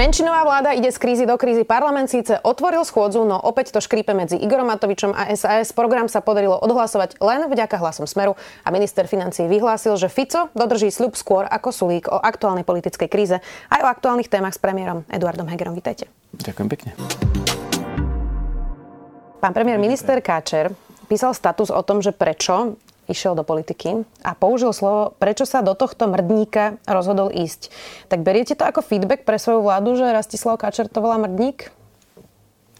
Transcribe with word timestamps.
Menšinová 0.00 0.48
vláda 0.48 0.72
ide 0.72 0.88
z 0.88 0.96
krízy 0.96 1.28
do 1.28 1.36
krízy. 1.36 1.60
Parlament 1.60 2.08
síce 2.08 2.40
otvoril 2.40 2.88
schôdzu, 2.88 3.20
no 3.20 3.36
opäť 3.36 3.76
to 3.76 3.84
škrípe 3.84 4.16
medzi 4.16 4.32
Igorom 4.40 4.72
Matovičom 4.72 5.12
a 5.12 5.28
SAS. 5.36 5.76
Program 5.76 6.08
sa 6.08 6.24
podarilo 6.24 6.56
odhlasovať 6.56 7.20
len 7.20 7.44
vďaka 7.52 7.76
hlasom 7.76 8.08
Smeru 8.08 8.32
a 8.64 8.72
minister 8.72 9.04
financí 9.04 9.44
vyhlásil, 9.44 10.00
že 10.00 10.08
Fico 10.08 10.48
dodrží 10.56 10.88
sľub 10.88 11.20
skôr 11.20 11.44
ako 11.44 11.68
Sulík 11.68 12.08
o 12.08 12.16
aktuálnej 12.16 12.64
politickej 12.64 13.12
kríze 13.12 13.44
aj 13.68 13.80
o 13.84 13.92
aktuálnych 13.92 14.32
témach 14.32 14.56
s 14.56 14.60
premiérom 14.64 15.04
Eduardom 15.12 15.44
Hegerom. 15.44 15.76
Vítajte. 15.76 16.08
Ďakujem 16.32 16.68
pekne. 16.72 16.90
Pán 19.36 19.52
premiér, 19.52 19.76
minister 19.76 20.16
Káčer 20.24 20.72
písal 21.12 21.36
status 21.36 21.68
o 21.68 21.84
tom, 21.84 22.00
že 22.00 22.16
prečo 22.16 22.80
išiel 23.10 23.34
do 23.34 23.42
politiky 23.42 24.06
a 24.22 24.32
použil 24.38 24.70
slovo, 24.70 25.18
prečo 25.18 25.42
sa 25.42 25.60
do 25.66 25.74
tohto 25.74 26.06
mrdníka 26.06 26.78
rozhodol 26.86 27.34
ísť. 27.34 27.74
Tak 28.06 28.22
beriete 28.22 28.54
to 28.54 28.62
ako 28.62 28.86
feedback 28.86 29.26
pre 29.26 29.36
svoju 29.36 29.66
vládu, 29.66 29.98
že 29.98 30.14
Rastislav 30.14 30.62
Káčer 30.62 30.86
to 30.86 31.02
volá 31.02 31.18
mrdník? 31.18 31.74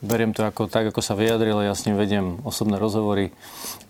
Beriem 0.00 0.32
to 0.32 0.46
ako, 0.46 0.70
tak, 0.70 0.88
ako 0.88 1.04
sa 1.04 1.12
vyjadril, 1.12 1.60
ja 1.60 1.76
s 1.76 1.84
ním 1.84 1.98
vediem 1.98 2.40
osobné 2.46 2.80
rozhovory 2.80 3.36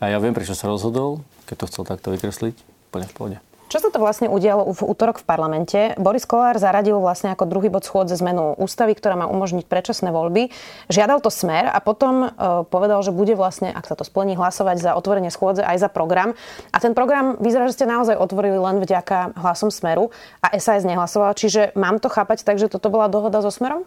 a 0.02 0.10
ja 0.10 0.18
viem, 0.18 0.34
prečo 0.34 0.58
sa 0.58 0.66
rozhodol, 0.66 1.22
keď 1.46 1.56
to 1.62 1.68
chcel 1.70 1.84
takto 1.86 2.10
vykresliť, 2.10 2.56
úplne 2.90 3.06
v 3.06 3.14
pohode. 3.14 3.38
Čo 3.70 3.86
sa 3.86 3.94
to 3.94 4.02
vlastne 4.02 4.26
udialo 4.26 4.66
v 4.74 4.82
útorok 4.82 5.22
v 5.22 5.28
parlamente? 5.30 5.94
Boris 5.94 6.26
Kolár 6.26 6.58
zaradil 6.58 6.98
vlastne 6.98 7.30
ako 7.30 7.46
druhý 7.46 7.70
bod 7.70 7.86
schôdze 7.86 8.18
zmenu 8.18 8.58
ústavy, 8.58 8.98
ktorá 8.98 9.14
má 9.14 9.30
umožniť 9.30 9.70
predčasné 9.70 10.10
voľby. 10.10 10.50
Žiadal 10.90 11.22
to 11.22 11.30
smer 11.30 11.70
a 11.70 11.78
potom 11.78 12.26
e, 12.26 12.66
povedal, 12.66 12.98
že 13.06 13.14
bude 13.14 13.38
vlastne, 13.38 13.70
ak 13.70 13.86
sa 13.86 13.94
to 13.94 14.02
splní, 14.02 14.34
hlasovať 14.34 14.82
za 14.82 14.98
otvorenie 14.98 15.30
schôdze 15.30 15.62
aj 15.62 15.86
za 15.86 15.86
program. 15.86 16.34
A 16.74 16.82
ten 16.82 16.98
program 16.98 17.38
vyzerá, 17.38 17.70
že 17.70 17.78
ste 17.78 17.86
naozaj 17.86 18.18
otvorili 18.18 18.58
len 18.58 18.82
vďaka 18.82 19.38
hlasom 19.38 19.70
smeru 19.70 20.10
a 20.42 20.50
SAS 20.58 20.82
nehlasoval. 20.82 21.38
Čiže 21.38 21.70
mám 21.78 22.02
to 22.02 22.10
chápať 22.10 22.42
tak, 22.42 22.58
že 22.58 22.66
toto 22.66 22.90
bola 22.90 23.06
dohoda 23.06 23.38
so 23.38 23.54
smerom? 23.54 23.86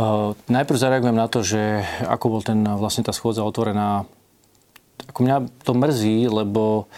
Uh, 0.00 0.32
najprv 0.48 0.80
zareagujem 0.80 1.18
na 1.18 1.28
to, 1.28 1.44
že 1.44 1.84
ako 2.08 2.40
bol 2.40 2.40
ten, 2.40 2.64
vlastne 2.64 3.04
tá 3.04 3.12
schôdza 3.12 3.44
otvorená. 3.44 4.08
Ako 5.12 5.28
mňa 5.28 5.36
to 5.60 5.76
mrzí, 5.76 6.24
lebo 6.32 6.88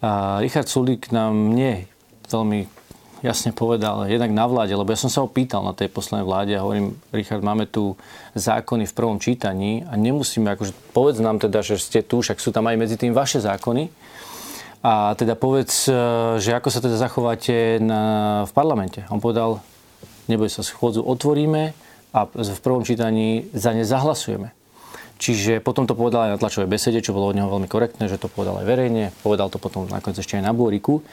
a 0.00 0.40
Richard 0.40 0.68
Sulík 0.68 1.12
nám 1.12 1.52
nie 1.52 1.84
veľmi 2.28 2.80
jasne 3.20 3.52
povedal, 3.52 4.08
jednak 4.08 4.32
na 4.32 4.48
vláde, 4.48 4.72
lebo 4.72 4.88
ja 4.88 4.96
som 4.96 5.12
sa 5.12 5.20
ho 5.20 5.28
pýtal 5.28 5.60
na 5.60 5.76
tej 5.76 5.92
poslednej 5.92 6.24
vláde 6.24 6.52
a 6.56 6.64
hovorím, 6.64 6.96
Richard, 7.12 7.44
máme 7.44 7.68
tu 7.68 7.92
zákony 8.32 8.88
v 8.88 8.96
prvom 8.96 9.20
čítaní 9.20 9.84
a 9.84 9.96
nemusíme, 9.96 10.48
akože 10.56 10.72
povedz 10.96 11.20
nám 11.20 11.36
teda, 11.36 11.60
že 11.60 11.76
ste 11.76 12.00
tu, 12.00 12.24
však 12.24 12.40
sú 12.40 12.48
tam 12.48 12.64
aj 12.72 12.80
medzi 12.80 12.96
tým 12.96 13.12
vaše 13.12 13.44
zákony. 13.44 13.92
A 14.80 15.12
teda 15.12 15.36
povedz, 15.36 15.92
e, 15.92 15.92
že 16.40 16.56
ako 16.56 16.72
sa 16.72 16.80
teda 16.80 16.96
zachováte 16.96 17.76
na, 17.76 18.02
v 18.48 18.52
parlamente. 18.56 19.04
On 19.12 19.20
povedal, 19.20 19.60
neboj 20.24 20.48
sa, 20.48 20.64
schôdzu 20.64 21.04
otvoríme 21.04 21.76
a 22.16 22.20
v 22.24 22.60
prvom 22.64 22.80
čítaní 22.80 23.52
za 23.52 23.76
ne 23.76 23.84
zahlasujeme. 23.84 24.56
Čiže 25.20 25.60
potom 25.60 25.84
to 25.84 25.92
povedal 25.92 26.24
aj 26.24 26.32
na 26.32 26.40
tlačovej 26.40 26.64
besede, 26.64 27.04
čo 27.04 27.12
bolo 27.12 27.28
od 27.28 27.36
neho 27.36 27.44
veľmi 27.44 27.68
korektné, 27.68 28.08
že 28.08 28.16
to 28.16 28.32
povedal 28.32 28.56
aj 28.56 28.64
verejne, 28.64 29.12
povedal 29.20 29.52
to 29.52 29.60
potom 29.60 29.84
nakoniec 29.84 30.16
ešte 30.16 30.40
aj 30.40 30.48
na 30.48 30.56
Bôriku. 30.56 31.04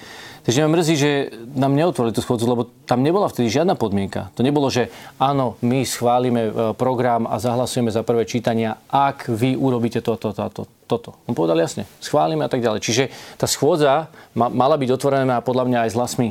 Takže 0.48 0.64
ma 0.64 0.72
mrzí, 0.72 0.96
že 0.96 1.12
nám 1.60 1.76
neotvorili 1.76 2.16
tú 2.16 2.24
schôdzu, 2.24 2.48
lebo 2.48 2.72
tam 2.88 3.04
nebola 3.04 3.28
vtedy 3.28 3.52
žiadna 3.52 3.76
podmienka. 3.76 4.32
To 4.40 4.48
nebolo, 4.48 4.72
že 4.72 4.88
áno, 5.20 5.60
my 5.60 5.84
schválime 5.84 6.42
e, 6.48 6.52
program 6.72 7.28
a 7.28 7.36
zahlasujeme 7.36 7.92
za 7.92 8.08
prvé 8.08 8.24
čítania, 8.24 8.80
ak 8.88 9.28
vy 9.28 9.60
urobíte 9.60 10.00
toto, 10.00 10.32
toto, 10.32 10.64
toto. 10.88 11.20
On 11.28 11.36
povedal 11.36 11.60
jasne, 11.60 11.84
schválime 12.00 12.48
a 12.48 12.50
tak 12.50 12.64
ďalej. 12.64 12.80
Čiže 12.80 13.04
tá 13.36 13.44
schôdza 13.44 14.08
mala 14.40 14.80
byť 14.80 14.90
otvorená 14.96 15.44
podľa 15.44 15.68
mňa 15.68 15.80
aj 15.84 15.90
s 15.92 15.98
hlasmi 16.00 16.30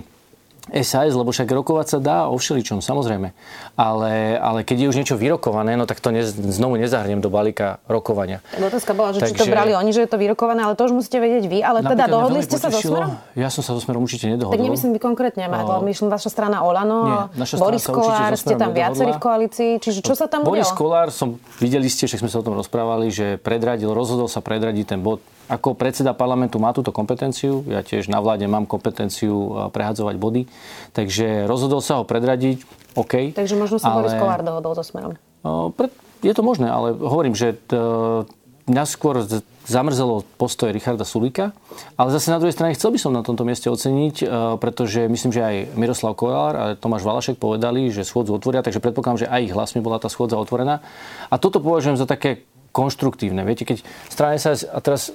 SAS, 0.66 1.14
lebo 1.14 1.30
však 1.30 1.46
rokovať 1.46 1.86
sa 1.86 1.98
dá 2.02 2.18
o 2.26 2.34
všeličom, 2.34 2.82
samozrejme. 2.82 3.30
Ale, 3.78 4.34
ale 4.34 4.66
keď 4.66 4.76
je 4.82 4.86
už 4.90 4.96
niečo 4.98 5.14
vyrokované, 5.14 5.78
no 5.78 5.86
tak 5.86 6.02
to 6.02 6.10
ne, 6.10 6.26
znovu 6.26 6.74
nezahrnem 6.74 7.22
do 7.22 7.30
balíka 7.30 7.78
rokovania. 7.86 8.42
Otázka 8.58 8.90
bola, 8.98 9.14
že 9.14 9.22
Takže, 9.22 9.38
či 9.38 9.40
to 9.40 9.46
brali 9.46 9.78
oni, 9.78 9.94
že 9.94 10.02
je 10.02 10.10
to 10.10 10.18
vyrokované, 10.18 10.66
ale 10.66 10.74
to 10.74 10.90
už 10.90 10.92
musíte 10.98 11.22
vedieť 11.22 11.46
vy. 11.46 11.62
Ale 11.62 11.86
teda 11.86 12.10
dohodli 12.10 12.42
ste 12.42 12.58
sa 12.58 12.74
so 12.74 12.82
Smerom? 12.82 13.14
Ja 13.38 13.46
som 13.46 13.62
sa 13.62 13.78
so 13.78 13.80
Smerom 13.80 14.02
určite 14.02 14.26
nedohodol. 14.26 14.58
Tak 14.58 14.66
nemyslím 14.66 14.90
vy 14.98 15.00
konkrétne, 15.00 15.46
no. 15.46 15.86
myslím 15.86 16.10
vaša 16.10 16.34
strana 16.34 16.66
Olano, 16.66 17.30
Nie, 17.38 17.46
Boris 17.54 17.86
Kolár, 17.86 18.34
ste 18.34 18.58
tam 18.58 18.74
viacerí 18.74 19.14
v 19.14 19.22
koalícii, 19.22 19.70
čiže 19.78 20.02
čo 20.02 20.18
sa 20.18 20.26
tam 20.26 20.42
Boris 20.42 20.74
Kolár, 20.74 21.14
som, 21.14 21.38
videli 21.62 21.86
ste, 21.86 22.10
však 22.10 22.26
sme 22.26 22.30
sa 22.30 22.42
o 22.42 22.44
tom 22.44 22.58
rozprávali, 22.58 23.14
že 23.14 23.38
predradil, 23.38 23.94
rozhodol 23.94 24.26
sa 24.26 24.42
predradiť 24.42 24.84
ten 24.84 25.00
bod 25.04 25.22
ako 25.46 25.78
predseda 25.78 26.10
parlamentu 26.12 26.58
má 26.58 26.74
túto 26.74 26.90
kompetenciu, 26.90 27.62
ja 27.70 27.86
tiež 27.86 28.10
na 28.10 28.18
vláde 28.18 28.46
mám 28.50 28.66
kompetenciu 28.66 29.70
prehadzovať 29.70 30.14
body, 30.18 30.42
takže 30.90 31.46
rozhodol 31.46 31.78
sa 31.78 31.98
ho 31.98 32.04
predradiť, 32.04 32.62
OK. 32.98 33.36
Takže 33.36 33.54
možno 33.54 33.78
sa 33.78 33.94
ale... 33.94 34.08
Boris 34.08 34.16
Kolár 34.18 34.42
dohodol 34.42 34.72
so 34.74 34.84
smerom. 34.84 35.14
Je 36.24 36.32
to 36.34 36.42
možné, 36.42 36.66
ale 36.66 36.96
hovorím, 36.96 37.36
že 37.36 37.54
to, 37.70 38.26
mňa 38.66 38.84
skôr 38.88 39.22
zamrzelo 39.66 40.26
postoje 40.38 40.74
Richarda 40.74 41.06
Sulíka, 41.06 41.54
ale 41.94 42.10
zase 42.10 42.34
na 42.34 42.38
druhej 42.42 42.54
strane 42.54 42.74
chcel 42.74 42.90
by 42.90 42.98
som 42.98 43.14
na 43.14 43.22
tomto 43.22 43.46
mieste 43.46 43.70
oceniť, 43.70 44.26
pretože 44.58 45.06
myslím, 45.06 45.30
že 45.30 45.42
aj 45.42 45.56
Miroslav 45.78 46.18
Kolár 46.18 46.54
a 46.54 46.64
Tomáš 46.74 47.06
Valašek 47.06 47.38
povedali, 47.38 47.90
že 47.94 48.02
schôdzu 48.06 48.34
otvoria, 48.34 48.62
takže 48.62 48.82
predpokladám, 48.82 49.26
že 49.26 49.30
aj 49.30 49.40
ich 49.46 49.54
hlasmi 49.54 49.82
bola 49.82 50.02
tá 50.02 50.10
schôdza 50.10 50.38
otvorená. 50.38 50.82
A 51.30 51.38
toto 51.38 51.62
považujem 51.62 51.98
za 51.98 52.06
také 52.10 52.42
konštruktívne. 52.74 53.46
Viete, 53.46 53.64
keď 53.64 53.86
strane 54.10 54.36
sa, 54.36 54.52
a 54.52 54.78
teraz 54.82 55.14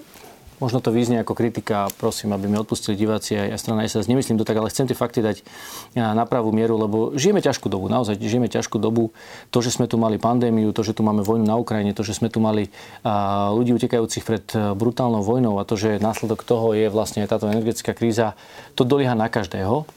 Možno 0.61 0.77
to 0.77 0.93
vyznie 0.93 1.17
ako 1.17 1.33
kritika, 1.33 1.89
prosím, 1.97 2.37
aby 2.37 2.45
mi 2.45 2.53
odpustili 2.53 2.93
diváci 2.93 3.33
aj 3.33 3.57
strana 3.57 3.81
SAS. 3.89 4.05
Nemyslím 4.05 4.37
to 4.37 4.45
tak, 4.45 4.61
ale 4.61 4.69
chcem 4.69 4.85
tie 4.85 4.93
fakty 4.93 5.25
dať 5.25 5.41
na 5.97 6.21
pravú 6.29 6.53
mieru, 6.53 6.77
lebo 6.77 7.17
žijeme 7.17 7.41
ťažkú 7.41 7.65
dobu, 7.65 7.89
naozaj 7.89 8.21
žijeme 8.21 8.45
ťažkú 8.45 8.77
dobu. 8.77 9.09
To, 9.49 9.57
že 9.65 9.73
sme 9.73 9.89
tu 9.89 9.97
mali 9.97 10.21
pandémiu, 10.21 10.69
to, 10.69 10.85
že 10.85 10.93
tu 10.93 11.01
máme 11.01 11.25
vojnu 11.25 11.49
na 11.49 11.57
Ukrajine, 11.57 11.97
to, 11.97 12.05
že 12.05 12.13
sme 12.13 12.29
tu 12.29 12.37
mali 12.37 12.69
ľudí 13.57 13.73
utekajúcich 13.73 14.21
pred 14.21 14.45
brutálnou 14.77 15.25
vojnou 15.25 15.57
a 15.57 15.65
to, 15.65 15.73
že 15.73 15.97
následok 15.97 16.45
toho 16.45 16.77
je 16.77 16.93
vlastne 16.93 17.25
táto 17.25 17.49
energetická 17.49 17.97
kríza, 17.97 18.37
to 18.77 18.85
dolieha 18.85 19.17
na 19.17 19.33
každého 19.33 19.89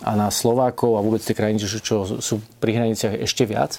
a 0.00 0.16
na 0.16 0.32
Slovákov 0.32 0.96
a 0.96 1.04
vôbec 1.04 1.20
tie 1.20 1.36
krajiny, 1.36 1.60
čo 1.60 2.08
sú 2.24 2.40
pri 2.56 2.72
hraniciach 2.72 3.20
ešte 3.20 3.44
viac. 3.44 3.76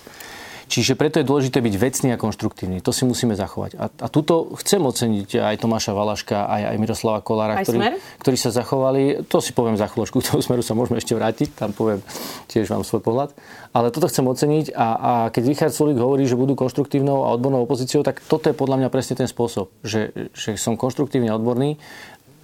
Čiže 0.71 0.95
preto 0.95 1.19
je 1.19 1.27
dôležité 1.27 1.59
byť 1.59 1.75
vecný 1.75 2.09
a 2.15 2.17
konštruktívny. 2.17 2.79
To 2.79 2.95
si 2.95 3.03
musíme 3.03 3.35
zachovať. 3.35 3.75
A, 3.75 3.91
a 3.91 4.07
tuto 4.07 4.55
chcem 4.55 4.79
oceniť 4.79 5.43
aj 5.43 5.55
Tomáša 5.59 5.91
Valaška, 5.91 6.47
aj, 6.47 6.71
aj 6.71 6.75
Miroslava 6.79 7.19
Kolára, 7.19 7.59
aj 7.59 7.67
ktorí, 7.67 7.79
ktorí 8.23 8.37
sa 8.39 8.55
zachovali. 8.55 9.27
To 9.27 9.43
si 9.43 9.51
poviem 9.51 9.75
za 9.75 9.91
chvíľočku, 9.91 10.23
k 10.23 10.31
tomu 10.31 10.39
smeru 10.39 10.63
sa 10.63 10.71
môžeme 10.71 11.03
ešte 11.03 11.11
vrátiť, 11.11 11.59
tam 11.59 11.75
poviem 11.75 11.99
tiež 12.47 12.71
vám 12.71 12.87
svoj 12.87 13.03
pohľad. 13.03 13.35
Ale 13.75 13.91
toto 13.91 14.07
chcem 14.07 14.23
oceniť 14.23 14.71
a, 14.71 14.87
a 14.95 15.11
keď 15.27 15.43
Richard 15.51 15.75
Sulik 15.75 15.99
hovorí, 15.99 16.23
že 16.23 16.39
budú 16.39 16.55
konštruktívnou 16.55 17.27
a 17.27 17.35
odbornou 17.35 17.67
opozíciou, 17.67 17.99
tak 18.07 18.23
toto 18.23 18.47
je 18.47 18.55
podľa 18.55 18.79
mňa 18.79 18.89
presne 18.95 19.19
ten 19.19 19.27
spôsob, 19.27 19.75
že, 19.83 20.31
že 20.31 20.55
som 20.55 20.79
konštruktívne 20.79 21.35
odborný. 21.35 21.83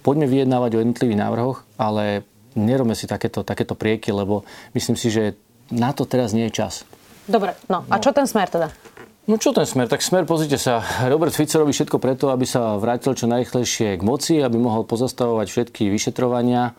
Poďme 0.04 0.28
vyjednávať 0.28 0.76
o 0.76 0.80
jednotlivých 0.84 1.16
návrhoch, 1.16 1.64
ale 1.80 2.28
nerobme 2.52 2.92
si 2.92 3.08
takéto, 3.08 3.40
takéto 3.40 3.72
prieky, 3.72 4.12
lebo 4.12 4.44
myslím 4.76 5.00
si, 5.00 5.08
že 5.08 5.32
na 5.72 5.96
to 5.96 6.04
teraz 6.04 6.36
nie 6.36 6.52
je 6.52 6.60
čas. 6.60 6.84
Dobre, 7.28 7.52
no 7.68 7.84
a 7.92 8.00
čo 8.00 8.10
ten 8.16 8.24
smer 8.24 8.48
teda? 8.48 8.72
No 9.28 9.36
čo 9.36 9.52
ten 9.52 9.68
smer? 9.68 9.92
Tak 9.92 10.00
smer, 10.00 10.24
pozrite 10.24 10.56
sa, 10.56 10.80
Robert 11.04 11.36
Fico 11.36 11.60
robí 11.60 11.76
všetko 11.76 12.00
preto, 12.00 12.32
aby 12.32 12.48
sa 12.48 12.80
vrátil 12.80 13.12
čo 13.12 13.28
najrychlejšie 13.28 14.00
k 14.00 14.02
moci, 14.02 14.40
aby 14.40 14.56
mohol 14.56 14.88
pozastavovať 14.88 15.46
všetky 15.52 15.92
vyšetrovania. 15.92 16.72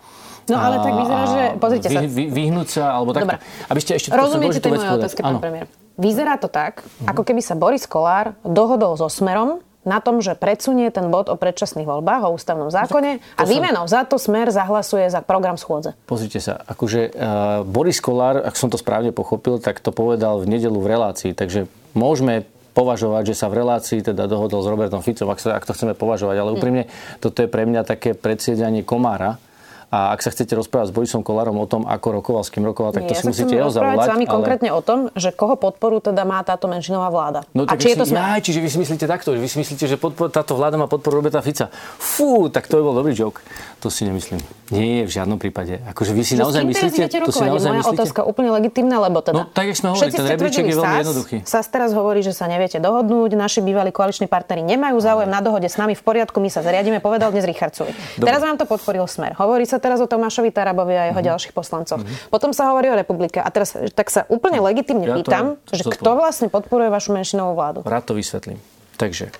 No 0.49 0.57
ale 0.57 0.81
tak 0.81 0.93
vyzerá, 0.97 1.23
že... 1.29 1.43
Pozrite 1.61 1.87
sa. 1.93 2.01
Vy, 2.01 2.07
vy, 2.09 2.23
vyhnúť 2.33 2.67
sa, 2.73 2.97
alebo 2.97 3.13
tak. 3.13 3.37
Aby 3.69 3.79
ste 3.85 4.01
ešte 4.01 4.09
Rozumiete 4.09 4.57
tej 4.57 4.73
mojej 4.73 4.97
otázke, 4.97 5.21
pán 5.21 5.37
premiér. 5.37 5.69
Vyzerá 5.93 6.41
to 6.41 6.49
tak, 6.49 6.81
ako 7.05 7.21
keby 7.21 7.45
sa 7.45 7.53
Boris 7.53 7.85
Kolár 7.85 8.33
dohodol 8.41 8.97
so 8.97 9.05
Smerom, 9.05 9.61
na 9.89 9.97
tom, 9.97 10.21
že 10.21 10.37
predsunie 10.37 10.93
ten 10.93 11.09
bod 11.09 11.33
o 11.33 11.35
predčasných 11.35 11.89
voľbách, 11.89 12.29
o 12.29 12.37
ústavnom 12.37 12.69
zákone 12.69 13.17
a 13.17 13.41
výmenou 13.49 13.89
za 13.89 14.05
to 14.05 14.21
smer 14.21 14.53
zahlasuje 14.53 15.09
za 15.09 15.25
program 15.25 15.57
schôdze. 15.57 15.97
Pozrite 16.05 16.37
sa, 16.37 16.61
akože 16.69 17.09
uh, 17.09 17.65
Boris 17.65 17.97
Kolár, 17.97 18.45
ak 18.45 18.53
som 18.53 18.69
to 18.69 18.77
správne 18.77 19.09
pochopil, 19.09 19.57
tak 19.57 19.81
to 19.81 19.89
povedal 19.89 20.45
v 20.45 20.45
nedelu 20.45 20.77
v 20.77 20.87
relácii, 20.93 21.31
takže 21.33 21.65
môžeme 21.97 22.45
považovať, 22.77 23.33
že 23.33 23.35
sa 23.35 23.49
v 23.49 23.65
relácii 23.65 23.99
teda 24.05 24.29
dohodol 24.29 24.61
s 24.61 24.69
Robertom 24.69 25.01
Ficom, 25.01 25.27
ak, 25.33 25.41
sa, 25.41 25.57
ak 25.57 25.65
to 25.65 25.73
chceme 25.73 25.97
považovať, 25.97 26.37
ale 26.37 26.53
hm. 26.53 26.55
úprimne 26.55 26.83
toto 27.17 27.41
je 27.41 27.49
pre 27.49 27.65
mňa 27.65 27.81
také 27.81 28.13
predsiedanie 28.13 28.85
komára, 28.85 29.41
A 29.89 30.13
ak 30.13 30.21
sa 30.21 30.29
chcete 30.29 30.53
rozprávať 30.53 30.89
s 30.89 30.93
Borisom 30.93 31.25
Kolárom 31.25 31.57
o 31.57 31.65
tom, 31.65 31.81
ako 31.89 32.21
rokoval, 32.21 32.45
s 32.45 32.53
kým 32.53 32.61
rokoval, 32.61 32.93
tak 32.93 33.09
to 33.09 33.17
ja 33.17 33.19
si 33.19 33.25
sa 33.25 33.33
musíte 33.33 33.57
jeho 33.57 33.73
zavolať. 33.73 34.05
s 34.05 34.11
vami 34.13 34.25
konkrétne 34.29 34.69
o 34.69 34.81
tom, 34.85 35.09
že 35.17 35.33
koho 35.33 35.57
podporu 35.57 35.97
teda 35.97 36.21
má 36.29 36.45
táto 36.45 36.69
menšinová 36.69 37.09
vláda. 37.09 37.41
No, 37.57 37.65
a 37.65 37.73
či 37.73 37.97
je 37.97 37.97
to 37.97 38.05
si, 38.05 38.13
smer? 38.13 38.21
Aj, 38.21 38.37
čiže 38.37 38.61
vy 38.61 38.69
si 38.69 38.77
myslíte 38.77 39.09
takto, 39.09 39.33
že 39.33 39.41
vy 39.41 39.49
si 39.49 39.57
myslíte, 39.57 39.89
že 39.89 39.97
podpor, 39.97 40.29
táto 40.29 40.53
vláda 40.53 40.77
má 40.77 40.85
podporu 40.85 41.25
Roberta 41.25 41.41
Fica. 41.41 41.73
Fú, 41.97 42.53
tak 42.53 42.69
to 42.69 42.77
by 42.77 42.85
bol 42.85 42.93
dobrý 43.01 43.17
joke. 43.17 43.41
To 43.81 43.89
si 43.89 44.05
nemyslím. 44.05 44.37
Nie, 44.69 45.09
v 45.09 45.11
žiadnom 45.11 45.41
prípade. 45.41 45.81
Akože 45.89 46.13
vy 46.13 46.21
si 46.21 46.37
Že 46.37 46.45
naozaj 46.45 46.63
myslíte? 46.69 47.09
To 47.25 47.33
si 47.33 47.41
naozaj 47.41 47.69
moja 47.73 47.81
myslíte? 47.81 47.97
otázka 47.97 48.21
úplne 48.21 48.53
legitimná, 48.53 49.01
lebo 49.01 49.25
teda... 49.25 49.41
No, 49.41 49.43
tak, 49.49 49.73
sme 49.73 49.97
hovorili, 49.97 50.13
ten 50.13 50.29
rebríček 50.29 50.69
je 50.69 50.75
veľmi 50.77 50.97
jednoduchý. 51.01 51.37
SAS 51.49 51.65
teraz 51.65 51.89
hovorí, 51.97 52.21
že 52.21 52.37
sa 52.37 52.45
neviete 52.45 52.77
dohodnúť, 52.77 53.33
naši 53.33 53.65
bývalí 53.65 53.89
koaliční 53.89 54.29
partneri 54.29 54.61
nemajú 54.61 55.01
záujem 55.01 55.31
na 55.31 55.41
dohode 55.41 55.65
s 55.65 55.81
nami 55.81 55.97
v 55.97 56.03
poriadku, 56.05 56.37
my 56.37 56.53
sa 56.53 56.61
zariadíme, 56.61 57.01
povedal 57.01 57.33
dnes 57.33 57.49
Richard 57.49 57.73
Sulik. 57.73 57.97
Teraz 58.21 58.45
vám 58.45 58.61
to 58.61 58.69
podporil 58.69 59.09
Smer. 59.09 59.33
Hovorí 59.33 59.65
sa 59.65 59.78
teraz 59.79 60.03
o 60.03 60.07
Tomášovi 60.07 60.51
Tarabovi 60.51 60.95
a 60.95 61.03
jeho 61.11 61.21
ďalších 61.23 61.55
poslancoch. 61.55 62.03
Potom 62.27 62.51
sa 62.51 62.71
hovorí 62.71 62.91
o 62.91 62.95
republike. 62.95 63.39
A 63.39 63.47
teraz 63.49 63.73
tak 63.95 64.11
sa 64.13 64.27
úplne 64.27 64.59
legitimne 64.59 65.07
Ja 65.07 65.15
to 65.15 65.19
pýtam, 65.23 65.45
že 65.71 65.83
zodpoviem. 65.87 65.99
kto 65.99 66.11
vlastne 66.15 66.47
podporuje 66.51 66.89
vašu 66.91 67.15
menšinovú 67.15 67.57
vládu? 67.57 67.79
Rád 67.87 68.11
to 68.11 68.13
vysvetlím. 68.13 68.59
Takže, 68.99 69.31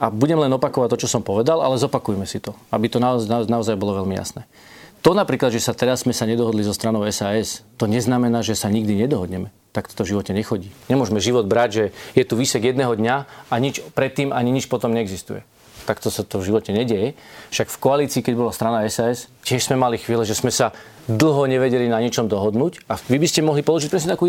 a 0.00 0.10
budem 0.10 0.40
len 0.40 0.50
opakovať 0.50 0.96
to, 0.96 1.06
čo 1.06 1.08
som 1.08 1.22
povedal, 1.22 1.62
ale 1.62 1.78
zopakujme 1.78 2.26
si 2.26 2.42
to, 2.42 2.56
aby 2.74 2.90
to 2.90 2.98
naozaj, 2.98 3.46
naozaj 3.46 3.78
bolo 3.78 4.02
veľmi 4.02 4.16
jasné. 4.18 4.48
To 5.04 5.12
napríklad, 5.12 5.52
že 5.52 5.60
sa 5.60 5.76
teraz 5.76 6.08
sme 6.08 6.16
sa 6.16 6.24
nedohodli 6.24 6.64
so 6.64 6.72
stranou 6.72 7.04
SAS, 7.12 7.60
to 7.76 7.84
neznamená, 7.84 8.40
že 8.40 8.56
sa 8.56 8.72
nikdy 8.72 9.04
nedohodneme. 9.04 9.52
Tak 9.76 9.92
to 9.92 10.00
v 10.00 10.16
živote 10.16 10.32
nechodí. 10.32 10.72
Nemôžeme 10.88 11.20
život 11.20 11.44
brať, 11.44 11.70
že 11.70 11.84
je 12.16 12.24
tu 12.24 12.40
výsek 12.40 12.72
jedného 12.72 12.96
dňa 12.96 13.16
a 13.52 13.54
nič 13.60 13.84
predtým 13.92 14.32
ani 14.32 14.48
nič 14.48 14.64
potom 14.64 14.96
neexistuje. 14.96 15.44
Takto 15.84 16.08
sa 16.08 16.24
to 16.24 16.40
v 16.40 16.48
živote 16.48 16.72
nedieje. 16.72 17.12
Však 17.52 17.68
v 17.68 17.78
koalícii, 17.78 18.24
keď 18.24 18.34
bola 18.40 18.52
strana 18.56 18.80
SAS, 18.88 19.28
tiež 19.44 19.68
sme 19.68 19.76
mali 19.76 20.00
chvíle, 20.00 20.24
že 20.24 20.32
sme 20.32 20.48
sa 20.48 20.72
dlho 21.04 21.44
nevedeli 21.44 21.92
na 21.92 22.00
niečom 22.00 22.24
dohodnúť 22.24 22.88
a 22.88 22.96
vy 22.96 23.20
by 23.20 23.28
ste 23.28 23.44
mohli 23.44 23.60
položiť 23.60 23.92
presne 23.92 24.16
takú 24.16 24.24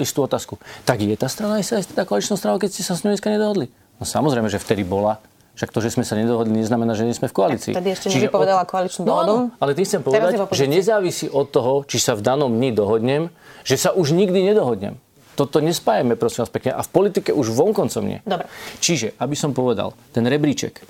istú- 0.00 0.24
otázku. 0.24 0.56
Tak 0.88 1.04
je 1.04 1.12
tá 1.20 1.28
strana 1.28 1.60
SAS 1.60 1.92
teda 1.92 2.08
koaličná 2.08 2.40
strana, 2.40 2.56
keď 2.56 2.72
ste 2.72 2.82
sa 2.82 2.96
s 2.96 3.04
ňou 3.04 3.12
dneska 3.12 3.28
nedohodli? 3.28 3.68
No 4.00 4.08
samozrejme, 4.08 4.48
že 4.48 4.56
vtedy 4.56 4.84
bola. 4.88 5.20
Však 5.56 5.72
to, 5.72 5.80
že 5.80 5.96
sme 5.96 6.04
sa 6.04 6.20
nedohodli, 6.20 6.52
neznamená, 6.52 6.92
že 6.92 7.08
nie 7.08 7.16
sme 7.16 7.32
v 7.32 7.36
koalícii. 7.36 7.72
Tak 7.72 7.80
vtedy 7.80 7.96
ešte 7.96 8.08
nevypovedala 8.12 8.68
koaličnú 8.68 9.08
no, 9.08 9.12
dohodu. 9.12 9.24
áno, 9.24 9.36
ale 9.56 9.72
tým 9.72 9.88
chcem 9.88 10.00
povedať, 10.04 10.32
že 10.52 10.64
nezávisí 10.68 11.26
od 11.32 11.48
toho, 11.48 11.80
či 11.88 11.96
sa 11.96 12.12
v 12.12 12.20
danom 12.20 12.52
dni 12.52 12.76
dohodnem, 12.76 13.32
že 13.64 13.80
sa 13.80 13.96
už 13.96 14.12
nikdy 14.12 14.52
nedohodnem. 14.52 15.00
Toto 15.36 15.60
nespájame, 15.60 16.14
prosím 16.14 16.42
vás 16.42 16.50
pekne. 16.50 16.72
A 16.72 16.80
v 16.80 16.88
politike 16.88 17.30
už 17.30 17.52
vonkoncom 17.52 18.02
nie. 18.02 18.18
Dobre. 18.22 18.48
Čiže, 18.78 19.12
aby 19.16 19.34
som 19.34 19.52
povedal, 19.52 19.92
ten 20.10 20.24
rebríček. 20.24 20.80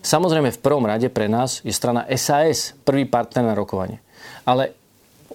Samozrejme, 0.00 0.50
v 0.50 0.58
prvom 0.58 0.82
rade 0.82 1.06
pre 1.06 1.24
nás 1.24 1.62
je 1.62 1.70
strana 1.70 2.02
SAS 2.12 2.74
prvý 2.80 3.04
partner 3.04 3.44
na 3.44 3.54
rokovanie. 3.54 4.02
Ale 4.42 4.74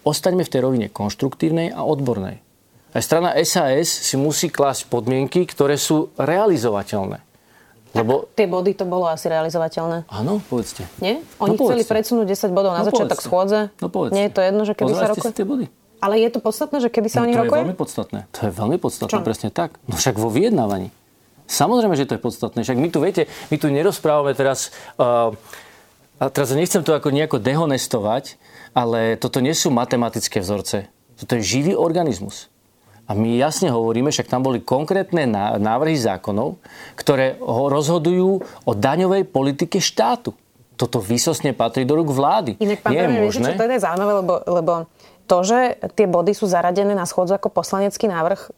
ostaňme 0.03 0.43
v 0.43 0.51
tej 0.51 0.61
rovine 0.61 0.87
konštruktívnej 0.87 1.71
a 1.71 1.81
odbornej. 1.81 2.43
Aj 2.89 2.99
strana 2.99 3.31
SAS 3.41 3.87
si 3.87 4.15
musí 4.15 4.47
klásť 4.47 4.85
podmienky, 4.85 5.43
ktoré 5.45 5.75
sú 5.75 6.11
realizovateľné. 6.17 7.23
Lebo, 7.93 8.27
Tie 8.33 8.45
body 8.45 8.75
to 8.75 8.83
bolo 8.83 9.07
asi 9.07 9.25
realizovateľné. 9.25 10.05
áno, 10.05 10.43
povedzte. 10.43 10.83
Nie? 10.99 11.23
Oni 11.37 11.55
No 11.55 11.57
chceli 11.57 11.81
povedzte. 11.81 11.91
predsunúť 11.93 12.25
10 12.27 12.51
bodov 12.51 12.71
na 12.71 12.79
No 12.79 12.85
začiatok 12.85 13.15
povedzte. 13.15 13.25
schôdze. 13.25 13.59
No 13.79 13.87
povedzte. 13.87 14.13
Nie 14.13 14.27
je 14.27 14.33
to 14.33 14.41
jedno, 14.43 14.61
že 14.61 14.73
kedy 14.73 14.83
sa 14.85 14.93
Pozerajte 14.93 15.19
rokuje? 15.23 15.33
tie 15.33 15.45
body. 15.47 15.65
Ale 15.97 16.19
je 16.19 16.29
to 16.29 16.39
podstatné, 16.39 16.77
že 16.77 16.89
kedy 16.89 17.07
sa 17.07 17.19
o 17.19 17.25
No, 17.25 17.27
nich 17.27 17.35
to 17.35 17.43
je 17.43 17.57
veľmi 17.57 17.73
podstatné. 17.73 18.19
To 18.31 18.39
je 18.45 18.51
veľmi 18.53 18.77
podstatné, 18.77 19.11
Čom? 19.11 19.25
presne 19.25 19.49
tak. 19.49 19.81
No 19.85 19.97
však 19.97 20.15
vo 20.15 20.29
vyjednávaní. 20.29 20.93
Samozrejme, 21.47 21.95
že 21.95 22.05
to 22.05 22.15
je 22.15 22.21
podstatné. 22.21 22.59
Však 22.61 22.77
my 22.77 22.87
tu, 22.87 22.99
viete, 22.99 23.23
my 23.47 23.55
tu 23.55 23.67
nerozprávame 23.67 24.33
teraz... 24.33 24.69
Uh, 24.95 25.33
a 26.17 26.33
teraz 26.33 26.49
nechcem 26.49 26.81
to 26.81 26.91
ako 26.91 27.13
nejako 27.13 27.37
dehonestovať, 27.37 28.41
ale 28.73 29.15
toto 29.15 29.37
nie 29.37 29.53
sú 29.53 29.69
matematické 29.69 30.41
vzorce. 30.41 30.89
Toto 31.13 31.37
je 31.37 31.45
živý 31.45 31.73
organizmus. 31.73 32.49
A 33.05 33.13
my 33.13 33.37
jasne 33.37 33.69
hovoríme, 33.69 34.09
však 34.09 34.25
tam 34.25 34.41
boli 34.41 34.59
konkrétne 34.59 35.23
ná- 35.23 35.55
návrhy 35.55 35.95
zákonov, 35.95 36.57
ktoré 36.97 37.37
ho 37.37 37.69
rozhodujú 37.69 38.29
o 38.65 38.71
daňovej 38.73 39.29
politike 39.29 39.77
štátu. 39.77 40.33
Toto 40.73 40.97
výsostne 40.99 41.53
patrí 41.53 41.85
do 41.85 41.97
rúk 41.97 42.09
vlády. 42.09 42.57
Inak, 42.59 42.81
pán 42.81 42.93
Nie 42.93 42.97
je 42.97 43.03
premiér, 43.05 43.21
viete, 43.21 43.29
možné. 43.33 43.47
čo 43.47 43.57
to 43.57 43.63
je 43.65 43.79
zaujímavé, 43.81 44.13
lebo, 44.13 44.33
lebo 44.45 44.71
to, 45.27 45.43
že 45.43 45.59
tie 45.93 46.07
body 46.07 46.31
sú 46.31 46.47
zaradené 46.47 46.95
na 46.95 47.03
schôdzu 47.03 47.35
ako 47.35 47.51
poslanecký 47.51 48.07
návrh, 48.07 48.39
e, 48.39 48.49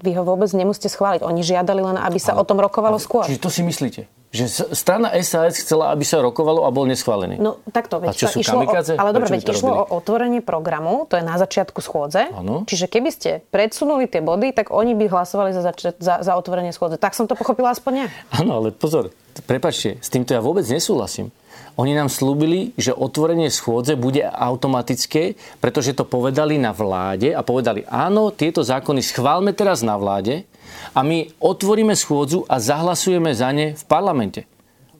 vy 0.00 0.10
ho 0.16 0.24
vôbec 0.24 0.48
nemusíte 0.56 0.88
schváliť. 0.88 1.20
Oni 1.20 1.44
žiadali 1.44 1.84
len, 1.84 2.00
aby 2.00 2.16
sa 2.16 2.32
o 2.34 2.42
tom 2.42 2.58
rokovalo 2.58 2.96
skôr. 2.96 3.28
Čiže 3.28 3.44
to 3.44 3.52
si 3.52 3.60
myslíte? 3.60 4.08
Že 4.34 4.74
strana 4.74 5.14
SAS 5.22 5.62
chcela, 5.62 5.94
aby 5.94 6.02
sa 6.02 6.18
rokovalo 6.18 6.66
a 6.66 6.74
bol 6.74 6.90
neschválený? 6.90 7.38
No 7.38 7.62
takto, 7.70 8.02
veď 8.02 8.10
A 8.10 8.18
čo 8.18 8.26
to 8.26 8.34
sú 8.34 8.38
išlo 8.42 8.58
o, 8.58 8.66
kamikadze? 8.66 8.98
ale 8.98 9.14
dobre, 9.14 9.30
veď 9.30 9.46
išlo 9.46 9.70
robili? 9.70 9.78
o 9.78 9.84
otvorenie 9.94 10.40
programu, 10.42 11.06
to 11.06 11.14
je 11.14 11.22
na 11.22 11.38
začiatku 11.38 11.78
schôdze. 11.78 12.34
Áno. 12.34 12.66
Čiže 12.66 12.90
keby 12.90 13.14
ste 13.14 13.30
predsunuli 13.54 14.10
tie 14.10 14.18
body, 14.18 14.50
tak 14.50 14.74
oni 14.74 14.98
by 14.98 15.06
hlasovali 15.06 15.54
za, 15.54 15.62
zač- 15.62 15.94
za, 16.02 16.18
za 16.18 16.32
otvorenie 16.34 16.74
schôdze. 16.74 16.98
Tak 16.98 17.14
som 17.14 17.30
to 17.30 17.38
pochopila 17.38 17.70
aspoň 17.70 17.92
ja. 17.94 18.08
Áno, 18.34 18.58
ale 18.58 18.74
pozor, 18.74 19.14
prepačte, 19.46 20.02
s 20.02 20.10
týmto 20.10 20.34
ja 20.34 20.42
vôbec 20.42 20.66
nesúhlasím. 20.66 21.30
Oni 21.74 21.90
nám 21.90 22.06
slúbili, 22.06 22.70
že 22.78 22.94
otvorenie 22.94 23.50
schôdze 23.50 23.98
bude 23.98 24.22
automatické, 24.22 25.34
pretože 25.58 25.98
to 25.98 26.06
povedali 26.06 26.54
na 26.54 26.70
vláde 26.70 27.34
a 27.34 27.42
povedali, 27.42 27.82
áno, 27.90 28.30
tieto 28.30 28.62
zákony 28.62 29.02
schválme 29.02 29.50
teraz 29.50 29.82
na 29.82 29.98
vláde 29.98 30.46
a 30.94 31.02
my 31.02 31.34
otvoríme 31.42 31.98
schôdzu 31.98 32.46
a 32.46 32.62
zahlasujeme 32.62 33.34
za 33.34 33.50
ne 33.50 33.74
v 33.74 33.84
parlamente. 33.90 34.46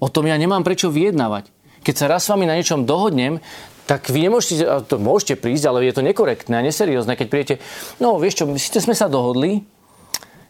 O 0.02 0.10
tom 0.10 0.26
ja 0.26 0.34
nemám 0.34 0.66
prečo 0.66 0.90
vyjednávať. 0.90 1.54
Keď 1.86 1.94
sa 1.94 2.10
raz 2.10 2.26
s 2.26 2.32
vami 2.34 2.48
na 2.48 2.58
niečom 2.58 2.82
dohodnem, 2.82 3.38
tak 3.84 4.08
vy 4.08 4.26
nemôžete, 4.26 4.64
to 4.88 4.96
môžete 4.96 5.38
prísť, 5.38 5.68
ale 5.68 5.84
je 5.86 5.94
to 5.94 6.02
nekorektné 6.02 6.58
a 6.58 6.64
neseriózne, 6.64 7.14
keď 7.14 7.26
príjete, 7.28 7.54
no 8.00 8.16
vieš 8.16 8.42
čo, 8.42 8.44
síce 8.56 8.80
sme 8.80 8.96
sa 8.96 9.12
dohodli, 9.12 9.62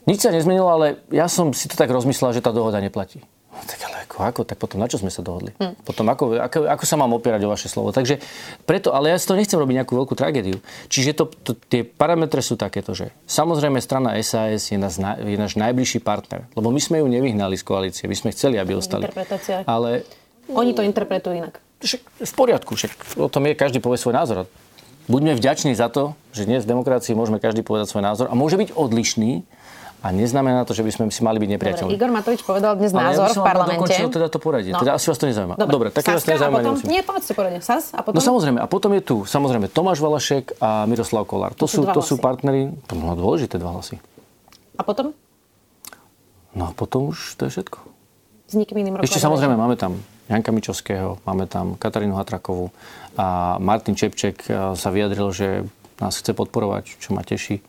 nič 0.07 0.23
sa 0.23 0.31
nezmenilo, 0.31 0.71
ale 0.71 0.87
ja 1.11 1.27
som 1.27 1.51
si 1.51 1.67
to 1.67 1.75
tak 1.75 1.91
rozmyslel, 1.91 2.33
že 2.33 2.45
tá 2.45 2.55
dohoda 2.55 2.79
neplatí. 2.79 3.25
No, 3.55 3.63
tak 3.63 3.79
ale 3.87 4.03
ako, 4.03 4.17
ako, 4.19 4.41
tak 4.43 4.59
potom 4.59 4.83
na 4.83 4.91
čo 4.91 4.99
sme 4.99 5.15
sa 5.15 5.23
dohodli? 5.23 5.55
Hm. 5.63 5.79
Potom 5.87 6.11
ako, 6.11 6.43
ako, 6.43 6.59
ako 6.67 6.85
sa 6.85 6.99
mám 6.99 7.15
opierať 7.15 7.47
o 7.47 7.53
vaše 7.55 7.71
slovo? 7.71 7.95
Takže 7.95 8.19
preto, 8.67 8.91
ale 8.91 9.15
ja 9.15 9.17
si 9.17 9.31
to 9.31 9.39
nechcem 9.39 9.55
robiť 9.55 9.79
nejakú 9.79 9.95
veľkú 9.95 10.19
tragédiu. 10.19 10.59
Čiže 10.91 11.15
to, 11.15 11.31
to, 11.31 11.55
tie 11.55 11.87
parametre 11.87 12.43
sú 12.43 12.59
takéto, 12.59 12.99
že 12.99 13.15
samozrejme 13.31 13.79
strana 13.79 14.19
SAS 14.27 14.75
je, 14.75 14.79
nás, 14.79 14.99
je 14.99 15.39
náš 15.39 15.55
najbližší 15.55 16.03
partner, 16.03 16.51
lebo 16.59 16.75
my 16.75 16.83
sme 16.83 16.99
ju 16.99 17.07
nevyhnali 17.07 17.55
z 17.55 17.63
koalície, 17.63 18.11
my 18.11 18.17
sme 18.19 18.35
chceli, 18.35 18.59
aby 18.59 18.75
ostali. 18.75 19.07
Ale 19.71 20.03
Oni 20.51 20.75
to 20.75 20.83
interpretujú 20.83 21.39
inak. 21.39 21.63
v 22.19 22.33
poriadku, 22.35 22.75
však 22.75 23.23
o 23.23 23.31
tom 23.31 23.47
je, 23.47 23.55
každý 23.55 23.79
povie 23.79 24.03
svoj 24.03 24.19
názor. 24.19 24.51
Buďme 25.05 25.37
vďační 25.37 25.77
za 25.77 25.93
to, 25.93 26.17
že 26.33 26.49
dnes 26.49 26.65
v 26.65 26.73
demokracii 26.73 27.13
môžeme 27.13 27.37
každý 27.37 27.61
povedať 27.61 27.93
svoj 27.93 28.05
názor 28.09 28.27
a 28.33 28.35
môže 28.35 28.57
byť 28.57 28.73
odlišný 28.73 29.45
a 30.05 30.13
neznamená 30.13 30.69
to, 30.69 30.77
že 30.77 30.85
by 30.85 30.91
sme 30.93 31.05
si 31.09 31.25
mali 31.25 31.41
byť 31.41 31.49
Dobre, 31.49 31.57
nepriateľní. 31.57 31.91
Igor 31.97 32.13
Matovič 32.13 32.45
povedal 32.45 32.77
dnes 32.77 32.93
Ale 32.93 33.17
názor 33.17 33.25
ja 33.25 33.25
by 33.25 33.33
v 33.33 33.39
som 33.41 33.45
parlamente. 33.49 33.81
dokončil 33.81 34.09
teda 34.13 34.27
to 34.29 34.37
poradie. 34.37 34.71
No. 34.77 34.85
Teda 34.85 34.93
asi 35.01 35.07
vás 35.09 35.17
to 35.17 35.25
nezaujíma. 35.25 35.55
Dobre, 35.65 35.89
tak 35.89 36.05
keď 36.05 36.13
vás 36.21 36.25
to 36.29 36.33
nezaujíma, 36.37 36.59
potom, 36.61 36.73
nemusím. 36.77 36.89
Nie, 36.93 37.01
povedzte 37.01 37.33
poradne. 37.33 37.61
Sas 37.65 37.97
a 37.97 38.05
potom? 38.05 38.17
No 38.17 38.21
samozrejme, 38.21 38.59
a 38.61 38.67
potom 38.69 38.91
je 38.93 39.01
tu 39.01 39.17
samozrejme 39.25 39.73
Tomáš 39.73 40.05
Valašek 40.05 40.61
a 40.61 40.85
Miroslav 40.85 41.25
Kolár. 41.25 41.57
To, 41.57 41.65
To 41.65 41.73
sú 41.73 41.89
to 41.89 42.05
sú 42.05 42.21
hlasy. 42.21 42.27
partnery, 42.29 42.61
no 42.93 43.17
dôležité 43.17 43.57
dva 43.57 43.81
hlasy. 43.81 43.97
A 44.77 44.85
potom? 44.85 45.17
No 46.53 46.69
a 46.69 46.71
potom 46.77 47.09
už 47.09 47.41
to 47.41 47.49
je 47.49 47.57
všetko. 47.57 47.79
S 48.53 48.55
nikým 48.61 48.85
iným 48.85 49.01
rokovať. 49.01 49.09
Ešte 49.09 49.25
samozrejme 49.25 49.57
máme 49.57 49.81
tam 49.81 49.97
Janka 50.29 50.53
Mičovského, 50.53 51.17
máme 51.25 51.49
tam 51.49 51.81
Katarínu 51.81 52.13
Hatrakovú 52.13 52.69
a 53.17 53.57
Martin 53.57 53.97
Čepček 53.97 54.37
eh, 54.47 54.77
sa 54.77 54.89
vyjadril, 54.93 55.33
že 55.33 55.49
nás 55.97 56.13
chce 56.21 56.37
podporovať, 56.37 57.01
čo 57.01 57.17
ma 57.17 57.25
teší. 57.25 57.65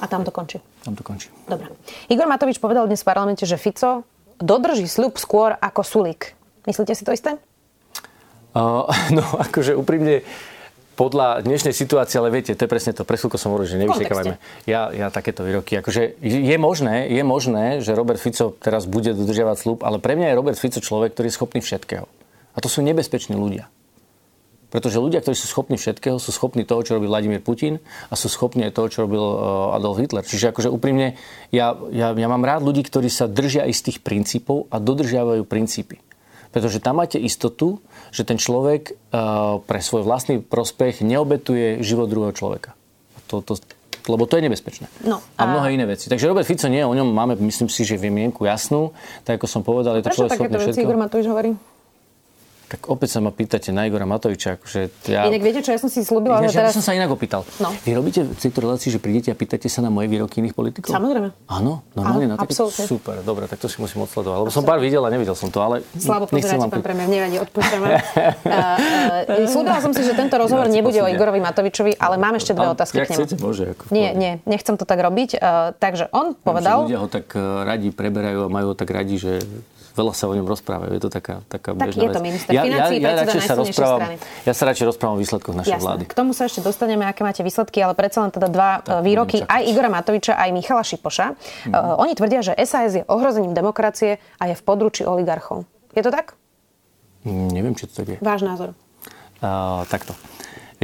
A 0.00 0.08
tam 0.08 0.24
to 0.24 0.32
končí. 0.32 0.64
Tam 0.84 0.92
to 0.92 1.02
končí. 1.02 1.32
Dobre. 1.48 1.72
Igor 2.12 2.28
Matovič 2.28 2.60
povedal 2.60 2.84
dnes 2.84 3.00
v 3.00 3.08
parlamente, 3.08 3.48
že 3.48 3.56
Fico 3.56 4.04
dodrží 4.36 4.84
sľub 4.84 5.16
skôr 5.16 5.56
ako 5.56 5.80
Sulík. 5.80 6.36
Myslíte 6.68 6.92
si 6.92 7.02
to 7.08 7.16
isté? 7.16 7.40
Uh, 8.52 8.84
no, 9.16 9.24
akože 9.40 9.72
úprimne, 9.72 10.20
podľa 10.94 11.42
dnešnej 11.42 11.74
situácie, 11.74 12.22
ale 12.22 12.30
viete, 12.30 12.54
to 12.54 12.64
je 12.64 12.70
presne 12.70 12.94
to, 12.94 13.02
pre 13.02 13.18
chvíľku 13.18 13.34
som 13.34 13.50
hovoril, 13.50 13.66
že 13.66 13.82
nevyštekávajme. 13.82 14.38
Ja, 14.70 14.94
ja 14.94 15.10
takéto 15.10 15.42
výroky, 15.42 15.74
akože 15.82 16.22
je 16.22 16.56
možné, 16.56 17.10
je 17.10 17.22
možné, 17.26 17.82
že 17.82 17.98
Robert 17.98 18.22
Fico 18.22 18.54
teraz 18.62 18.86
bude 18.86 19.10
dodržiavať 19.10 19.56
slúb, 19.58 19.78
ale 19.82 19.98
pre 19.98 20.14
mňa 20.14 20.30
je 20.32 20.38
Robert 20.38 20.58
Fico 20.58 20.78
človek, 20.78 21.18
ktorý 21.18 21.26
je 21.30 21.34
schopný 21.34 21.60
všetkého. 21.60 22.06
A 22.54 22.58
to 22.62 22.70
sú 22.70 22.86
nebezpeční 22.86 23.34
ľudia. 23.34 23.66
Pretože 24.74 24.98
ľudia, 24.98 25.22
ktorí 25.22 25.38
sú 25.38 25.46
schopní 25.46 25.78
všetkého, 25.78 26.18
sú 26.18 26.34
schopní 26.34 26.66
toho, 26.66 26.82
čo 26.82 26.98
robil 26.98 27.06
Vladimír 27.06 27.38
Putin 27.38 27.78
a 28.10 28.18
sú 28.18 28.26
schopní 28.26 28.66
aj 28.66 28.74
toho, 28.74 28.90
čo 28.90 29.06
robil 29.06 29.22
uh, 29.22 29.78
Adolf 29.78 30.02
Hitler. 30.02 30.26
Čiže 30.26 30.50
akože 30.50 30.66
úprimne, 30.66 31.14
ja, 31.54 31.78
ja, 31.94 32.10
ja 32.10 32.26
mám 32.26 32.42
rád 32.42 32.66
ľudí, 32.66 32.82
ktorí 32.82 33.06
sa 33.06 33.30
držia 33.30 33.70
istých 33.70 34.02
princípov 34.02 34.66
a 34.74 34.82
dodržiavajú 34.82 35.46
princípy. 35.46 36.02
Pretože 36.50 36.82
tam 36.82 36.98
máte 36.98 37.22
istotu, 37.22 37.78
že 38.10 38.26
ten 38.26 38.34
človek 38.34 38.98
uh, 39.14 39.62
pre 39.62 39.78
svoj 39.78 40.02
vlastný 40.02 40.42
prospech 40.42 41.06
neobetuje 41.06 41.78
život 41.78 42.10
druhého 42.10 42.34
človeka. 42.34 42.74
To, 43.30 43.46
to, 43.46 43.54
lebo 44.10 44.26
to 44.26 44.38
je 44.38 44.42
nebezpečné. 44.50 44.90
No, 45.06 45.22
a... 45.38 45.46
a- 45.46 45.50
mnohé 45.54 45.78
iné 45.78 45.86
veci. 45.86 46.10
Takže 46.10 46.26
Robert 46.26 46.50
Fico 46.50 46.66
nie, 46.66 46.82
o 46.82 46.94
ňom 46.98 47.14
máme, 47.14 47.38
myslím 47.46 47.70
si, 47.70 47.86
že 47.86 47.94
vymienku 47.94 48.42
jasnú. 48.42 48.90
Tak 49.22 49.38
ako 49.38 49.46
som 49.46 49.62
povedal, 49.62 49.98
je 49.98 50.02
to 50.02 50.10
Prečo 50.10 50.18
človek 50.26 50.30
schopný 50.34 50.50
takéto 50.50 50.58
veci 50.66 50.70
všetko. 50.82 50.90
Igor 50.90 50.98
Matovič 50.98 51.26
hovorí? 51.30 51.50
Tak 52.64 52.88
opäť 52.88 53.16
sa 53.16 53.18
ma 53.20 53.28
pýtate 53.28 53.70
na 53.70 53.84
Igora 53.84 54.08
Matoviča. 54.08 54.56
Akože 54.56 54.88
ja... 55.12 55.28
Inak 55.28 55.42
viete 55.44 55.60
čo, 55.60 55.76
ja 55.76 55.80
som 55.80 55.92
si 55.92 56.00
slúbila, 56.00 56.40
Ináč, 56.40 56.56
že 56.56 56.64
teraz... 56.64 56.72
Ja 56.72 56.76
som 56.80 56.84
sa 56.84 56.92
inak 56.96 57.12
opýtal. 57.12 57.44
No. 57.60 57.70
Vy 57.84 57.92
robíte 57.92 58.24
v 58.24 58.38
tejto 58.40 58.64
relácii, 58.64 58.88
že 58.88 58.98
prídete 58.98 59.28
a 59.30 59.36
pýtate 59.36 59.68
sa 59.68 59.84
na 59.84 59.92
moje 59.92 60.08
výroky 60.08 60.40
iných 60.40 60.56
politikov? 60.56 60.96
Samozrejme. 60.96 61.28
Áno, 61.46 61.84
normálne 61.92 62.26
Áno, 62.30 62.34
na 62.34 62.42
absolútne. 62.42 62.84
Super, 62.88 63.20
dobre, 63.20 63.44
tak 63.46 63.60
to 63.60 63.68
si 63.68 63.78
musím 63.78 64.08
odsledovať. 64.08 64.48
Lebo 64.48 64.52
som 64.52 64.64
pár 64.64 64.80
videl 64.80 65.04
a 65.04 65.08
nevidel 65.12 65.36
som 65.36 65.52
to, 65.52 65.60
ale 65.60 65.84
Slabo 65.96 66.24
pozeráte, 66.24 66.64
vám... 66.64 66.72
pán 66.72 66.84
premiér, 66.84 67.08
nevadí, 67.08 67.36
odpúšťame. 67.40 67.88
Uh, 68.44 68.76
uh, 69.26 69.48
slúbila 69.48 69.80
som 69.80 69.90
si, 69.96 70.04
že 70.04 70.12
tento 70.14 70.36
rozhovor 70.36 70.68
Ja 70.68 70.78
nebude 70.80 71.00
o. 71.00 71.08
Igorovi 71.08 71.40
Matovičovi, 71.42 71.96
ale 71.96 72.20
mám 72.20 72.36
ešte 72.36 72.52
dve 72.52 72.70
otázky 72.70 73.02
nemu. 73.02 73.16
chcete, 73.16 73.34
môže. 73.40 73.64
Ako 73.74 73.90
Nie, 73.90 74.12
nie, 74.14 74.32
nechcem 74.44 74.76
to 74.76 74.84
tak 74.84 75.00
robiť. 75.00 75.40
Uh, 75.40 75.72
takže 75.76 76.08
on 76.12 76.34
Viem, 76.34 76.44
povedal... 76.44 76.78
Ľudia 76.86 77.00
ho 77.02 77.08
tak 77.10 77.26
eh, 77.34 77.40
radi 77.40 77.88
preberajú 77.90 78.46
a 78.46 78.48
majú 78.48 78.66
ho 78.72 78.76
tak 78.76 78.90
radi, 78.92 79.16
že 79.16 79.42
veľa 79.94 80.12
sa 80.12 80.26
o 80.26 80.34
ňom 80.34 80.42
rozprávajú. 80.44 80.90
Je 80.90 81.02
to 81.02 81.10
taká, 81.10 81.46
taká 81.46 81.70
Tak 81.72 81.94
bežná 81.94 82.02
je 82.02 82.10
to 82.10 82.20
vec. 82.20 82.26
minister 82.26 82.50
financií, 82.50 82.98
predseda 82.98 83.22
radšej 83.24 83.42
sa 83.46 83.54
rozprávam, 83.54 84.00
strany. 84.02 84.16
Ja 84.42 84.52
sa 84.52 84.62
radšej 84.66 84.86
rozprávam 84.90 85.14
o 85.14 85.20
výsledkoch 85.22 85.54
našej 85.54 85.74
Jasné. 85.78 85.86
vlády. 85.86 86.02
K 86.10 86.14
tomu 86.14 86.30
sa 86.34 86.42
ešte 86.50 86.60
dostaneme, 86.60 87.06
aké 87.06 87.22
máte 87.22 87.46
výsledky, 87.46 87.78
ale 87.78 87.94
predsa 87.94 88.26
len 88.26 88.34
teda 88.34 88.50
dva 88.50 88.82
Tak, 88.82 88.84
tak, 88.84 89.00
výroky 89.06 89.38
aj 89.46 89.62
Igora 89.70 89.88
Matoviča, 89.88 90.34
aj 90.34 90.50
Michala 90.50 90.82
Šipoša. 90.82 91.26
Mm. 91.30 91.72
Uh, 91.72 92.02
oni 92.02 92.12
tvrdia, 92.12 92.40
že 92.42 92.52
SAS 92.66 92.98
je 92.98 93.02
ohrozením 93.06 93.54
demokracie 93.54 94.18
a 94.42 94.50
je 94.50 94.54
v 94.58 94.62
područí 94.66 95.06
oligarchov. 95.06 95.62
Je 95.94 96.02
to 96.02 96.10
tak? 96.10 96.34
Mm, 97.22 97.54
Neviem, 97.54 97.74
či 97.78 97.86
to 97.86 98.02
tak 98.02 98.06
je. 98.12 98.18
Váš 98.18 98.42
názor. 98.42 98.74
Uh, 99.38 99.86
takto. 99.86 100.12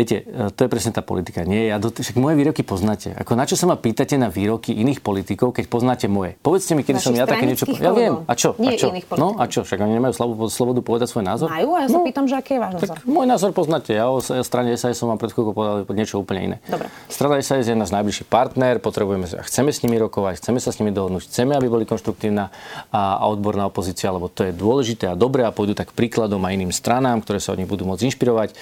Viete, 0.00 0.24
e, 0.24 0.48
to 0.48 0.64
je 0.64 0.68
presne 0.72 0.96
tá 0.96 1.04
politika. 1.04 1.44
Nie, 1.44 1.68
ja 1.68 1.76
do, 1.76 1.92
však 1.92 2.16
moje 2.16 2.32
výroky 2.40 2.64
poznáte. 2.64 3.12
Ako 3.20 3.36
na 3.36 3.44
čo 3.44 3.52
sa 3.52 3.68
ma 3.68 3.76
pýtate 3.76 4.16
na 4.16 4.32
výroky 4.32 4.72
iných 4.72 5.04
politikov, 5.04 5.52
keď 5.52 5.68
poznáte 5.68 6.08
moje? 6.08 6.40
Povedzte 6.40 6.72
mi, 6.72 6.80
kedy 6.80 6.96
som 6.96 7.12
Vašich 7.12 7.20
ja 7.20 7.28
také 7.28 7.44
niečo... 7.44 7.68
stranických 7.68 7.84
Ja 7.84 7.92
viem. 7.92 8.24
A 8.24 8.32
čo? 8.32 8.56
Nie 8.56 8.72
a 8.72 8.80
čo? 8.80 8.88
iných 8.96 9.04
no 9.12 9.36
politikov. 9.36 9.44
a 9.44 9.44
čo? 9.52 9.60
Však 9.60 9.78
oni 9.84 9.92
nemajú 10.00 10.12
slobodu, 10.16 10.48
slobodu 10.48 10.80
povedať 10.80 11.06
svoj 11.12 11.24
názor? 11.28 11.52
Majú 11.52 11.68
a 11.76 11.78
ja 11.84 11.88
sa 11.92 11.98
pýtam, 12.00 12.24
že 12.24 12.34
aký 12.40 12.56
je 12.56 12.60
váš 12.64 12.72
názor. 12.80 12.88
No. 12.88 12.96
Tak 12.96 13.04
môj 13.04 13.26
názor 13.28 13.50
poznáte. 13.52 13.90
Ja 13.92 14.08
o 14.08 14.24
strane 14.24 14.72
SAS 14.80 14.96
som 14.96 15.12
vám 15.12 15.20
pred 15.20 15.36
chvíľkou 15.36 15.52
povedal 15.52 15.84
niečo 15.92 16.16
úplne 16.16 16.40
iné. 16.40 16.56
Dobre. 16.64 16.88
Strana 17.12 17.36
SAS 17.44 17.68
je 17.68 17.76
náš 17.76 17.92
najbližší 17.92 18.24
partner, 18.24 18.80
potrebujeme, 18.80 19.28
a 19.36 19.44
chceme 19.44 19.68
s 19.68 19.84
nimi 19.84 20.00
rokovať, 20.00 20.40
chceme 20.40 20.64
sa 20.64 20.72
s 20.72 20.80
nimi 20.80 20.96
dohodnúť, 20.96 21.28
chceme, 21.28 21.52
aby 21.52 21.68
boli 21.68 21.84
konštruktívna 21.84 22.48
a, 22.88 23.20
a 23.20 23.24
odborná 23.28 23.68
opozícia, 23.68 24.08
lebo 24.08 24.32
to 24.32 24.48
je 24.48 24.56
dôležité 24.56 25.12
a 25.12 25.14
dobré 25.18 25.44
a 25.44 25.52
pôjdu 25.52 25.76
tak 25.76 25.92
príkladom 25.92 26.40
aj 26.40 26.56
iným 26.56 26.72
stranám, 26.72 27.20
ktoré 27.20 27.36
sa 27.36 27.52
od 27.52 27.60
nich 27.60 27.68
budú 27.68 27.84
môcť 27.84 28.08
inšpirovať, 28.08 28.56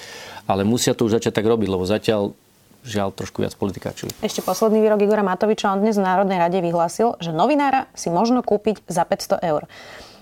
ale 0.49 0.65
musia 0.65 0.97
to 0.97 1.05
už 1.05 1.21
začať 1.21 1.37
tak 1.37 1.45
robiť, 1.45 1.69
lebo 1.69 1.85
zatiaľ 1.85 2.33
žiaľ 2.81 3.13
trošku 3.13 3.45
viac 3.45 3.53
politikáčujú. 3.53 4.23
Ešte 4.25 4.41
posledný 4.41 4.81
výrok 4.81 5.03
Igora 5.05 5.21
Matoviča. 5.21 5.69
On 5.69 5.77
dnes 5.77 5.99
v 5.99 6.03
Národnej 6.09 6.41
rade 6.41 6.57
vyhlásil, 6.57 7.21
že 7.21 7.29
novinára 7.29 7.91
si 7.93 8.09
možno 8.09 8.41
kúpiť 8.41 8.81
za 8.89 9.05
500 9.05 9.45
eur. 9.45 9.69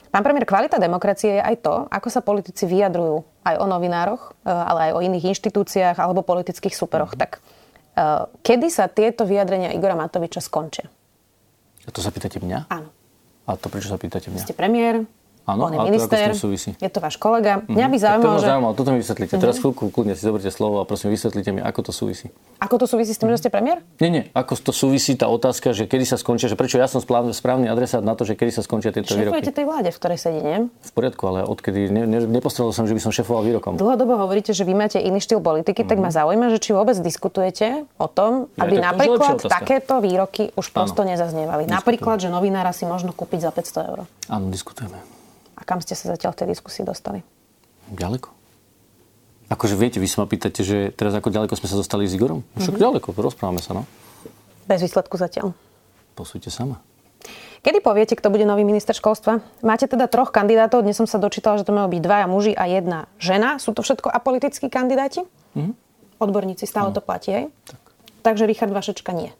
Pán 0.09 0.23
premiér, 0.25 0.49
kvalita 0.49 0.81
demokracie 0.81 1.37
je 1.37 1.41
aj 1.43 1.55
to, 1.61 1.75
ako 1.87 2.07
sa 2.09 2.25
politici 2.25 2.65
vyjadrujú 2.65 3.21
aj 3.45 3.55
o 3.61 3.65
novinároch, 3.69 4.33
e, 4.41 4.49
ale 4.49 4.79
aj 4.89 4.91
o 4.97 5.03
iných 5.05 5.37
inštitúciách 5.37 6.01
alebo 6.01 6.25
politických 6.25 6.73
superoch. 6.73 7.13
Tak 7.13 7.37
e, 7.37 7.39
kedy 8.41 8.67
sa 8.73 8.89
tieto 8.89 9.27
vyjadrenia 9.27 9.75
Igora 9.77 9.93
Matoviča 9.93 10.41
skončia? 10.41 10.89
A 11.85 11.89
to 11.93 12.01
sa 12.01 12.09
pýtate 12.09 12.41
mňa? 12.41 12.67
Áno. 12.73 12.89
A 13.47 13.55
to 13.55 13.69
prečo 13.69 13.87
sa 13.87 13.99
pýtate 14.01 14.33
mňa? 14.33 14.43
Ste 14.43 14.57
premiér, 14.57 15.07
Áno, 15.47 15.63
a 15.63 15.71
to 15.71 15.79
ako 15.79 15.87
minister, 15.87 16.27
tým 16.27 16.35
súvisí? 16.35 16.69
je 16.75 16.89
to 16.91 16.99
váš 16.99 17.15
kolega. 17.15 17.63
Mňa 17.71 17.87
by 17.87 17.97
Tak 17.97 18.03
to 18.03 18.03
zaujímalo, 18.03 18.27
ma 18.27 18.35
že... 18.35 18.43
Mhm. 18.43 18.51
zaujímalo, 18.51 18.73
toto 18.75 18.89
mi 18.91 18.99
vysvetlíte. 18.99 19.33
Teraz 19.39 19.55
chvíľku, 19.63 19.83
kľudne 19.95 20.13
si 20.19 20.21
zoberte 20.27 20.51
slovo 20.51 20.75
a 20.79 20.83
prosím, 20.83 21.15
vysvetlite 21.15 21.49
mi, 21.55 21.63
ako 21.63 21.79
to 21.87 21.91
súvisí. 21.95 22.27
Ako 22.59 22.75
to 22.75 22.85
súvisí 22.85 23.15
s 23.15 23.19
tým, 23.23 23.31
že 23.31 23.39
ste 23.39 23.47
premiér? 23.47 23.79
Nie, 24.03 24.11
nie. 24.11 24.23
Ako 24.35 24.59
to 24.59 24.75
súvisí 24.75 25.15
tá 25.15 25.31
otázka, 25.31 25.71
že 25.71 25.87
kedy 25.87 26.03
sa 26.03 26.19
skončia, 26.19 26.51
že 26.51 26.59
prečo 26.59 26.75
ja 26.75 26.91
som 26.91 26.99
správny, 26.99 27.71
adresát 27.71 28.03
na 28.03 28.11
to, 28.19 28.27
že 28.27 28.35
kedy 28.35 28.59
sa 28.59 28.61
skončia 28.61 28.91
tieto 28.91 29.15
Šéfujete 29.15 29.55
výroky. 29.55 29.55
tej 29.55 29.65
vláde, 29.65 29.89
v 29.95 29.97
ktorej 30.03 30.19
sedí, 30.19 30.41
nie? 30.43 30.67
V 30.67 30.91
poriadku, 30.91 31.23
ale 31.31 31.47
odkedy 31.47 31.95
ne, 31.95 32.03
ne, 32.03 32.19
som, 32.51 32.83
že 32.83 32.91
by 32.91 33.01
som 33.01 33.15
šefoval 33.15 33.47
výrokom. 33.47 33.79
Dlhodobo 33.79 34.19
hovoríte, 34.19 34.51
že 34.51 34.67
vy 34.67 34.75
máte 34.75 34.99
iný 34.99 35.23
štýl 35.23 35.39
politiky, 35.39 35.87
tak 35.87 35.95
ma 35.95 36.11
zaujíma, 36.11 36.51
že 36.51 36.59
či 36.59 36.75
vôbec 36.75 36.99
diskutujete 36.99 37.87
o 37.95 38.07
tom, 38.11 38.51
Ja, 38.59 38.67
aby 38.67 38.75
to 38.75 38.83
napríklad 38.83 39.35
takéto 39.47 40.03
výroky 40.03 40.51
už 40.59 40.75
prosto 40.75 41.07
nezaznievali. 41.07 41.71
Napríklad, 41.71 42.19
že 42.19 42.27
novinára 42.27 42.75
si 42.75 42.83
možno 42.83 43.15
kúpiť 43.15 43.47
za 43.47 43.51
500 43.55 43.89
eur. 43.95 43.99
Áno, 44.27 44.51
diskutujeme. 44.51 45.16
Kam 45.67 45.83
ste 45.83 45.99
sa 45.99 46.15
zatiaľ 46.15 46.31
v 46.31 46.37
tej 46.39 46.47
diskusii 46.55 46.87
dostali? 46.87 47.19
Ďaleko. 47.91 48.31
Akože 49.51 49.75
viete, 49.75 49.99
vy 49.99 50.07
sa 50.07 50.23
ma 50.23 50.27
pýtate, 50.27 50.63
že 50.63 50.95
teraz 50.95 51.11
ako 51.11 51.27
ďaleko 51.27 51.55
sme 51.59 51.67
sa 51.67 51.75
dostali 51.75 52.07
s 52.07 52.15
Igorom? 52.15 52.47
Však 52.55 52.79
ďaleko, 52.79 53.11
rozprávame 53.11 53.59
sa, 53.59 53.75
no. 53.75 53.83
Bez 54.67 54.79
výsledku 54.83 55.19
zatiaľ. 55.19 55.51
Posúďte 56.15 56.51
sama. 56.51 56.79
Kedy 57.63 57.83
poviete, 57.83 58.15
kto 58.15 58.31
bude 58.31 58.47
nový 58.47 58.63
minister 58.63 58.95
školstva? 58.95 59.43
Máte 59.59 59.91
teda 59.91 60.07
troch 60.07 60.31
kandidátov, 60.31 60.87
dnes 60.87 60.95
som 60.95 61.07
sa 61.07 61.19
dočítala, 61.19 61.59
že 61.59 61.67
to 61.67 61.75
majú 61.75 61.91
byť 61.91 62.01
dvaja 62.03 62.25
muži 62.31 62.53
a 62.55 62.63
jedna 62.67 63.11
žena. 63.19 63.59
Sú 63.59 63.75
to 63.75 63.83
všetko 63.83 64.07
apolitickí 64.07 64.71
kandidáti? 64.71 65.27
Odborníci, 66.19 66.63
stále 66.63 66.95
to 66.95 67.03
platí, 67.03 67.29
hej? 67.35 67.45
Tak. 67.67 67.79
Takže 68.23 68.43
Richard 68.47 68.71
Vašečka. 68.71 69.11
Nie. 69.11 69.35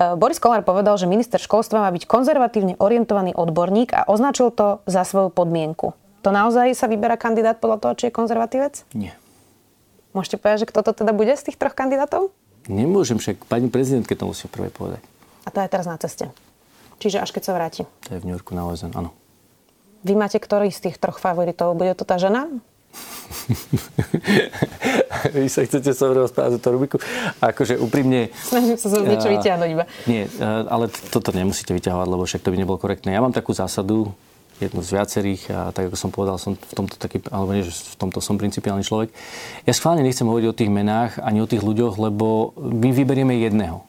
E, 0.00 0.16
Boris 0.16 0.40
Kolár 0.40 0.64
povedal, 0.64 0.96
že 0.96 1.04
minister 1.04 1.36
školstva 1.36 1.84
má 1.84 1.90
byť 1.92 2.08
konzervatívne 2.08 2.80
orientovaný 2.80 3.36
odborník 3.36 3.92
a 3.92 4.08
označil 4.08 4.48
to 4.48 4.80
za 4.88 5.04
svoju 5.04 5.28
podmienku. 5.28 5.92
To 6.24 6.32
naozaj 6.32 6.72
sa 6.72 6.88
vyberá 6.88 7.20
kandidát 7.20 7.60
podľa 7.60 7.78
toho, 7.84 7.92
či 7.96 8.04
je 8.08 8.16
konzervatívec? 8.16 8.84
Nie. 8.96 9.12
Môžete 10.16 10.40
povedať, 10.40 10.64
že 10.64 10.70
kto 10.72 10.80
to 10.80 10.92
teda 11.04 11.12
bude 11.12 11.32
z 11.36 11.52
tých 11.52 11.60
troch 11.60 11.76
kandidátov? 11.76 12.32
Nemôžem 12.68 13.20
však, 13.20 13.44
pani 13.48 13.68
prezidentke 13.72 14.16
to 14.16 14.28
musí 14.28 14.48
prvé 14.48 14.68
povedať. 14.72 15.00
A 15.44 15.48
to 15.48 15.64
je 15.64 15.68
teraz 15.72 15.86
na 15.88 15.96
ceste. 15.96 16.28
Čiže 17.00 17.24
až 17.24 17.32
keď 17.32 17.42
sa 17.48 17.52
vráti. 17.56 17.82
To 18.08 18.12
je 18.12 18.20
v 18.20 18.26
New 18.28 18.36
Yorku 18.36 18.52
na 18.52 18.68
OSN, 18.68 18.92
áno. 18.92 19.16
Vy 20.04 20.16
máte 20.16 20.36
ktorý 20.36 20.68
z 20.68 20.88
tých 20.88 20.96
troch 21.00 21.20
favoritov? 21.20 21.76
Bude 21.76 21.96
to 21.96 22.04
tá 22.04 22.20
žena? 22.20 22.48
Vy 25.36 25.48
sa 25.50 25.64
chcete 25.66 25.94
so 25.94 26.10
mnou 26.10 26.26
rozprávať 26.26 26.52
túto 26.58 26.70
rubriku? 26.74 26.96
Akože 27.42 27.78
úprimne... 27.78 28.28
Snažím 28.34 28.76
sa 28.78 28.88
zo 28.90 29.02
niečo 29.02 29.28
vyťahnuť 29.30 29.70
iba. 29.70 29.84
Nie, 30.06 30.26
ale 30.42 30.88
toto 31.10 31.32
nemusíte 31.34 31.74
vyťahovať, 31.74 32.08
lebo 32.08 32.24
však 32.26 32.42
to 32.42 32.50
by 32.50 32.56
nebolo 32.58 32.78
korektné. 32.78 33.12
Ja 33.14 33.22
mám 33.22 33.34
takú 33.34 33.52
zásadu, 33.54 34.14
jednu 34.60 34.84
z 34.84 34.92
viacerých 34.92 35.42
a 35.50 35.72
tak 35.72 35.88
ako 35.88 35.96
som 35.96 36.10
povedal, 36.12 36.36
som 36.36 36.52
v 36.52 36.74
tomto 36.76 37.00
taký, 37.00 37.24
alebo 37.32 37.56
nie, 37.56 37.64
že 37.64 37.72
v 37.72 37.96
tomto 37.96 38.20
som 38.20 38.36
principiálny 38.36 38.84
človek. 38.84 39.08
Ja 39.64 39.72
schválne 39.72 40.04
nechcem 40.04 40.28
hovoriť 40.28 40.46
o 40.52 40.56
tých 40.56 40.70
menách 40.70 41.16
ani 41.16 41.40
o 41.40 41.48
tých 41.48 41.64
ľuďoch, 41.64 41.96
lebo 41.96 42.52
my 42.60 42.92
vyberieme 42.92 43.40
jedného. 43.40 43.80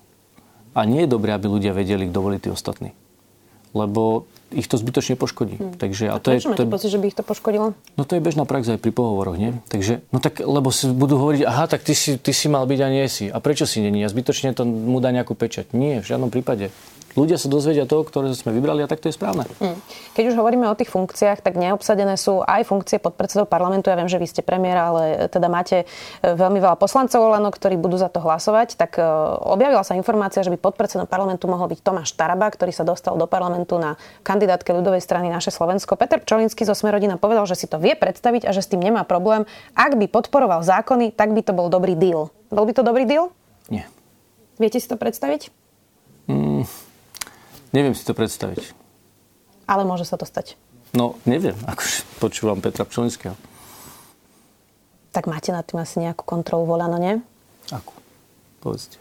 A 0.71 0.87
nie 0.87 1.03
je 1.03 1.11
dobré, 1.11 1.35
aby 1.35 1.51
ľudia 1.51 1.75
vedeli, 1.75 2.07
kto 2.07 2.23
boli 2.23 2.39
tí 2.39 2.47
ostatní. 2.47 2.95
Lebo 3.75 4.23
ich 4.51 4.67
to 4.67 4.75
zbytočne 4.75 5.15
poškodí. 5.15 5.57
Hmm. 5.57 5.73
Takže, 5.75 6.11
a 6.11 6.19
to 6.19 6.35
je, 6.35 6.43
máte 6.43 6.59
to 6.59 6.63
je, 6.63 6.71
pocit, 6.71 6.89
že 6.91 6.99
by 6.99 7.05
ich 7.07 7.17
to 7.17 7.23
poškodilo? 7.23 7.73
No 7.95 8.03
to 8.03 8.15
je 8.15 8.21
bežná 8.21 8.43
prax 8.43 8.67
aj 8.67 8.79
pri 8.79 8.91
pohovoroch, 8.91 9.39
nie? 9.39 9.57
Takže, 9.71 10.03
no 10.11 10.19
tak, 10.19 10.43
lebo 10.43 10.69
si 10.69 10.91
budú 10.91 11.17
hovoriť, 11.17 11.41
aha, 11.47 11.65
tak 11.71 11.83
ty 11.87 11.95
si, 11.95 12.19
ty 12.19 12.31
si 12.35 12.51
mal 12.51 12.67
byť 12.67 12.79
a 12.83 12.87
nie 12.91 13.05
si. 13.07 13.31
A 13.31 13.39
prečo 13.39 13.63
si 13.63 13.81
není? 13.81 14.03
A 14.03 14.11
zbytočne 14.11 14.51
to 14.53 14.67
mu 14.67 14.99
dá 14.99 15.09
nejakú 15.09 15.33
pečať. 15.33 15.71
Nie, 15.71 16.03
v 16.03 16.07
žiadnom 16.07 16.29
prípade. 16.29 16.69
Ľudia 17.11 17.35
sa 17.35 17.51
dozvedia 17.51 17.83
toho, 17.83 18.07
ktoré 18.07 18.31
sme 18.31 18.55
vybrali 18.55 18.83
a 18.83 18.87
tak 18.87 19.03
to 19.03 19.11
je 19.11 19.15
správne. 19.19 19.43
Hm. 19.59 19.75
Keď 20.15 20.23
už 20.31 20.35
hovoríme 20.39 20.63
o 20.71 20.75
tých 20.79 20.87
funkciách, 20.87 21.43
tak 21.43 21.59
neobsadené 21.59 22.15
sú 22.15 22.39
aj 22.39 22.63
funkcie 22.63 23.03
podpredsedov 23.03 23.51
parlamentu. 23.51 23.91
Ja 23.91 23.99
viem, 23.99 24.07
že 24.07 24.15
vy 24.15 24.27
ste 24.31 24.39
premiér, 24.39 24.77
ale 24.79 25.03
teda 25.27 25.51
máte 25.51 25.83
e, 25.83 25.85
veľmi 26.23 26.63
veľa 26.63 26.79
poslancov 26.79 27.19
Olano, 27.19 27.51
ktorí 27.51 27.75
budú 27.75 27.99
za 27.99 28.07
to 28.07 28.23
hlasovať. 28.23 28.79
Tak 28.79 28.95
e, 28.95 29.03
objavila 29.43 29.83
sa 29.83 29.99
informácia, 29.99 30.39
že 30.39 30.51
by 30.55 30.59
podpredsedom 30.59 31.03
parlamentu 31.03 31.51
mohol 31.51 31.67
byť 31.67 31.79
Tomáš 31.83 32.15
Taraba, 32.15 32.47
ktorý 32.47 32.71
sa 32.71 32.87
dostal 32.87 33.19
do 33.19 33.27
parlamentu 33.27 33.75
na 33.75 33.99
kandidátke 34.23 34.71
ľudovej 34.71 35.03
strany 35.03 35.27
Naše 35.27 35.51
Slovensko. 35.51 35.99
Peter 35.99 36.23
Pčolinský 36.23 36.63
zo 36.63 36.75
Smerodina 36.75 37.19
povedal, 37.19 37.43
že 37.43 37.59
si 37.59 37.67
to 37.67 37.75
vie 37.75 37.91
predstaviť 37.99 38.47
a 38.47 38.55
že 38.55 38.63
s 38.63 38.71
tým 38.71 38.79
nemá 38.79 39.03
problém. 39.03 39.43
Ak 39.75 39.99
by 39.99 40.07
podporoval 40.07 40.63
zákony, 40.63 41.11
tak 41.11 41.35
by 41.35 41.43
to 41.43 41.51
bol 41.51 41.67
dobrý 41.67 41.99
deal. 41.99 42.31
Bol 42.47 42.63
by 42.63 42.73
to 42.75 42.87
dobrý 42.87 43.03
deal? 43.03 43.35
Nie. 43.67 43.87
Viete 44.55 44.79
si 44.79 44.87
to 44.87 44.95
predstaviť? 44.95 45.51
Neviem 47.71 47.95
si 47.95 48.03
to 48.03 48.11
predstaviť. 48.11 48.75
Ale 49.67 49.87
môže 49.87 50.03
sa 50.03 50.19
to 50.19 50.27
stať. 50.27 50.59
No, 50.91 51.15
neviem, 51.23 51.55
akože 51.63 52.03
počúvam 52.19 52.59
Petra 52.59 52.83
Pčolinského. 52.83 53.35
Tak 55.15 55.27
máte 55.27 55.55
nad 55.55 55.63
tým 55.63 55.79
asi 55.79 56.03
nejakú 56.03 56.23
kontrolu 56.27 56.67
volano, 56.67 56.99
nie? 56.99 57.19
Akú? 57.71 57.95
Povedzte. 58.59 58.99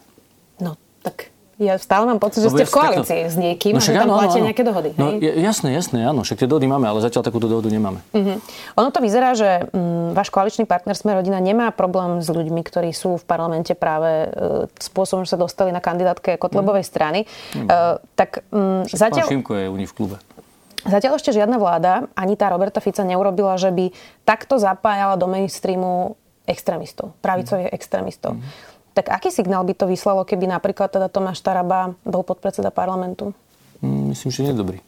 No, 0.63 0.79
tak 1.03 1.31
ja 1.61 1.77
stále 1.77 2.09
mám 2.09 2.17
pocit, 2.17 2.41
že 2.41 2.49
Lebo 2.49 2.57
ste 2.57 2.65
v 2.65 2.73
koalícii 2.73 3.21
s 3.29 3.35
niekým 3.37 3.77
a 3.77 3.79
že 3.79 3.93
tam 3.93 4.09
platia 4.09 4.41
nejaké 4.41 4.65
dohody. 4.65 4.89
No, 4.97 5.13
hej? 5.13 5.21
ja- 5.21 5.53
jasné, 5.53 5.69
jasné, 5.71 6.01
áno. 6.01 6.25
Však 6.25 6.41
tie 6.41 6.49
dohody 6.49 6.65
máme, 6.65 6.89
ale 6.89 6.99
zatiaľ 6.99 7.21
takúto 7.21 7.45
dohodu 7.45 7.69
nemáme. 7.69 8.01
Mhm. 8.17 8.41
Ono 8.75 8.89
to 8.89 8.97
vyzerá, 8.97 9.37
že 9.37 9.69
mm, 9.69 10.17
váš 10.17 10.33
koaličný 10.33 10.65
partner 10.65 10.97
Sme 10.97 11.13
rodina 11.13 11.37
nemá 11.37 11.69
problém 11.69 12.17
s 12.17 12.27
ľuďmi, 12.27 12.65
ktorí 12.65 12.89
sú 12.91 13.21
v 13.21 13.23
parlamente 13.23 13.77
práve 13.77 14.09
e, 14.25 14.27
spôsobom, 14.81 15.21
že 15.21 15.33
sa 15.33 15.39
dostali 15.39 15.69
na 15.69 15.79
kandidátke 15.79 16.35
Kotlebovej 16.35 16.81
strany. 16.81 17.29
E, 17.53 17.65
tak 18.17 18.41
mm, 18.49 18.89
Pán 18.89 18.97
zatiaľ, 18.97 19.29
Šimko 19.29 19.53
je 19.53 19.65
u 19.69 19.77
nich 19.77 19.87
v 19.87 19.95
klube. 19.95 20.15
zatiaľ 20.81 21.21
ešte 21.21 21.29
žiadna 21.29 21.61
vláda, 21.61 22.09
ani 22.17 22.33
tá 22.33 22.49
Roberta 22.49 22.81
Fica 22.81 23.05
neurobila, 23.05 23.53
že 23.55 23.69
by 23.69 23.93
takto 24.25 24.57
zapájala 24.57 25.13
do 25.13 25.29
mainstreamu 25.29 26.17
extrémistov, 26.43 27.13
pravicových 27.21 27.69
extrémistov. 27.69 28.41
Tak 28.91 29.07
aký 29.07 29.31
signál 29.31 29.63
by 29.63 29.71
to 29.71 29.87
vyslalo, 29.87 30.27
keby 30.27 30.51
napríklad 30.51 30.91
teda 30.91 31.07
Tomáš 31.07 31.39
Taraba 31.39 31.95
bol 32.03 32.27
podpredseda 32.27 32.75
parlamentu? 32.75 33.31
Mm, 33.79 34.11
myslím, 34.11 34.29
že 34.29 34.39
nie 34.43 34.51
je 34.51 34.59
dobrý. 34.59 34.79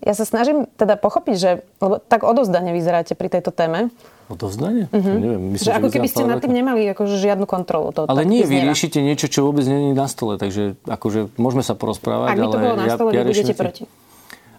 Ja 0.00 0.16
sa 0.16 0.24
snažím 0.24 0.64
teda 0.80 0.96
pochopiť, 0.96 1.36
že 1.36 1.50
lebo 1.76 2.00
tak 2.00 2.24
odozdane 2.24 2.72
vyzeráte 2.72 3.12
pri 3.12 3.28
tejto 3.28 3.52
téme. 3.52 3.92
Odovzdanie? 4.32 4.88
Mm-hmm. 4.88 5.16
Neviem, 5.20 5.42
myslím, 5.52 5.66
že, 5.68 5.70
že 5.70 5.76
ako 5.76 5.88
keby 5.92 6.08
ste 6.08 6.22
nad 6.24 6.40
tým 6.40 6.54
nemali 6.56 6.88
akože 6.96 7.20
žiadnu 7.20 7.44
kontrolu. 7.44 7.92
To 7.92 8.08
ale 8.08 8.24
nie, 8.24 8.48
vy 8.48 8.64
riešite 8.64 9.04
niečo, 9.04 9.28
čo 9.28 9.44
vôbec 9.44 9.68
nie 9.68 9.92
je 9.92 9.98
na 9.98 10.08
stole, 10.08 10.40
takže 10.40 10.80
akože 10.88 11.36
môžeme 11.36 11.60
sa 11.60 11.76
porozprávať. 11.76 12.32
Ak 12.32 12.38
by 12.40 12.48
to 12.48 12.58
bolo 12.58 12.76
na 12.80 12.86
stole, 12.88 13.10
ja, 13.12 13.20
ja 13.20 13.28
vy 13.28 13.36
budete 13.36 13.52
proti. 13.52 13.84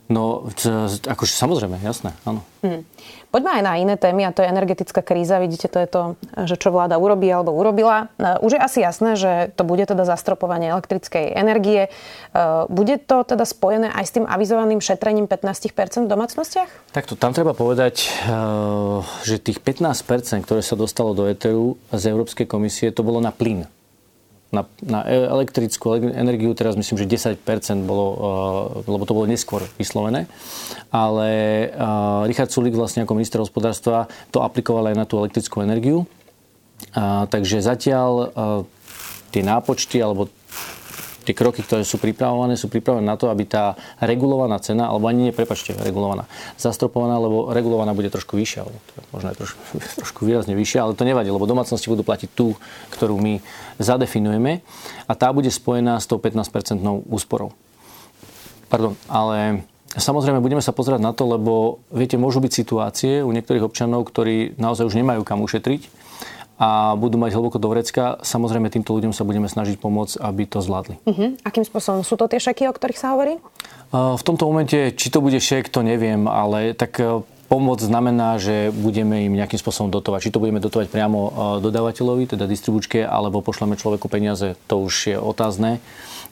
No, 0.10 0.50
akože 1.08 1.34
samozrejme, 1.34 1.80
jasné, 1.80 2.12
áno. 2.28 2.44
Mm. 2.66 2.84
Poďme 3.32 3.52
aj 3.58 3.64
na 3.64 3.74
iné 3.80 3.96
témy 3.96 4.28
a 4.28 4.36
to 4.36 4.44
je 4.44 4.52
energetická 4.52 5.00
kríza. 5.00 5.40
Vidíte, 5.40 5.72
to 5.72 5.80
je 5.80 5.88
to, 5.88 6.02
že 6.52 6.60
čo 6.60 6.68
vláda 6.76 7.00
urobí 7.00 7.32
alebo 7.32 7.56
urobila. 7.56 8.12
E, 8.20 8.36
už 8.44 8.60
je 8.60 8.62
asi 8.62 8.80
jasné, 8.84 9.16
že 9.16 9.56
to 9.56 9.64
bude 9.64 9.88
teda 9.88 10.04
zastropovanie 10.04 10.68
elektrickej 10.76 11.32
energie. 11.32 11.88
E, 11.88 11.90
bude 12.68 13.00
to 13.00 13.24
teda 13.24 13.48
spojené 13.48 13.88
aj 13.88 14.04
s 14.04 14.12
tým 14.20 14.28
avizovaným 14.28 14.84
šetrením 14.84 15.32
15% 15.32 16.06
v 16.06 16.10
domácnostiach? 16.12 16.92
Takto, 16.92 17.16
tam 17.16 17.32
treba 17.32 17.56
povedať, 17.56 18.04
e, 18.04 18.36
že 19.24 19.40
tých 19.40 19.64
15%, 19.64 20.44
ktoré 20.44 20.60
sa 20.60 20.76
dostalo 20.76 21.16
do 21.16 21.24
ETU 21.24 21.80
z 21.96 22.04
Európskej 22.12 22.52
komisie, 22.52 22.92
to 22.92 23.08
bolo 23.08 23.24
na 23.24 23.32
plyn 23.32 23.64
na, 24.52 24.68
na 24.84 25.08
elektrickú 25.08 25.96
energiu 25.96 26.52
teraz 26.52 26.76
myslím, 26.76 27.00
že 27.00 27.08
10% 27.08 27.40
bolo, 27.88 28.06
uh, 28.12 28.20
lebo 28.84 29.04
to 29.08 29.16
bolo 29.16 29.28
neskôr 29.28 29.64
vyslovené. 29.80 30.28
Ale 30.92 31.30
uh, 31.72 32.28
Richard 32.28 32.52
Sulik 32.52 32.76
vlastne 32.76 33.08
ako 33.08 33.16
minister 33.16 33.40
hospodárstva 33.40 34.12
to 34.30 34.44
aplikoval 34.44 34.92
aj 34.92 34.96
na 34.96 35.08
tú 35.08 35.24
elektrickú 35.24 35.64
energiu. 35.64 36.04
Uh, 36.92 37.24
takže 37.32 37.64
zatiaľ 37.64 38.36
tie 39.32 39.42
nápočty 39.48 40.04
alebo 40.04 40.28
tie 41.22 41.38
kroky, 41.38 41.62
ktoré 41.62 41.86
sú 41.86 42.02
pripravované, 42.02 42.58
sú 42.58 42.68
pripravené 42.68 43.06
na 43.06 43.16
to, 43.16 43.30
aby 43.30 43.46
tá 43.46 43.78
regulovaná 44.02 44.58
cena, 44.58 44.90
alebo 44.90 45.06
ani 45.06 45.30
nie, 45.30 45.34
prepačte, 45.34 45.78
regulovaná, 45.78 46.26
zastropovaná, 46.58 47.22
lebo 47.22 47.54
regulovaná 47.54 47.94
bude 47.94 48.10
trošku 48.10 48.38
vyššia, 48.38 48.60
alebo 48.66 48.78
možno 49.14 49.28
aj 49.30 49.38
trošku, 49.38 49.62
trošku 50.02 50.20
výrazne 50.26 50.58
vyššia, 50.58 50.82
ale 50.82 50.98
to 50.98 51.06
nevadí, 51.06 51.30
lebo 51.30 51.46
domácnosti 51.46 51.88
budú 51.88 52.02
platiť 52.02 52.30
tú, 52.34 52.58
ktorú 52.94 53.22
my 53.22 53.40
zadefinujeme 53.78 54.66
a 55.06 55.14
tá 55.14 55.30
bude 55.30 55.54
spojená 55.54 56.02
s 56.02 56.10
tou 56.10 56.18
15-percentnou 56.18 57.06
úsporou. 57.08 57.54
Pardon, 58.68 58.98
ale 59.06 59.68
Samozrejme, 59.92 60.40
budeme 60.40 60.64
sa 60.64 60.72
pozerať 60.72 61.04
na 61.04 61.12
to, 61.12 61.28
lebo 61.28 61.84
viete, 61.92 62.16
môžu 62.16 62.40
byť 62.40 62.52
situácie 62.56 63.20
u 63.20 63.32
niektorých 63.36 63.68
občanov, 63.68 64.08
ktorí 64.08 64.56
naozaj 64.56 64.88
už 64.88 64.96
nemajú 64.96 65.28
kam 65.28 65.44
ušetriť 65.44 66.01
a 66.62 66.94
budú 66.94 67.18
mať 67.18 67.34
hlboko 67.34 67.58
do 67.58 67.74
vrecka. 67.74 68.22
Samozrejme, 68.22 68.70
týmto 68.70 68.94
ľuďom 68.94 69.18
sa 69.18 69.26
budeme 69.26 69.50
snažiť 69.50 69.82
pomôcť, 69.82 70.22
aby 70.22 70.46
to 70.46 70.62
zvládli. 70.62 71.02
Uh-huh. 71.10 71.34
Akým 71.42 71.66
spôsobom? 71.66 72.06
Sú 72.06 72.22
to 72.22 72.30
tie 72.30 72.38
šeky, 72.38 72.70
o 72.70 72.74
ktorých 72.78 73.02
sa 73.02 73.18
hovorí? 73.18 73.42
V 73.92 74.22
tomto 74.22 74.46
momente, 74.46 74.94
či 74.94 75.10
to 75.10 75.26
bude 75.26 75.42
šek, 75.42 75.74
to 75.74 75.82
neviem, 75.82 76.30
ale 76.30 76.78
tak 76.78 77.02
e, 77.02 77.26
pomoc 77.52 77.84
znamená, 77.84 78.40
že 78.40 78.72
budeme 78.72 79.28
im 79.28 79.36
nejakým 79.36 79.60
spôsobom 79.60 79.92
dotovať. 79.92 80.30
Či 80.30 80.34
to 80.38 80.40
budeme 80.40 80.64
dotovať 80.64 80.88
priamo 80.88 81.20
e, 81.20 81.32
dodávateľovi, 81.66 82.38
teda 82.38 82.48
distribučke, 82.48 83.04
alebo 83.04 83.44
pošleme 83.44 83.76
človeku 83.76 84.08
peniaze, 84.08 84.56
to 84.72 84.86
už 84.86 84.94
je 85.12 85.18
otázne, 85.20 85.84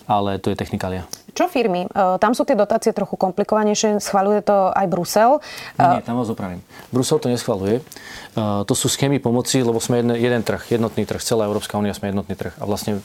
ale 0.08 0.40
to 0.40 0.54
je 0.54 0.56
technikália. 0.56 1.04
Čo 1.34 1.48
firmy? 1.48 1.86
E, 1.86 2.18
tam 2.20 2.32
sú 2.38 2.44
tie 2.46 2.58
dotácie 2.58 2.92
trochu 2.92 3.16
komplikovanejšie, 3.16 4.02
schvaluje 4.02 4.42
to 4.42 4.74
aj 4.74 4.86
Brusel. 4.90 5.42
Nie, 5.78 6.04
tam 6.04 6.20
vás 6.20 6.30
opravím. 6.30 6.62
Brusel 6.90 7.20
to 7.22 7.30
neschvaluje. 7.30 7.80
E, 7.80 8.42
to 8.66 8.74
sú 8.74 8.88
schémy 8.92 9.20
pomoci, 9.22 9.62
lebo 9.62 9.78
sme 9.82 10.02
jeden, 10.04 10.16
jeden 10.18 10.42
trh, 10.44 10.62
jednotný 10.70 11.04
trh, 11.06 11.22
celá 11.22 11.46
Európska 11.46 11.78
únia 11.78 11.94
sme 11.94 12.12
jednotný 12.12 12.36
trh. 12.38 12.54
A 12.60 12.64
vlastne 12.66 13.04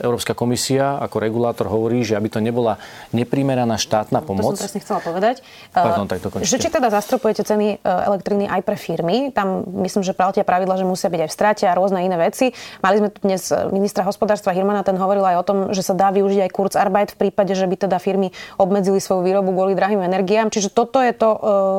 Európska 0.00 0.32
komisia 0.32 0.96
ako 0.98 1.20
regulátor 1.20 1.68
hovorí, 1.68 2.00
že 2.00 2.16
aby 2.16 2.32
to 2.32 2.40
nebola 2.40 2.80
neprimeraná 3.12 3.76
štátna 3.76 4.24
pomoc. 4.24 4.56
To 4.56 4.58
som 4.58 4.64
presne 4.64 4.80
chcela 4.80 5.00
povedať. 5.04 5.36
Pardon, 5.70 6.08
tak 6.08 6.24
dokončite. 6.24 6.48
Že 6.48 6.56
či 6.58 6.68
teda 6.72 6.88
zastropujete 6.88 7.42
ceny 7.44 7.66
e, 7.70 7.84
elektriny 7.84 8.48
aj 8.48 8.60
pre 8.64 8.74
firmy, 8.80 9.30
tam 9.30 9.62
myslím, 9.84 10.00
že 10.00 10.16
platia 10.16 10.42
pravidla, 10.42 10.80
že 10.80 10.88
musia 10.88 11.12
byť 11.12 11.20
aj 11.22 11.30
v 11.30 11.34
strate 11.34 11.64
a 11.68 11.76
rôzne 11.76 12.00
iné 12.02 12.16
veci. 12.16 12.50
Mali 12.80 13.04
sme 13.04 13.08
tu 13.12 13.20
dnes 13.22 13.52
ministra 13.70 14.02
hospodárstva 14.02 14.56
Hirmana, 14.56 14.82
ten 14.82 14.96
hovoril 14.96 15.22
aj 15.22 15.36
o 15.38 15.44
tom, 15.44 15.58
že 15.70 15.84
sa 15.84 15.92
dá 15.92 16.08
využiť 16.10 16.48
aj 16.48 16.50
Kurzarbeit 16.50 17.10
v 17.14 17.28
prípade, 17.28 17.52
že 17.54 17.61
by 17.66 17.76
teda 17.88 17.96
firmy 17.98 18.30
obmedzili 18.58 18.98
svoju 19.02 19.26
výrobu 19.26 19.52
kvôli 19.52 19.74
drahým 19.74 20.02
energiám. 20.04 20.48
Čiže 20.48 20.72
toto 20.72 20.98
je 21.02 21.12
to, 21.14 21.30
e, 21.32 21.38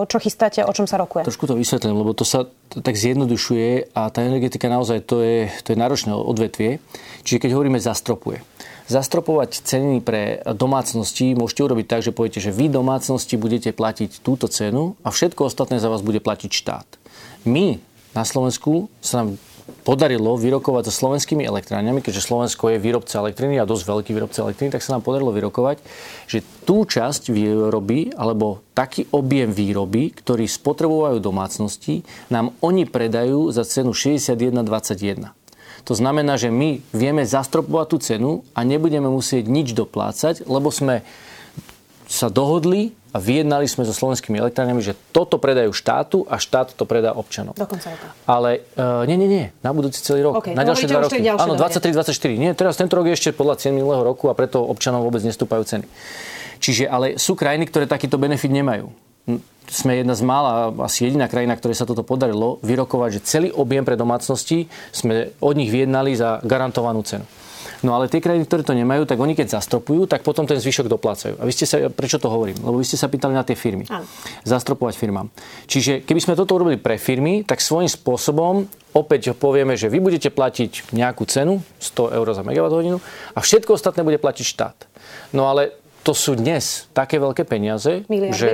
čo 0.10 0.18
chystáte, 0.20 0.62
o 0.64 0.72
čom 0.74 0.88
sa 0.90 1.00
rokuje. 1.00 1.28
Trošku 1.28 1.48
to 1.48 1.56
vysvetlím, 1.58 2.00
lebo 2.00 2.12
to 2.16 2.28
sa 2.28 2.48
tak 2.74 2.98
zjednodušuje 2.98 3.94
a 3.94 4.10
tá 4.10 4.26
energetika 4.26 4.66
naozaj 4.66 5.06
to 5.06 5.22
je, 5.22 5.52
to 5.62 5.74
je 5.74 5.78
náročné 5.78 6.10
odvetvie. 6.14 6.82
Čiže 7.22 7.42
keď 7.44 7.50
hovoríme 7.54 7.78
zastropuje. 7.78 8.42
Zastropovať 8.84 9.64
ceny 9.64 10.04
pre 10.04 10.44
domácnosti 10.44 11.32
môžete 11.40 11.64
urobiť 11.64 11.86
tak, 11.88 12.02
že 12.04 12.12
poviete, 12.12 12.44
že 12.44 12.52
vy 12.52 12.68
domácnosti 12.68 13.40
budete 13.40 13.72
platiť 13.72 14.20
túto 14.20 14.52
cenu 14.52 15.00
a 15.08 15.14
všetko 15.14 15.48
ostatné 15.48 15.80
za 15.80 15.88
vás 15.88 16.04
bude 16.04 16.20
platiť 16.20 16.52
štát. 16.52 16.88
My 17.48 17.80
na 18.12 18.28
Slovensku 18.28 18.92
sa 19.00 19.24
nám 19.24 19.40
podarilo 19.84 20.36
vyrokovať 20.40 20.88
so 20.90 20.94
slovenskými 20.94 21.44
elektrárňami, 21.44 22.00
keďže 22.00 22.24
Slovensko 22.24 22.72
je 22.72 22.84
výrobca 22.84 23.20
elektriny 23.20 23.60
a 23.60 23.68
dosť 23.68 23.84
veľký 23.84 24.12
výrobca 24.16 24.40
elektriny, 24.44 24.72
tak 24.72 24.84
sa 24.84 24.96
nám 24.96 25.04
podarilo 25.04 25.36
vyrokovať, 25.36 25.84
že 26.28 26.44
tú 26.64 26.88
časť 26.88 27.32
výroby 27.32 28.16
alebo 28.16 28.64
taký 28.76 29.08
objem 29.12 29.52
výroby, 29.52 30.16
ktorý 30.16 30.48
spotrebovajú 30.48 31.20
domácnosti, 31.20 32.08
nám 32.32 32.56
oni 32.64 32.88
predajú 32.88 33.52
za 33.52 33.68
cenu 33.68 33.92
61,21. 33.92 35.36
To 35.84 35.94
znamená, 36.00 36.40
že 36.40 36.48
my 36.48 36.80
vieme 36.96 37.28
zastropovať 37.28 37.88
tú 37.92 37.98
cenu 38.00 38.32
a 38.56 38.64
nebudeme 38.64 39.12
musieť 39.12 39.52
nič 39.52 39.76
doplácať, 39.76 40.48
lebo 40.48 40.72
sme 40.72 41.04
sa 42.08 42.32
dohodli 42.32 42.96
a 43.14 43.18
vyjednali 43.22 43.70
sme 43.70 43.86
so 43.86 43.94
slovenskými 43.94 44.42
elektrárňami, 44.42 44.82
že 44.82 44.98
toto 45.14 45.38
predajú 45.38 45.70
štátu 45.70 46.26
a 46.26 46.42
štát 46.42 46.74
to 46.74 46.90
predá 46.90 47.14
občanom. 47.14 47.54
Dokonca 47.54 47.94
to. 47.94 48.08
Ale 48.26 48.66
uh, 48.74 49.06
nie, 49.06 49.22
nie, 49.22 49.30
nie. 49.30 49.46
Na 49.62 49.70
budúci 49.70 50.02
celý 50.02 50.26
rok. 50.26 50.42
Okay, 50.42 50.58
na 50.58 50.66
ďalšie 50.66 50.90
dva 50.90 51.06
roky. 51.06 51.22
Áno, 51.22 51.54
23, 51.54 51.94
24. 51.94 52.42
Nie, 52.42 52.52
teraz 52.58 52.74
tento 52.74 52.98
rok 52.98 53.06
je 53.06 53.14
ešte 53.14 53.30
podľa 53.32 53.62
cien 53.62 53.78
minulého 53.78 54.02
roku 54.02 54.28
a 54.28 54.34
preto 54.34 54.66
občanom 54.66 55.06
vôbec 55.06 55.22
nestúpajú 55.22 55.62
ceny. 55.62 55.86
Čiže, 56.58 56.90
ale 56.90 57.22
sú 57.22 57.38
krajiny, 57.38 57.70
ktoré 57.70 57.86
takýto 57.86 58.18
benefit 58.18 58.50
nemajú 58.50 58.90
sme 59.70 60.04
jedna 60.04 60.12
z 60.12 60.24
mála, 60.28 60.76
asi 60.84 61.08
jediná 61.08 61.32
krajina, 61.32 61.56
ktoré 61.56 61.72
sa 61.72 61.88
toto 61.88 62.04
podarilo, 62.04 62.60
vyrokovať, 62.62 63.10
že 63.20 63.26
celý 63.26 63.50
objem 63.56 63.88
pre 63.88 63.96
domácnosti 63.96 64.68
sme 64.92 65.32
od 65.40 65.56
nich 65.56 65.72
vyjednali 65.72 66.12
za 66.20 66.44
garantovanú 66.44 67.00
cenu. 67.08 67.24
No 67.84 68.00
ale 68.00 68.08
tie 68.08 68.24
krajiny, 68.24 68.48
ktoré 68.48 68.64
to 68.64 68.72
nemajú, 68.72 69.04
tak 69.04 69.20
oni 69.20 69.36
keď 69.36 69.60
zastropujú, 69.60 70.08
tak 70.08 70.24
potom 70.24 70.48
ten 70.48 70.56
zvyšok 70.56 70.88
doplácajú. 70.88 71.36
A 71.36 71.44
vy 71.44 71.52
ste 71.52 71.68
sa, 71.68 71.92
prečo 71.92 72.16
to 72.16 72.32
hovorím? 72.32 72.56
Lebo 72.64 72.80
vy 72.80 72.88
ste 72.88 72.96
sa 72.96 73.12
pýtali 73.12 73.36
na 73.36 73.44
tie 73.44 73.60
firmy. 73.60 73.84
Áno. 73.92 74.08
Zastropovať 74.48 74.96
firmám. 74.96 75.28
Čiže 75.68 76.08
keby 76.08 76.20
sme 76.24 76.40
toto 76.40 76.56
urobili 76.56 76.80
pre 76.80 76.96
firmy, 76.96 77.44
tak 77.44 77.60
svojím 77.60 77.92
spôsobom 77.92 78.72
opäť 78.96 79.36
povieme, 79.36 79.76
že 79.76 79.92
vy 79.92 80.00
budete 80.00 80.32
platiť 80.32 80.96
nejakú 80.96 81.28
cenu, 81.28 81.60
100 81.84 82.16
eur 82.16 82.28
za 82.32 82.48
megawatt 82.48 82.72
hodinu, 82.72 83.04
a 83.36 83.40
všetko 83.44 83.76
ostatné 83.76 84.08
bude 84.08 84.16
platiť 84.16 84.46
štát. 84.48 84.78
No 85.36 85.52
ale 85.52 85.76
to 86.08 86.16
sú 86.16 86.40
dnes 86.40 86.88
také 86.96 87.20
veľké 87.20 87.44
peniaze, 87.44 88.08
Miliardy. 88.08 88.32
že 88.32 88.50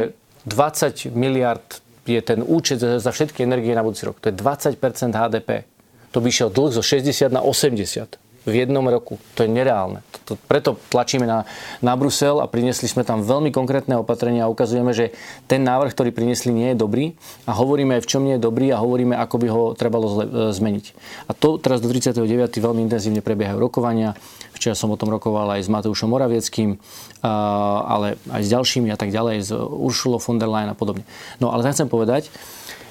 20 0.50 1.14
miliard 1.14 1.66
je 2.10 2.18
ten 2.26 2.42
účet 2.42 2.82
za 2.82 3.12
všetky 3.14 3.46
energie 3.46 3.78
na 3.78 3.86
budúci 3.86 4.10
rok. 4.10 4.18
To 4.26 4.34
je 4.34 4.36
20% 4.38 4.82
HDP. 5.14 5.70
To 6.10 6.18
by 6.18 6.30
šiel 6.34 6.50
dlh 6.50 6.74
zo 6.74 6.82
60 6.82 7.30
na 7.30 7.46
80 7.46 8.29
v 8.46 8.54
jednom 8.66 8.86
roku. 8.88 9.20
To 9.36 9.44
je 9.44 9.50
nereálne. 9.50 10.04
To, 10.28 10.38
preto 10.48 10.78
tlačíme 10.94 11.26
na, 11.26 11.44
na 11.84 11.94
Brusel 11.98 12.40
a 12.40 12.46
priniesli 12.46 12.86
sme 12.86 13.04
tam 13.04 13.26
veľmi 13.26 13.50
konkrétne 13.50 13.98
opatrenia 14.00 14.46
a 14.46 14.52
ukazujeme, 14.52 14.94
že 14.94 15.12
ten 15.50 15.66
návrh, 15.66 15.92
ktorý 15.92 16.10
priniesli, 16.14 16.54
nie 16.54 16.72
je 16.74 16.78
dobrý 16.78 17.06
a 17.50 17.56
hovoríme, 17.58 17.98
v 18.00 18.08
čom 18.08 18.24
nie 18.24 18.38
je 18.38 18.44
dobrý 18.44 18.72
a 18.72 18.78
hovoríme, 18.80 19.18
ako 19.18 19.36
by 19.42 19.48
ho 19.50 19.64
trebalo 19.74 20.06
zle, 20.08 20.26
e, 20.26 20.30
zmeniť. 20.54 20.86
A 21.28 21.32
to 21.34 21.58
teraz 21.60 21.82
do 21.82 21.90
39. 21.90 22.62
veľmi 22.62 22.82
intenzívne 22.86 23.26
prebiehajú 23.26 23.58
rokovania. 23.58 24.14
Včera 24.54 24.76
som 24.76 24.92
o 24.92 25.00
tom 25.00 25.10
rokoval 25.10 25.56
aj 25.56 25.66
s 25.66 25.70
Mateušom 25.72 26.12
Moravieckým, 26.12 26.76
ale 27.24 28.20
aj 28.28 28.42
s 28.44 28.50
ďalšími 28.52 28.92
a 28.92 28.98
tak 29.00 29.14
ďalej, 29.14 29.36
s 29.46 29.52
Uršulou 29.56 30.20
von 30.20 30.36
der 30.36 30.52
Leyen 30.52 30.72
a 30.72 30.76
podobne. 30.76 31.08
No 31.40 31.56
ale 31.56 31.64
chcem 31.72 31.88
povedať, 31.88 32.28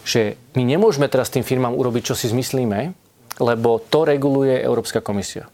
že 0.08 0.40
my 0.56 0.64
nemôžeme 0.64 1.04
teraz 1.12 1.28
tým 1.28 1.44
firmám 1.44 1.76
urobiť, 1.76 2.08
čo 2.08 2.14
si 2.16 2.32
zmyslíme, 2.32 2.96
lebo 3.38 3.78
to 3.78 4.04
reguluje 4.04 4.58
Európska 4.58 5.02
komisia. 5.02 5.46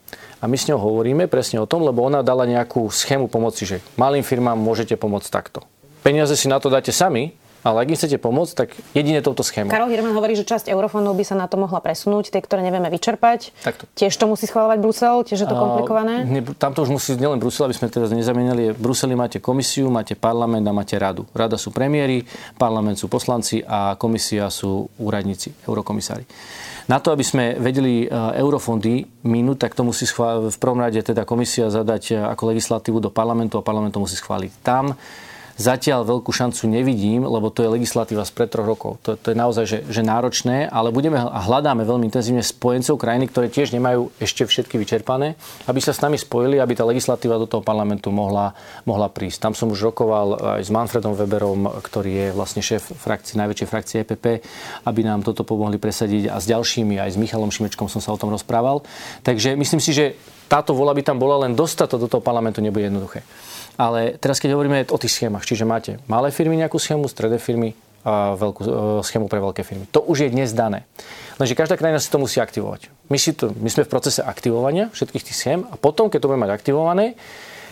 A 0.43 0.49
my 0.51 0.61
s 0.61 0.69
ňou 0.69 0.77
hovoríme 0.77 1.25
presne 1.25 1.57
o 1.61 1.69
tom, 1.69 1.85
lebo 1.89 2.05
ona 2.05 2.21
dala 2.21 2.45
nejakú 2.45 2.93
schému 2.93 3.33
pomoci, 3.33 3.65
že 3.65 3.77
malým 3.97 4.21
firmám 4.21 4.61
môžete 4.61 4.97
pomôcť 5.01 5.29
takto. 5.33 5.65
Peniaze 6.05 6.37
si 6.37 6.53
na 6.53 6.61
to 6.61 6.69
dáte 6.69 6.93
sami, 6.93 7.33
ale 7.65 7.81
ak 7.81 7.89
im 7.89 7.97
chcete 7.97 8.21
pomôcť, 8.21 8.53
tak 8.53 8.69
jedine 8.93 9.25
touto 9.25 9.41
schémou. 9.41 9.73
Karol 9.73 9.89
Hirman 9.89 10.13
hovorí, 10.13 10.37
že 10.37 10.45
časť 10.45 10.69
eurofondov 10.69 11.17
by 11.17 11.25
sa 11.25 11.33
na 11.33 11.49
to 11.49 11.57
mohla 11.57 11.81
presunúť, 11.81 12.29
tie, 12.29 12.45
ktoré 12.45 12.61
nevieme 12.61 12.93
vyčerpať. 12.93 13.57
Takto. 13.65 13.89
Tiež 13.97 14.13
to 14.21 14.29
musí 14.29 14.45
schváľovať 14.45 14.79
Brusel, 14.85 15.25
tiež 15.25 15.39
je 15.41 15.49
to 15.49 15.57
komplikované. 15.57 16.29
Ne, 16.29 16.45
tam 16.61 16.77
to 16.77 16.85
už 16.85 16.93
musí 16.93 17.17
nielen 17.17 17.41
Brusel, 17.41 17.65
aby 17.65 17.73
sme 17.73 17.89
teraz 17.89 18.13
nezamienali. 18.13 18.77
V 18.77 18.79
Bruseli 18.85 19.17
máte 19.17 19.41
komisiu, 19.41 19.89
máte 19.89 20.13
parlament 20.13 20.69
a 20.69 20.77
máte 20.77 21.01
radu. 21.01 21.25
Rada 21.33 21.57
sú 21.57 21.73
premiéry, 21.73 22.29
parlament 22.61 23.01
sú 23.01 23.09
poslanci 23.09 23.65
a 23.65 23.97
komisia 23.97 24.53
sú 24.53 24.93
úradníci, 25.01 25.65
eurokomisári. 25.65 26.29
Na 26.85 27.01
to, 27.01 27.17
aby 27.17 27.25
sme 27.25 27.57
vedeli 27.57 28.05
e, 28.05 28.09
eurofondy 28.13 29.25
minúť, 29.25 29.69
tak 29.69 29.73
to 29.73 29.89
musí 29.89 30.05
schváliť, 30.05 30.53
v 30.53 30.61
prvom 30.61 30.81
rade 30.85 31.01
teda 31.01 31.25
komisia 31.25 31.73
zadať 31.73 32.03
e, 32.13 32.15
ako 32.21 32.53
legislatívu 32.53 33.01
do 33.01 33.09
parlamentu 33.09 33.57
a 33.57 33.65
parlament 33.65 33.97
to 33.97 34.05
musí 34.05 34.21
schváliť. 34.21 34.53
Tam 34.61 34.93
zatiaľ 35.55 36.03
veľkú 36.03 36.31
šancu 36.35 36.67
nevidím, 36.67 37.23
lebo 37.23 37.51
to 37.51 37.63
je 37.63 37.71
legislatíva 37.71 38.27
z 38.27 38.33
pred 38.35 38.51
troch 38.51 38.67
rokov. 38.67 38.99
To, 39.07 39.15
to 39.15 39.31
je 39.31 39.37
naozaj 39.39 39.65
že, 39.65 39.79
že 39.87 40.03
náročné, 40.03 40.67
ale 40.67 40.91
budeme 40.91 41.19
a 41.19 41.41
hľadáme 41.41 41.87
veľmi 41.87 42.11
intenzívne 42.11 42.43
spojencov 42.43 42.99
krajiny, 42.99 43.31
ktoré 43.31 43.47
tiež 43.51 43.71
nemajú 43.75 44.11
ešte 44.19 44.47
všetky 44.47 44.75
vyčerpané, 44.77 45.39
aby 45.71 45.79
sa 45.79 45.95
s 45.95 46.03
nami 46.03 46.19
spojili, 46.19 46.59
aby 46.59 46.75
tá 46.75 46.83
legislatíva 46.83 47.39
do 47.39 47.47
toho 47.47 47.63
parlamentu 47.63 48.11
mohla, 48.11 48.53
mohla 48.83 49.07
prísť. 49.07 49.51
Tam 49.51 49.55
som 49.55 49.71
už 49.71 49.95
rokoval 49.95 50.59
aj 50.59 50.63
s 50.67 50.71
Manfredom 50.75 51.15
Weberom, 51.15 51.71
ktorý 51.83 52.11
je 52.11 52.29
vlastne 52.35 52.61
šéf 52.61 52.91
frakcie, 52.99 53.39
najväčšej 53.39 53.69
frakcie 53.71 53.97
EPP, 54.03 54.43
aby 54.85 55.01
nám 55.07 55.23
toto 55.23 55.47
pomohli 55.47 55.79
presadiť 55.79 56.35
a 56.35 56.43
s 56.43 56.51
ďalšími, 56.51 56.99
aj 56.99 57.15
s 57.15 57.21
Michalom 57.21 57.55
Šimečkom 57.55 57.87
som 57.87 58.03
sa 58.03 58.11
o 58.11 58.19
tom 58.19 58.35
rozprával. 58.35 58.83
Takže 59.23 59.55
myslím 59.55 59.79
si, 59.79 59.95
že 59.95 60.19
táto 60.51 60.77
vola 60.77 60.93
by 60.93 61.03
tam 61.03 61.17
bola, 61.17 61.47
len 61.47 61.57
dostať 61.57 61.97
to 61.97 62.03
do 62.05 62.09
toho 62.11 62.23
parlamentu 62.23 62.61
nebude 62.61 62.87
jednoduché. 62.87 63.25
Ale 63.75 64.15
teraz, 64.23 64.39
keď 64.39 64.55
hovoríme 64.55 64.87
o 64.87 64.99
tých 64.99 65.19
schémach, 65.19 65.43
čiže 65.43 65.67
máte 65.67 65.99
malé 66.07 66.31
firmy 66.31 66.55
nejakú 66.55 66.79
schému, 66.79 67.11
stredné 67.11 67.43
firmy, 67.43 67.75
a 68.05 68.37
veľkú 68.37 68.63
e, 68.63 68.69
schému 69.01 69.27
pre 69.33 69.41
veľké 69.41 69.65
firmy. 69.65 69.89
To 69.97 70.05
už 70.05 70.29
je 70.29 70.31
dnes 70.31 70.53
dané. 70.53 70.85
Lenže 71.41 71.57
každá 71.57 71.81
krajina 71.81 71.97
si 71.97 72.13
to 72.13 72.21
musí 72.21 72.37
aktivovať. 72.37 72.93
My, 73.09 73.17
si 73.17 73.33
to, 73.33 73.51
my 73.57 73.73
sme 73.73 73.89
v 73.89 73.91
procese 73.91 74.21
aktivovania 74.21 74.93
všetkých 74.93 75.25
tých 75.25 75.37
schém 75.37 75.61
a 75.65 75.75
potom, 75.81 76.13
keď 76.13 76.21
to 76.21 76.29
budeme 76.29 76.45
mať 76.45 76.53
aktivované, 76.53 77.17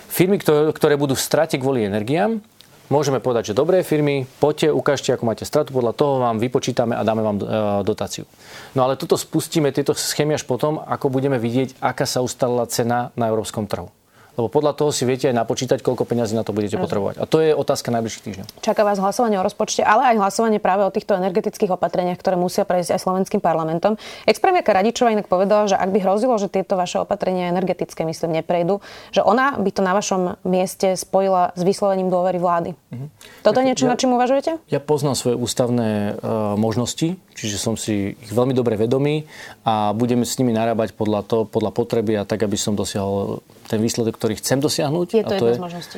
firmy, 0.09 0.41
ktoré, 0.41 0.97
budú 0.97 1.13
v 1.13 1.23
strate 1.23 1.61
kvôli 1.61 1.85
energiám, 1.85 2.41
môžeme 2.89 3.21
povedať, 3.21 3.53
že 3.53 3.59
dobré 3.61 3.85
firmy, 3.85 4.25
poďte, 4.41 4.73
ukážte, 4.73 5.13
ako 5.13 5.25
máte 5.29 5.45
stratu, 5.45 5.77
podľa 5.77 5.93
toho 5.97 6.25
vám 6.25 6.41
vypočítame 6.41 6.97
a 6.97 7.05
dáme 7.05 7.21
vám 7.21 7.37
e, 7.37 7.45
dotáciu. 7.85 8.25
No 8.73 8.89
ale 8.89 8.97
toto 8.97 9.21
spustíme, 9.21 9.69
tieto 9.69 9.93
schémy 9.93 10.33
až 10.33 10.49
potom, 10.49 10.81
ako 10.81 11.13
budeme 11.13 11.37
vidieť, 11.37 11.77
aká 11.85 12.09
sa 12.09 12.25
ustalila 12.25 12.65
cena 12.73 13.13
na 13.21 13.29
európskom 13.29 13.69
trhu 13.69 13.93
lebo 14.39 14.49
podľa 14.49 14.73
toho 14.73 14.91
si 14.91 15.05
viete 15.05 15.29
aj 15.29 15.37
napočítať, 15.37 15.85
koľko 15.85 16.09
peňazí 16.09 16.33
na 16.33 16.45
to 16.45 16.57
budete 16.57 16.81
potrebovať. 16.81 17.21
A 17.21 17.25
to 17.29 17.45
je 17.45 17.53
otázka 17.53 17.93
najbližších 17.93 18.25
týždňov. 18.25 18.47
Čaká 18.65 18.83
vás 18.83 18.97
hlasovanie 18.97 19.37
o 19.37 19.45
rozpočte, 19.45 19.85
ale 19.85 20.15
aj 20.15 20.17
hlasovanie 20.17 20.57
práve 20.57 20.89
o 20.89 20.91
týchto 20.91 21.17
energetických 21.21 21.77
opatreniach, 21.77 22.17
ktoré 22.17 22.41
musia 22.41 22.65
prejsť 22.65 22.97
aj 22.97 23.01
slovenským 23.05 23.41
parlamentom. 23.45 24.01
Expremiérka 24.25 24.73
Radičová 24.73 25.13
inak 25.13 25.29
povedala, 25.29 25.69
že 25.69 25.77
ak 25.77 25.93
by 25.93 25.99
hrozilo, 26.01 26.35
že 26.41 26.49
tieto 26.49 26.81
vaše 26.81 26.97
opatrenia 26.97 27.53
energetické, 27.53 28.09
myslím, 28.09 28.41
neprejdú, 28.41 28.81
že 29.13 29.21
ona 29.21 29.61
by 29.61 29.71
to 29.71 29.85
na 29.85 29.93
vašom 29.93 30.41
mieste 30.49 30.97
spojila 30.97 31.53
s 31.53 31.61
vyslovením 31.61 32.09
dôvery 32.09 32.41
vlády. 32.41 32.71
Mhm. 32.89 33.07
Toto 33.45 33.61
je 33.61 33.67
niečo, 33.69 33.85
ja, 33.85 33.93
na 33.93 33.97
čím 34.01 34.17
uvažujete? 34.17 34.57
Ja 34.73 34.81
poznám 34.81 35.15
svoje 35.19 35.37
ústavné 35.37 36.17
uh, 36.17 36.57
možnosti, 36.57 37.21
čiže 37.33 37.57
som 37.59 37.75
si 37.75 38.15
ich 38.15 38.33
veľmi 38.33 38.53
dobre 38.53 38.77
vedomý 38.77 39.25
a 39.65 39.91
budeme 39.97 40.23
s 40.23 40.37
nimi 40.37 40.53
narábať 40.53 40.95
podľa, 40.95 41.25
to, 41.25 41.45
podľa 41.49 41.73
potreby 41.73 42.21
a 42.21 42.29
tak, 42.29 42.45
aby 42.45 42.57
som 42.57 42.77
dosiahol 42.77 43.41
ten 43.67 43.81
výsledok, 43.81 44.17
ktorý 44.17 44.37
chcem 44.39 44.61
dosiahnuť. 44.61 45.09
Je 45.17 45.25
to, 45.25 45.35
a 45.35 45.41
to 45.41 45.45
jedna 45.49 45.53
je, 45.53 45.59
z 45.59 45.65
možností? 45.65 45.97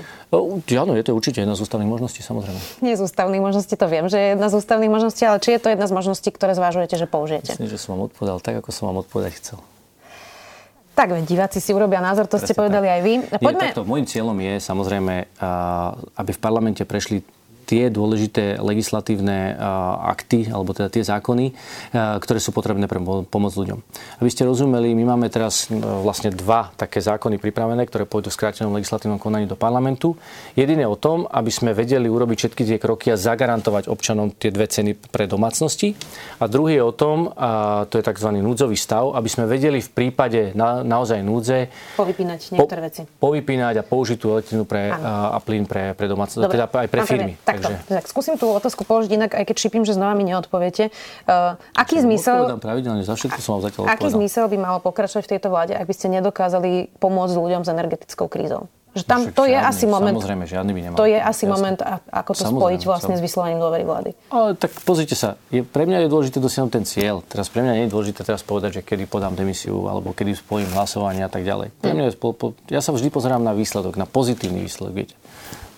Áno, 0.79 0.92
je 0.94 1.05
to 1.05 1.12
určite 1.12 1.42
jedna 1.42 1.59
z 1.59 1.61
ústavných 1.66 1.90
možností, 1.90 2.23
samozrejme. 2.23 2.61
Nie 2.81 2.94
z 2.94 3.03
ústavných 3.05 3.42
možností, 3.42 3.75
to 3.75 3.87
viem, 3.90 4.07
že 4.07 4.18
je 4.18 4.27
jedna 4.38 4.47
z 4.51 4.55
ústavných 4.59 4.92
možností, 4.92 5.23
ale 5.27 5.38
či 5.42 5.59
je 5.59 5.61
to 5.61 5.68
jedna 5.75 5.87
z 5.87 5.92
možností, 5.92 6.29
ktoré 6.31 6.53
zvážujete, 6.55 6.94
že 6.94 7.07
použijete? 7.11 7.59
Myslím, 7.59 7.70
že 7.70 7.79
som 7.83 7.99
vám 7.99 8.09
odpovedal 8.09 8.38
tak, 8.38 8.55
ako 8.62 8.70
som 8.70 8.90
vám 8.90 9.03
odpovedať 9.03 9.33
chcel. 9.42 9.59
Tak, 10.94 11.11
veď 11.11 11.27
diváci 11.27 11.59
si 11.59 11.75
urobia 11.75 11.99
názor, 11.99 12.31
to 12.31 12.38
Presne 12.38 12.47
ste 12.47 12.55
povedali 12.55 12.87
tak. 12.87 12.94
aj 12.94 13.01
vy. 13.03 13.14
Poďme... 13.42 13.51
Nie, 13.51 13.75
takto, 13.75 13.83
môjim 13.83 14.07
cieľom 14.07 14.38
je 14.38 14.55
samozrejme, 14.62 15.14
aby 16.14 16.31
v 16.31 16.40
parlamente 16.40 16.87
prešli 16.87 17.27
tie 17.64 17.88
dôležité 17.88 18.61
legislatívne 18.61 19.57
akty, 20.05 20.53
alebo 20.53 20.77
teda 20.77 20.92
tie 20.92 21.00
zákony, 21.00 21.57
ktoré 21.94 22.38
sú 22.38 22.53
potrebné 22.53 22.85
pre 22.85 23.00
pomoc 23.27 23.53
ľuďom. 23.57 23.81
Aby 24.20 24.31
ste 24.31 24.44
rozumeli, 24.44 24.92
my 24.92 25.16
máme 25.16 25.33
teraz 25.33 25.72
vlastne 25.72 26.29
dva 26.29 26.70
také 26.77 27.00
zákony 27.00 27.40
pripravené, 27.40 27.88
ktoré 27.88 28.05
pôjdu 28.05 28.29
v 28.29 28.37
skrátenom 28.37 28.77
legislatívnom 28.77 29.16
konaní 29.16 29.48
do 29.48 29.57
parlamentu. 29.57 30.14
Jediné 30.53 30.85
o 30.85 30.94
tom, 30.94 31.24
aby 31.24 31.48
sme 31.48 31.72
vedeli 31.72 32.07
urobiť 32.07 32.37
všetky 32.44 32.62
tie 32.68 32.79
kroky 32.79 33.09
a 33.11 33.16
zagarantovať 33.16 33.88
občanom 33.88 34.31
tie 34.37 34.53
dve 34.53 34.68
ceny 34.68 34.92
pre 35.09 35.24
domácnosti. 35.24 35.96
A 36.38 36.50
druhý 36.50 36.77
je 36.77 36.85
o 36.85 36.92
tom, 36.92 37.33
a 37.33 37.85
to 37.88 37.96
je 37.96 38.05
tzv. 38.05 38.29
núdzový 38.44 38.77
stav, 38.77 39.16
aby 39.16 39.29
sme 39.33 39.48
vedeli 39.48 39.81
v 39.81 39.90
prípade 39.90 40.53
na, 40.53 40.85
naozaj 40.85 41.22
núdze 41.24 41.70
povypínať 41.96 42.40
niektoré 42.59 42.81
po, 42.83 42.87
veci. 42.90 43.00
Povypínať 43.07 43.74
a 43.81 43.85
použiť 43.87 44.16
tú 44.18 44.35
elektrinu 44.35 44.66
pre, 44.66 44.90
a, 44.90 45.35
a 45.35 45.38
plyn 45.38 45.64
pre, 45.64 45.94
pre 45.94 46.11
domácnosti, 46.11 46.50
teda 46.50 46.66
aj 46.66 46.88
pre 46.90 47.00
firmy. 47.07 47.33
Tak 47.40 47.53
Takto. 47.54 47.68
Takže... 47.70 47.94
Tak 47.94 48.04
skúsim 48.10 48.34
tú 48.34 48.46
otázku 48.50 48.82
položiť 48.82 49.10
inak, 49.14 49.30
aj 49.34 49.44
keď 49.46 49.56
šípim, 49.56 49.82
že 49.86 49.94
znova 49.94 50.18
mi 50.18 50.26
neodpoviete. 50.26 50.90
Uh, 51.24 51.54
aký 51.78 52.02
Čo 52.02 52.06
zmysel... 52.06 52.38
pravidelne, 52.58 53.06
za 53.06 53.14
všetko 53.14 53.38
som 53.38 53.58
vám 53.58 53.70
zatiaľ 53.70 53.82
Aký 53.86 54.10
odpovedal. 54.10 54.18
zmysel 54.18 54.44
by 54.50 54.56
malo 54.58 54.78
pokračovať 54.82 55.24
v 55.26 55.30
tejto 55.38 55.48
vláde, 55.52 55.72
ak 55.78 55.86
by 55.86 55.94
ste 55.94 56.06
nedokázali 56.10 56.90
pomôcť 56.98 57.34
ľuďom 57.38 57.62
s 57.62 57.68
energetickou 57.70 58.26
krízou? 58.26 58.66
Že 58.94 59.04
tam 59.10 59.20
to 59.34 59.42
je 59.42 59.58
asi 59.58 59.90
moment... 59.90 60.14
Samozrejme, 60.14 60.46
žiadny 60.46 60.70
by 60.70 60.80
nemal. 60.86 60.96
To 61.02 61.06
je 61.10 61.18
asi 61.18 61.50
jasne. 61.50 61.50
moment, 61.50 61.78
ako 62.14 62.30
to 62.30 62.46
samozrejme, 62.46 62.58
spojiť 62.62 62.82
vlastne 62.86 63.02
samozrejme. 63.10 63.18
s 63.18 63.26
vyslovaním 63.26 63.58
dôvery 63.58 63.84
vlády. 63.90 64.10
Ale 64.30 64.48
tak 64.54 64.70
pozrite 64.86 65.18
sa, 65.18 65.34
je, 65.50 65.66
pre 65.66 65.82
mňa 65.82 66.06
je 66.06 66.08
dôležité 66.14 66.38
dosiahnuť 66.38 66.70
ten 66.70 66.86
cieľ. 66.86 67.18
Teraz 67.26 67.50
pre 67.50 67.66
mňa 67.66 67.72
nie 67.74 67.84
je 67.86 67.92
dôležité 67.92 68.22
teraz 68.22 68.46
povedať, 68.46 68.78
že 68.78 68.80
kedy 68.86 69.10
podám 69.10 69.34
demisiu 69.34 69.90
alebo 69.90 70.14
kedy 70.14 70.38
spojím 70.38 70.70
hlasovanie 70.78 71.26
a 71.26 71.30
tak 71.30 71.42
ďalej. 71.42 71.74
Pre 71.82 71.90
hm. 71.90 71.96
mňa 71.98 72.04
je, 72.06 72.12
po, 72.14 72.38
po, 72.38 72.54
ja 72.70 72.78
sa 72.78 72.94
vždy 72.94 73.10
pozerám 73.10 73.42
na 73.42 73.50
výsledok, 73.50 73.98
na 73.98 74.06
pozitívny 74.06 74.62
výsledok, 74.62 74.94
viete. 74.94 75.18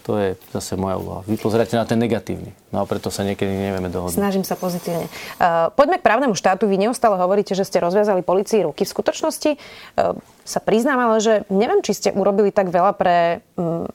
To 0.06 0.14
je 0.22 0.38
zase 0.54 0.78
moja 0.78 1.02
úloha. 1.02 1.20
Vy 1.26 1.34
pozeráte 1.34 1.74
na 1.74 1.82
ten 1.82 1.98
negatívny. 1.98 2.54
No 2.70 2.82
a 2.82 2.84
preto 2.86 3.10
sa 3.10 3.26
niekedy 3.26 3.50
nevieme 3.50 3.90
dohodnúť. 3.90 4.14
Snažím 4.14 4.46
sa 4.46 4.54
pozitívne. 4.54 5.10
Uh, 5.42 5.74
poďme 5.74 5.98
k 5.98 6.06
právnemu 6.06 6.38
štátu. 6.38 6.70
Vy 6.70 6.78
neustále 6.78 7.18
hovoríte, 7.18 7.58
že 7.58 7.66
ste 7.66 7.82
rozviazali 7.82 8.22
policii 8.22 8.70
ruky. 8.70 8.86
V 8.86 8.94
skutočnosti 8.94 9.58
uh, 9.58 10.14
sa 10.46 10.60
priznám, 10.62 11.10
ale 11.10 11.18
že 11.18 11.42
neviem, 11.50 11.82
či 11.82 11.98
ste 11.98 12.14
urobili 12.14 12.54
tak 12.54 12.70
veľa 12.70 12.94
pre 12.94 13.42
um, 13.58 13.90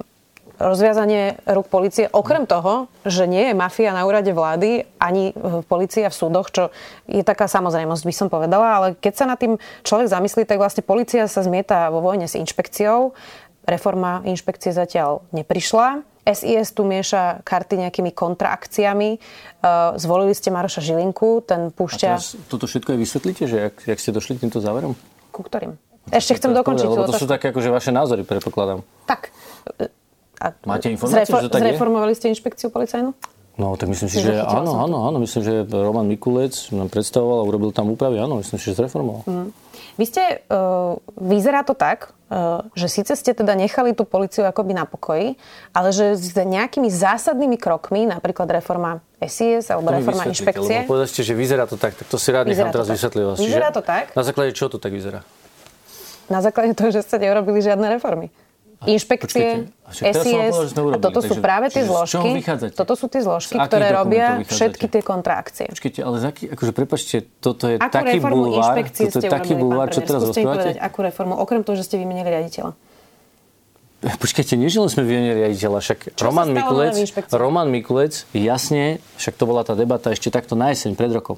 rozviazanie 0.62 1.42
rúk 1.50 1.68
policie, 1.74 2.06
okrem 2.14 2.46
toho, 2.46 2.86
že 3.02 3.26
nie 3.26 3.50
je 3.50 3.58
mafia 3.58 3.98
na 3.98 4.06
úrade 4.06 4.30
vlády, 4.30 4.86
ani 5.02 5.34
v 5.34 5.66
policii 5.66 6.06
a 6.06 6.14
v 6.14 6.20
súdoch, 6.22 6.54
čo 6.54 6.70
je 7.10 7.26
taká 7.26 7.50
samozrejmosť, 7.50 8.04
by 8.06 8.14
som 8.14 8.28
povedala, 8.30 8.68
ale 8.78 8.88
keď 8.94 9.14
sa 9.18 9.26
nad 9.26 9.42
tým 9.42 9.58
človek 9.82 10.14
zamyslí, 10.14 10.46
tak 10.46 10.62
vlastne 10.62 10.86
policia 10.86 11.26
sa 11.26 11.42
zmieta 11.42 11.90
vo 11.90 12.06
vojne 12.06 12.30
s 12.30 12.38
inšpekciou. 12.38 13.18
Reforma 13.66 14.26
inšpekcie 14.26 14.74
zatiaľ 14.74 15.22
neprišla. 15.32 16.02
SIS 16.22 16.78
tu 16.78 16.86
mieša 16.86 17.42
karty 17.42 17.82
nejakými 17.82 18.14
kontraakciami. 18.14 19.18
Uh, 19.18 19.98
zvolili 19.98 20.38
ste 20.38 20.54
Maroša 20.54 20.82
Žilinku, 20.86 21.42
ten 21.42 21.74
púšťa... 21.74 22.08
A 22.14 22.22
teraz 22.22 22.38
toto 22.46 22.70
všetko 22.70 22.94
aj 22.94 23.00
vysvetlíte, 23.02 23.44
že 23.50 23.58
jak, 23.70 23.76
jak 23.90 23.98
ste 23.98 24.14
došli 24.14 24.38
k 24.38 24.46
týmto 24.46 24.62
záverom? 24.62 24.94
Ku 25.34 25.42
ktorým? 25.42 25.78
Ešte 26.14 26.38
chcem 26.38 26.54
dokončiť 26.54 26.86
lebo 26.90 27.06
to 27.10 27.18
sú 27.18 27.30
také 27.30 27.54
akože 27.54 27.70
vaše 27.70 27.94
názory, 27.94 28.26
predpokladám. 28.26 28.82
Tak. 29.06 29.30
A 30.42 30.46
Máte 30.66 30.90
informáciu, 30.90 31.30
zrefor- 31.30 31.46
že 31.46 31.50
tak 31.54 31.62
Zreformovali 31.62 32.14
ste 32.18 32.34
inšpekciu 32.34 32.74
policajnú? 32.74 33.14
No, 33.62 33.78
tak 33.78 33.94
myslím 33.94 34.10
si, 34.10 34.24
že 34.24 34.42
áno, 34.42 34.82
áno, 34.82 35.06
áno. 35.06 35.18
Myslím, 35.22 35.42
že 35.46 35.54
Roman 35.70 36.08
Mikulec 36.10 36.74
nám 36.74 36.90
predstavoval 36.90 37.44
a 37.44 37.46
urobil 37.46 37.70
tam 37.70 37.94
úpravy. 37.94 38.18
Áno, 38.18 38.42
myslím 38.42 38.58
si, 38.58 38.74
že 38.74 38.80
zreformoval. 38.80 39.22
Mm. 39.28 39.50
Vy 40.00 40.06
ste, 40.08 40.24
uh, 40.48 41.00
vyzerá 41.20 41.68
to 41.68 41.76
tak, 41.76 42.16
uh, 42.32 42.64
že 42.78 42.88
síce 42.88 43.16
ste 43.16 43.32
teda 43.36 43.56
nechali 43.56 43.92
tú 43.92 44.08
policiu 44.08 44.48
akoby 44.48 44.72
na 44.76 44.86
pokoji, 44.88 45.36
ale 45.76 45.90
že 45.92 46.16
s 46.16 46.36
nejakými 46.36 46.88
zásadnými 46.88 47.58
krokmi, 47.60 48.08
napríklad 48.08 48.48
reforma 48.52 49.04
SIS 49.20 49.68
alebo 49.72 49.92
to 49.92 50.04
reforma 50.04 50.24
inšpekcie... 50.32 50.88
Lebo 50.88 50.96
povedali 50.96 51.10
ste, 51.12 51.22
že 51.28 51.34
vyzerá 51.36 51.68
to 51.68 51.76
tak, 51.76 51.96
tak 51.96 52.08
to 52.08 52.18
si 52.20 52.30
rád 52.32 52.48
nechám 52.48 52.72
teraz 52.72 52.88
vysvetliť. 52.88 53.24
Vyzerá 53.40 53.70
to 53.76 53.82
tak? 53.84 54.16
Na 54.16 54.24
základe 54.24 54.52
čo 54.56 54.72
to 54.72 54.80
tak 54.80 54.96
vyzerá? 54.96 55.24
Na 56.32 56.40
základe 56.40 56.72
toho, 56.76 56.96
že 56.96 57.04
ste 57.04 57.20
neurobili 57.20 57.60
žiadne 57.60 57.92
reformy 58.00 58.32
inšpekcie, 58.90 59.70
SIS. 59.94 60.74
a 60.74 60.98
toto 60.98 61.22
sú 61.22 61.38
práve 61.38 61.70
tie 61.70 61.86
zložky. 61.86 62.42
Toto 62.74 62.94
sú 62.98 63.06
tie 63.06 63.22
zložky, 63.22 63.60
ktoré 63.62 63.94
robia 63.94 64.42
všetky 64.42 64.90
tie 64.90 65.02
kontraakcie. 65.06 65.70
Počkajte, 65.70 66.02
ale 66.02 66.18
zaký, 66.18 66.50
akože 66.50 66.72
prepačte, 66.74 67.16
toto 67.44 67.70
je 67.70 67.78
akú 67.78 67.94
taký 67.94 68.18
bulvár, 68.18 68.74
toto 68.90 69.22
je 69.22 69.30
taký 69.30 69.54
bulvár, 69.54 69.88
čo 69.94 70.02
teraz 70.02 70.22
rozprávate? 70.26 70.82
akú 70.82 71.00
reformu, 71.06 71.38
okrem 71.38 71.62
toho, 71.62 71.78
že 71.78 71.86
ste 71.86 72.02
vymenili 72.02 72.26
riaditeľa. 72.26 72.74
Počkajte, 74.02 74.58
nie, 74.58 74.66
že 74.66 74.82
sme 74.90 75.06
vymenili 75.06 75.46
riaditeľa, 75.46 75.78
však 75.78 76.00
Čo 76.18 76.24
Roman 76.26 76.50
Mikulec, 76.50 76.98
Roman 77.30 77.70
Mikulec, 77.70 78.26
jasne, 78.34 78.98
však 79.22 79.38
to 79.38 79.46
bola 79.46 79.62
tá 79.62 79.78
debata 79.78 80.10
ešte 80.10 80.34
takto 80.34 80.58
na 80.58 80.74
jeseň 80.74 80.98
pred 80.98 81.14
rokom. 81.14 81.38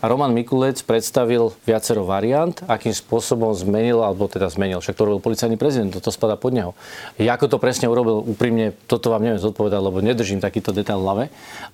A 0.00 0.08
Roman 0.08 0.32
Mikulec 0.32 0.80
predstavil 0.80 1.52
viacero 1.68 2.08
variant, 2.08 2.56
akým 2.64 2.96
spôsobom 2.96 3.52
zmenil, 3.52 4.00
alebo 4.00 4.24
teda 4.32 4.48
zmenil, 4.48 4.80
však 4.80 4.96
to 4.96 5.04
robil 5.04 5.20
policajný 5.20 5.60
prezident, 5.60 5.92
toto 5.92 6.08
spada 6.08 6.40
pod 6.40 6.56
neho. 6.56 6.72
Ja 7.20 7.36
ako 7.36 7.52
to 7.52 7.56
presne 7.60 7.92
urobil, 7.92 8.24
úprimne, 8.24 8.72
toto 8.88 9.12
vám 9.12 9.20
neviem 9.20 9.36
zodpovedať, 9.36 9.80
lebo 9.80 10.00
nedržím 10.00 10.40
takýto 10.40 10.72
detail 10.72 11.00
v 11.00 11.04
hlave, 11.04 11.24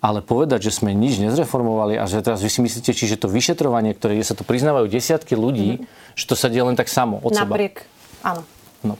ale 0.02 0.26
povedať, 0.26 0.66
že 0.66 0.82
sme 0.82 0.90
nič 0.90 1.22
nezreformovali 1.22 1.94
a 2.02 2.04
že 2.10 2.18
teraz 2.18 2.42
vy 2.42 2.50
si 2.50 2.66
myslíte, 2.66 2.90
či 2.90 3.06
že 3.06 3.14
to 3.14 3.30
vyšetrovanie, 3.30 3.94
ktoré 3.94 4.18
sa 4.26 4.34
to 4.34 4.42
priznávajú 4.42 4.90
desiatky 4.90 5.38
ľudí, 5.38 5.78
mm-hmm. 5.78 6.18
že 6.18 6.24
to 6.26 6.34
sa 6.34 6.50
deje 6.50 6.66
len 6.66 6.74
tak 6.74 6.90
samo 6.90 7.22
od 7.22 7.30
Napriek, 7.30 7.86
seba. 7.86 8.34
áno. 8.34 8.55
No, 8.86 8.94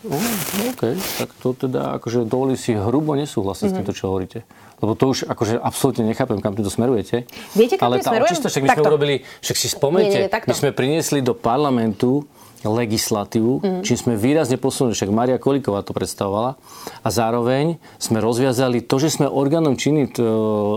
OK, 0.75 0.83
tak 0.99 1.31
to 1.38 1.55
teda 1.55 1.94
akože 2.03 2.27
dovolí 2.27 2.59
si 2.59 2.75
hrubo 2.75 3.14
nesúhlasiť 3.14 3.70
mm-hmm. 3.70 3.70
s 3.70 3.79
týmto, 3.79 3.92
čo 3.94 4.11
hovoríte. 4.11 4.42
Lebo 4.83 4.92
to 4.92 5.14
už 5.14 5.31
akože 5.31 5.57
absolútne 5.57 6.05
nechápem, 6.05 6.42
kam 6.42 6.53
to 6.53 6.68
smerujete. 6.68 7.25
Viete, 7.57 7.81
kam 7.81 7.94
Ale 7.94 8.05
tá 8.05 8.12
očista, 8.12 8.53
však 8.53 8.62
my 8.66 8.68
sme 8.77 8.85
urobili, 8.85 9.14
však 9.40 9.57
si 9.57 9.68
spomente, 9.72 10.29
my 10.29 10.55
sme 10.55 10.70
priniesli 10.77 11.25
do 11.25 11.33
parlamentu 11.33 12.29
legislatívu, 12.66 13.53
mm. 13.62 13.83
čím 13.87 13.96
sme 13.96 14.14
výrazne 14.18 14.59
posunuli, 14.59 14.96
však 14.96 15.14
Maria 15.14 15.38
Koliková 15.38 15.87
to 15.87 15.94
predstavovala, 15.94 16.59
a 17.05 17.09
zároveň 17.09 17.79
sme 17.96 18.18
rozviazali 18.18 18.83
to, 18.83 18.99
že 18.99 19.14
sme 19.16 19.31
orgánom 19.31 19.79
činy 19.79 20.11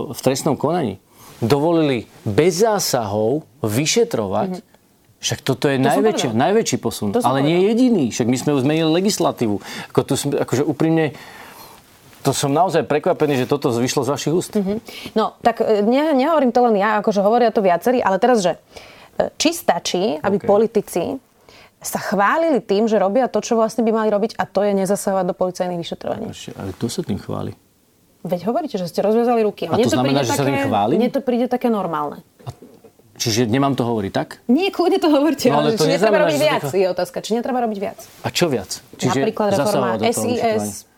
v 0.08 0.20
trestnom 0.20 0.54
konaní 0.54 1.02
dovolili 1.40 2.04
bez 2.22 2.60
zásahov 2.62 3.48
vyšetrovať 3.64 4.50
mm. 4.60 4.70
Však 5.20 5.44
toto 5.44 5.68
je 5.68 5.76
to 5.76 5.84
najväčší, 5.84 6.26
najväčší 6.32 6.76
posun, 6.80 7.12
to 7.12 7.20
ale 7.20 7.44
nie 7.44 7.68
jediný. 7.68 8.08
Však 8.08 8.24
my 8.24 8.36
sme 8.40 8.50
už 8.56 8.64
zmenili 8.64 8.88
legislatívu. 8.88 9.60
Ako 9.92 10.00
tu, 10.08 10.14
akože 10.16 10.64
úprimne, 10.64 11.12
to 12.24 12.32
som 12.32 12.48
naozaj 12.48 12.88
prekvapený, 12.88 13.44
že 13.44 13.46
toto 13.48 13.68
vyšlo 13.68 14.04
z 14.04 14.08
vašich 14.16 14.32
úst. 14.32 14.52
Mm-hmm. 14.56 15.12
No, 15.12 15.36
tak 15.44 15.60
e, 15.60 15.84
ne, 15.84 16.16
nehovorím 16.16 16.56
to 16.56 16.64
len 16.64 16.80
ja, 16.80 17.04
akože 17.04 17.20
hovoria 17.20 17.52
to 17.52 17.60
viacerí, 17.60 18.00
ale 18.00 18.16
teraz, 18.16 18.40
že 18.40 18.56
e, 19.20 19.28
či 19.36 19.52
stačí, 19.52 20.16
aby 20.16 20.40
okay. 20.40 20.48
politici 20.48 21.04
sa 21.80 22.00
chválili 22.00 22.60
tým, 22.64 22.88
že 22.88 22.96
robia 22.96 23.28
to, 23.28 23.44
čo 23.44 23.60
vlastne 23.60 23.84
by 23.84 23.92
mali 23.92 24.08
robiť 24.12 24.40
a 24.40 24.44
to 24.48 24.64
je 24.64 24.72
nezasahovať 24.72 25.24
do 25.28 25.34
policajných 25.36 25.80
vyšetrovaní. 25.80 26.28
Ale 26.56 26.72
kto 26.76 26.86
sa 26.88 27.00
tým 27.04 27.20
chváli? 27.20 27.52
Veď 28.20 28.52
hovoríte, 28.52 28.76
že 28.76 28.84
ste 28.84 29.00
rozviazali 29.00 29.40
ruky. 29.40 29.64
A, 29.64 29.76
a 29.76 29.80
to 29.80 29.88
znamená, 29.88 30.20
že 30.24 30.36
také, 30.36 30.44
sa 30.44 30.48
tým 30.48 30.60
chváli? 30.68 30.92
Mne 31.00 31.08
to 31.12 31.24
príde 31.24 31.48
také 31.48 31.72
normálne. 31.72 32.20
Čiže 33.20 33.52
nemám 33.52 33.76
to 33.76 33.84
hovoriť 33.84 34.12
tak? 34.16 34.40
Nie, 34.48 34.72
kľudne 34.72 34.96
to 34.96 35.12
hovorte. 35.12 35.52
No, 35.52 35.60
ale 35.60 35.76
to 35.76 35.84
či 35.84 35.92
netreba 35.92 36.24
robiť 36.24 36.40
viac, 36.40 36.64
je 36.72 36.86
otázka. 36.88 37.20
Či 37.20 37.36
netreba 37.36 37.60
robiť 37.60 37.78
viac. 37.78 37.98
A 38.24 38.32
čo 38.32 38.48
viac? 38.48 38.80
Čiže 38.96 39.28
Napríklad 39.28 39.48
reforma 39.60 40.00
SIS, 40.00 40.88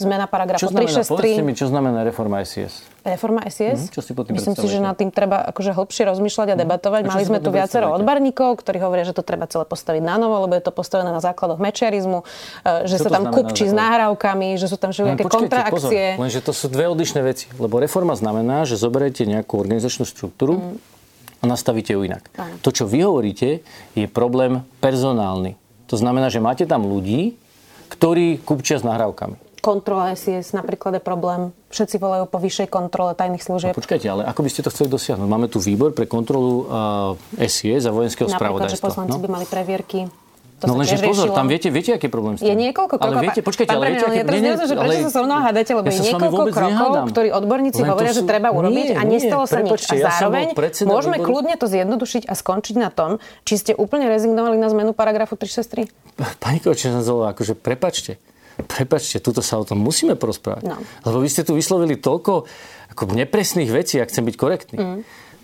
zmena 0.00 0.28
paragrafu 0.28 0.68
363. 0.68 1.40
mi, 1.44 1.52
čo 1.52 1.68
znamená 1.68 2.04
reforma 2.04 2.40
SIS? 2.44 2.84
Reforma 3.00 3.44
SIS? 3.48 3.88
Mm, 3.88 3.92
čo 3.96 4.00
si 4.04 4.12
tým 4.12 4.32
Myslím 4.36 4.56
si, 4.60 4.66
že 4.68 4.80
nad 4.80 4.92
tým 4.96 5.08
treba 5.08 5.40
akože 5.48 5.72
hlbšie 5.72 6.04
rozmýšľať 6.08 6.48
a 6.52 6.56
mhm. 6.56 6.60
debatovať. 6.64 7.00
Mm. 7.04 7.08
Mali 7.12 7.24
sme 7.24 7.38
tu 7.40 7.48
viacero 7.48 7.96
odborníkov, 7.96 8.60
ktorí 8.60 8.76
hovoria, 8.80 9.04
že 9.08 9.16
to 9.16 9.24
treba 9.24 9.48
celé 9.48 9.64
postaviť 9.64 10.04
na 10.04 10.20
novo, 10.20 10.36
lebo 10.44 10.56
je 10.56 10.64
to 10.64 10.72
postavené 10.72 11.08
na 11.12 11.20
základoch 11.24 11.56
mečiarizmu, 11.60 12.24
e, 12.24 12.88
že 12.88 13.00
čo 13.00 13.08
sa 13.08 13.10
tam 13.20 13.32
kupčí 13.32 13.68
s 13.68 13.72
nahrávkami, 13.72 14.56
že 14.60 14.68
sú 14.68 14.76
tam 14.76 14.92
všelijaké 14.92 15.24
kontraakcie. 15.24 16.16
Pozor, 16.16 16.20
lenže 16.28 16.40
to 16.44 16.52
sú 16.52 16.68
dve 16.68 16.92
odlišné 16.92 17.20
veci. 17.24 17.48
Lebo 17.56 17.80
reforma 17.80 18.16
znamená, 18.16 18.64
že 18.64 18.76
zoberiete 18.76 19.24
nejakú 19.24 19.60
organizačnú 19.60 20.04
štruktúru, 20.04 20.60
mm 20.60 20.99
a 21.40 21.44
nastavíte 21.48 21.96
ju 21.96 22.04
inak. 22.04 22.28
Aj. 22.36 22.52
To, 22.60 22.70
čo 22.70 22.84
vy 22.84 23.04
hovoríte, 23.04 23.64
je 23.96 24.06
problém 24.06 24.60
personálny. 24.84 25.56
To 25.88 25.96
znamená, 25.96 26.30
že 26.30 26.38
máte 26.38 26.68
tam 26.68 26.86
ľudí, 26.86 27.34
ktorí 27.90 28.38
kupčia 28.44 28.78
s 28.78 28.86
nahrávkami. 28.86 29.50
Kontrola 29.60 30.16
SIS 30.16 30.56
napríklad 30.56 30.96
je 30.96 31.02
problém. 31.04 31.52
Všetci 31.68 32.00
volajú 32.00 32.24
po 32.32 32.40
vyššej 32.40 32.72
kontrole 32.72 33.12
tajných 33.12 33.44
služieb. 33.44 33.76
No, 33.76 33.80
počkajte, 33.80 34.06
ale 34.08 34.22
ako 34.24 34.40
by 34.40 34.48
ste 34.48 34.64
to 34.64 34.72
chceli 34.72 34.88
dosiahnuť? 34.88 35.28
Máme 35.28 35.52
tu 35.52 35.60
výbor 35.60 35.92
pre 35.92 36.08
kontrolu 36.08 36.64
uh, 36.64 37.44
SIS 37.44 37.84
a 37.84 37.92
vojenského 37.92 38.24
napríklad, 38.24 38.40
spravodajstva. 38.40 38.80
že 38.80 38.80
poslanci 38.80 39.18
no? 39.20 39.22
by 39.22 39.28
mali 39.28 39.44
previerky 39.44 40.08
to 40.60 40.68
no 40.68 40.76
lenže 40.76 41.00
pozor, 41.00 41.32
tam 41.32 41.48
viete, 41.48 41.72
viete, 41.72 41.96
aký 41.96 42.12
problém 42.12 42.36
s 42.36 42.44
tým? 42.44 42.52
Je 42.52 42.56
niekoľko 42.68 43.00
krokov. 43.00 43.16
Ale 43.16 43.24
viete, 43.24 43.40
počkajte, 43.40 43.72
ale 43.72 43.84
viete, 43.96 44.04
aké... 44.04 44.20
Nie, 44.28 44.40
nie, 44.44 44.54
že 44.60 44.76
prečo 44.76 45.08
sa 45.08 45.12
so 45.16 45.20
mnou 45.24 45.40
hádate, 45.40 45.72
lebo 45.72 45.88
ja 45.88 45.96
je 45.96 46.02
niekoľko 46.12 46.42
krokov, 46.52 46.90
ktorí 47.16 47.28
odborníci 47.32 47.80
hovoria, 47.80 48.12
že 48.12 48.22
treba 48.28 48.52
urobiť 48.52 48.92
a 48.92 49.00
nestalo 49.08 49.48
sa 49.48 49.64
nič. 49.64 49.88
A 49.88 50.20
zároveň 50.20 50.52
môžeme 50.84 51.16
kľudne 51.16 51.56
to 51.56 51.64
zjednodušiť 51.64 52.28
a 52.28 52.36
skončiť 52.36 52.76
na 52.76 52.92
tom, 52.92 53.16
či 53.48 53.56
ste 53.56 53.72
úplne 53.72 54.12
rezignovali 54.12 54.60
na 54.60 54.68
zmenu 54.68 54.92
paragrafu 54.92 55.40
363. 55.40 55.88
Pani 56.36 56.60
Kočenázolová, 56.60 57.32
akože 57.32 57.56
prepačte. 57.56 58.20
Prepačte, 58.60 59.24
tuto 59.24 59.40
sa 59.40 59.56
o 59.56 59.64
tom 59.64 59.80
musíme 59.80 60.20
porozprávať. 60.20 60.68
No. 60.68 60.76
Lebo 61.08 61.24
vy 61.24 61.28
ste 61.32 61.48
tu 61.48 61.56
vyslovili 61.56 61.96
toľko 61.96 62.44
ako 62.92 63.02
nepresných 63.16 63.72
vecí, 63.72 63.96
ak 63.96 64.12
chcem 64.12 64.28
byť 64.28 64.36
korektný. 64.36 64.76
Mm. 64.76 65.00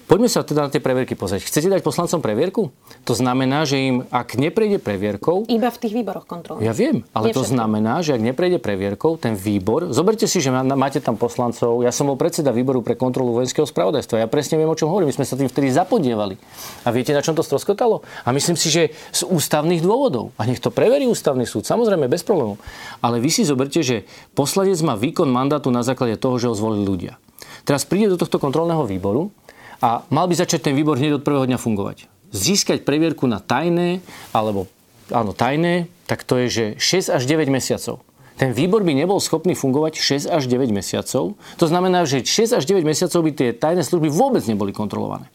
Poďme 0.06 0.30
sa 0.30 0.46
teda 0.46 0.66
na 0.66 0.70
tie 0.70 0.78
previerky 0.78 1.18
pozrieť. 1.18 1.50
Chcete 1.50 1.66
dať 1.66 1.82
poslancom 1.82 2.22
previerku? 2.22 2.70
To 3.06 3.14
znamená, 3.14 3.62
že 3.62 3.78
im, 3.78 3.96
ak 4.10 4.34
neprejde 4.34 4.82
previerkou... 4.82 5.46
Iba 5.46 5.70
v 5.70 5.78
tých 5.78 5.94
výboroch 5.94 6.26
kontroly. 6.26 6.66
Ja 6.66 6.74
viem, 6.74 7.06
ale 7.14 7.30
to 7.30 7.46
znamená, 7.46 8.02
že 8.02 8.18
ak 8.18 8.22
neprejde 8.34 8.58
previerkou, 8.58 9.14
ten 9.14 9.38
výbor... 9.38 9.94
Zoberte 9.94 10.26
si, 10.26 10.42
že 10.42 10.50
máte 10.50 10.98
tam 10.98 11.14
poslancov. 11.14 11.86
Ja 11.86 11.94
som 11.94 12.10
bol 12.10 12.18
predseda 12.18 12.50
výboru 12.50 12.82
pre 12.82 12.98
kontrolu 12.98 13.30
vojenského 13.30 13.62
spravodajstva. 13.62 14.26
Ja 14.26 14.26
presne 14.26 14.58
viem, 14.58 14.66
o 14.66 14.74
čom 14.74 14.90
hovorím. 14.90 15.14
My 15.14 15.22
sme 15.22 15.26
sa 15.30 15.38
tým 15.38 15.46
vtedy 15.46 15.70
zapodievali. 15.70 16.34
A 16.82 16.90
viete, 16.90 17.14
na 17.14 17.22
čom 17.22 17.38
to 17.38 17.46
stroskotalo? 17.46 18.02
A 18.26 18.34
myslím 18.34 18.58
si, 18.58 18.74
že 18.74 18.90
z 19.14 19.22
ústavných 19.22 19.86
dôvodov. 19.86 20.34
A 20.34 20.42
nech 20.50 20.58
to 20.58 20.74
preverí 20.74 21.06
ústavný 21.06 21.46
súd. 21.46 21.62
Samozrejme, 21.62 22.10
bez 22.10 22.26
problémov. 22.26 22.58
Ale 23.06 23.22
vy 23.22 23.30
si 23.30 23.46
zoberte, 23.46 23.86
že 23.86 24.02
poslanec 24.34 24.82
má 24.82 24.98
výkon 24.98 25.30
mandátu 25.30 25.70
na 25.70 25.86
základe 25.86 26.18
toho, 26.18 26.42
že 26.42 26.50
ho 26.50 26.58
zvolili 26.58 26.82
ľudia. 26.82 27.22
Teraz 27.62 27.86
príde 27.86 28.10
do 28.10 28.18
tohto 28.18 28.42
kontrolného 28.42 28.82
výboru 28.82 29.30
a 29.78 30.02
mal 30.10 30.26
by 30.26 30.34
začať 30.34 30.70
ten 30.70 30.74
výbor 30.74 30.98
hneď 30.98 31.22
od 31.22 31.26
prvého 31.26 31.46
dňa 31.46 31.58
fungovať. 31.62 32.10
Získať 32.36 32.84
previerku 32.84 33.24
na 33.24 33.40
tajné, 33.40 34.04
alebo 34.36 34.68
áno, 35.08 35.32
tajné, 35.32 35.88
tak 36.04 36.22
to 36.22 36.36
je, 36.44 36.46
že 36.52 36.64
6 36.76 37.16
až 37.16 37.22
9 37.24 37.48
mesiacov. 37.48 38.04
Ten 38.36 38.52
výbor 38.52 38.84
by 38.84 38.92
nebol 38.92 39.16
schopný 39.16 39.56
fungovať 39.56 39.96
6 39.96 40.28
až 40.28 40.44
9 40.44 40.68
mesiacov. 40.68 41.40
To 41.56 41.66
znamená, 41.66 42.04
že 42.04 42.20
6 42.20 42.60
až 42.60 42.64
9 42.68 42.84
mesiacov 42.84 43.24
by 43.24 43.32
tie 43.32 43.48
tajné 43.56 43.80
služby 43.80 44.12
vôbec 44.12 44.44
neboli 44.44 44.76
kontrolované. 44.76 45.32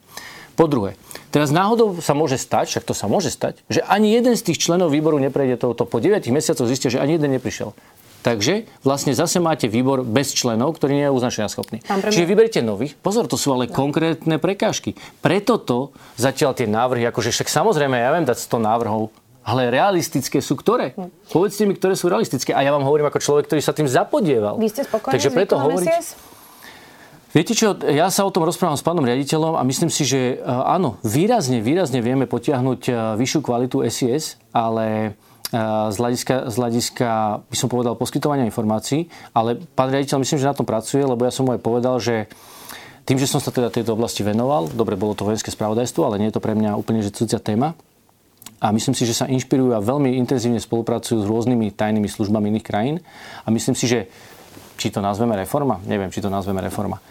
Po 0.54 0.70
druhé, 0.70 0.94
teraz 1.34 1.50
náhodou 1.50 1.98
sa 2.04 2.14
môže 2.14 2.38
stať, 2.38 2.70
však 2.70 2.86
to 2.86 2.94
sa 2.94 3.10
môže 3.10 3.34
stať, 3.34 3.58
že 3.72 3.82
ani 3.82 4.14
jeden 4.14 4.38
z 4.38 4.46
tých 4.52 4.62
členov 4.62 4.94
výboru 4.94 5.18
neprejde 5.18 5.58
touto. 5.58 5.90
Po 5.90 5.98
9 5.98 6.22
mesiacoch 6.30 6.70
zistia, 6.70 6.94
že 6.94 7.02
ani 7.02 7.18
jeden 7.18 7.34
neprišiel. 7.34 7.74
Takže 8.22 8.70
vlastne 8.86 9.18
zase 9.18 9.42
máte 9.42 9.66
výbor 9.66 10.06
bez 10.06 10.38
členov, 10.38 10.78
ktorý 10.78 10.94
nie 10.94 11.06
je 11.10 11.14
uznačenia 11.14 11.50
schopný. 11.50 11.82
Čiže 11.82 12.30
vyberiete 12.30 12.62
nových. 12.62 12.94
Pozor, 13.02 13.26
to 13.26 13.34
sú 13.34 13.58
ale 13.58 13.66
no. 13.66 13.74
konkrétne 13.74 14.38
prekážky. 14.38 14.94
Preto 15.26 15.58
to 15.58 15.90
zatiaľ 16.22 16.54
tie 16.54 16.70
návrhy, 16.70 17.10
akože 17.10 17.34
však 17.34 17.50
samozrejme, 17.50 17.98
ja 17.98 18.14
viem 18.14 18.30
dať 18.30 18.38
100 18.46 18.62
návrhov, 18.62 19.10
ale 19.42 19.74
realistické 19.74 20.38
sú 20.38 20.54
ktoré? 20.54 20.94
Hm. 20.94 21.10
Povedzte 21.34 21.66
mi, 21.66 21.74
ktoré 21.74 21.98
sú 21.98 22.14
realistické. 22.14 22.54
A 22.54 22.62
ja 22.62 22.70
vám 22.70 22.86
hovorím 22.86 23.10
ako 23.10 23.18
človek, 23.18 23.50
ktorý 23.50 23.62
sa 23.66 23.74
tým 23.74 23.90
zapodieval. 23.90 24.62
Vy 24.62 24.70
ste 24.70 24.86
spokojní 24.86 25.14
Takže 25.18 25.30
preto 25.34 25.58
hovoriť... 25.58 25.90
Viete 27.32 27.56
čo, 27.56 27.80
ja 27.88 28.12
sa 28.12 28.28
o 28.28 28.34
tom 28.36 28.44
rozprávam 28.44 28.76
s 28.76 28.84
pánom 28.84 29.08
riaditeľom 29.08 29.56
a 29.56 29.64
myslím 29.64 29.88
si, 29.88 30.04
že 30.04 30.36
e, 30.36 30.44
áno, 30.44 31.00
výrazne, 31.00 31.64
výrazne 31.64 32.04
vieme 32.04 32.28
potiahnuť 32.28 32.82
e, 32.84 32.94
vyššiu 33.16 33.40
kvalitu 33.40 33.88
SIS, 33.88 34.36
ale 34.52 35.16
z 35.52 35.96
hľadiska, 36.00 36.48
z 36.48 36.56
hľadiska, 36.56 37.10
by 37.52 37.58
som 37.60 37.68
povedal, 37.68 38.00
poskytovania 38.00 38.48
informácií, 38.48 39.12
ale 39.36 39.60
pán 39.76 39.92
riaditeľ 39.92 40.24
myslím, 40.24 40.40
že 40.40 40.48
na 40.48 40.56
tom 40.56 40.64
pracuje, 40.64 41.04
lebo 41.04 41.28
ja 41.28 41.32
som 41.32 41.44
mu 41.44 41.52
aj 41.52 41.60
povedal, 41.60 42.00
že 42.00 42.32
tým, 43.04 43.20
že 43.20 43.28
som 43.28 43.44
sa 43.44 43.52
teda 43.52 43.68
tejto 43.68 43.92
oblasti 43.92 44.24
venoval, 44.24 44.72
dobre, 44.72 44.96
bolo 44.96 45.12
to 45.12 45.28
vojenské 45.28 45.52
spravodajstvo, 45.52 46.08
ale 46.08 46.24
nie 46.24 46.32
je 46.32 46.40
to 46.40 46.44
pre 46.44 46.56
mňa 46.56 46.80
úplne 46.80 47.04
že 47.04 47.12
cudzia 47.12 47.44
téma, 47.44 47.76
a 48.62 48.70
myslím 48.70 48.94
si, 48.94 49.10
že 49.10 49.18
sa 49.18 49.26
inšpirujú 49.26 49.74
a 49.74 49.82
veľmi 49.82 50.22
intenzívne 50.22 50.62
spolupracujú 50.62 51.26
s 51.26 51.30
rôznymi 51.30 51.74
tajnými 51.74 52.06
službami 52.06 52.54
iných 52.54 52.66
krajín. 52.66 53.02
A 53.42 53.50
myslím 53.50 53.74
si, 53.74 53.90
že 53.90 54.06
či 54.78 54.94
to 54.94 55.02
nazveme 55.02 55.34
reforma, 55.34 55.82
neviem, 55.90 56.14
či 56.14 56.22
to 56.22 56.30
nazveme 56.30 56.62
reforma, 56.62 57.02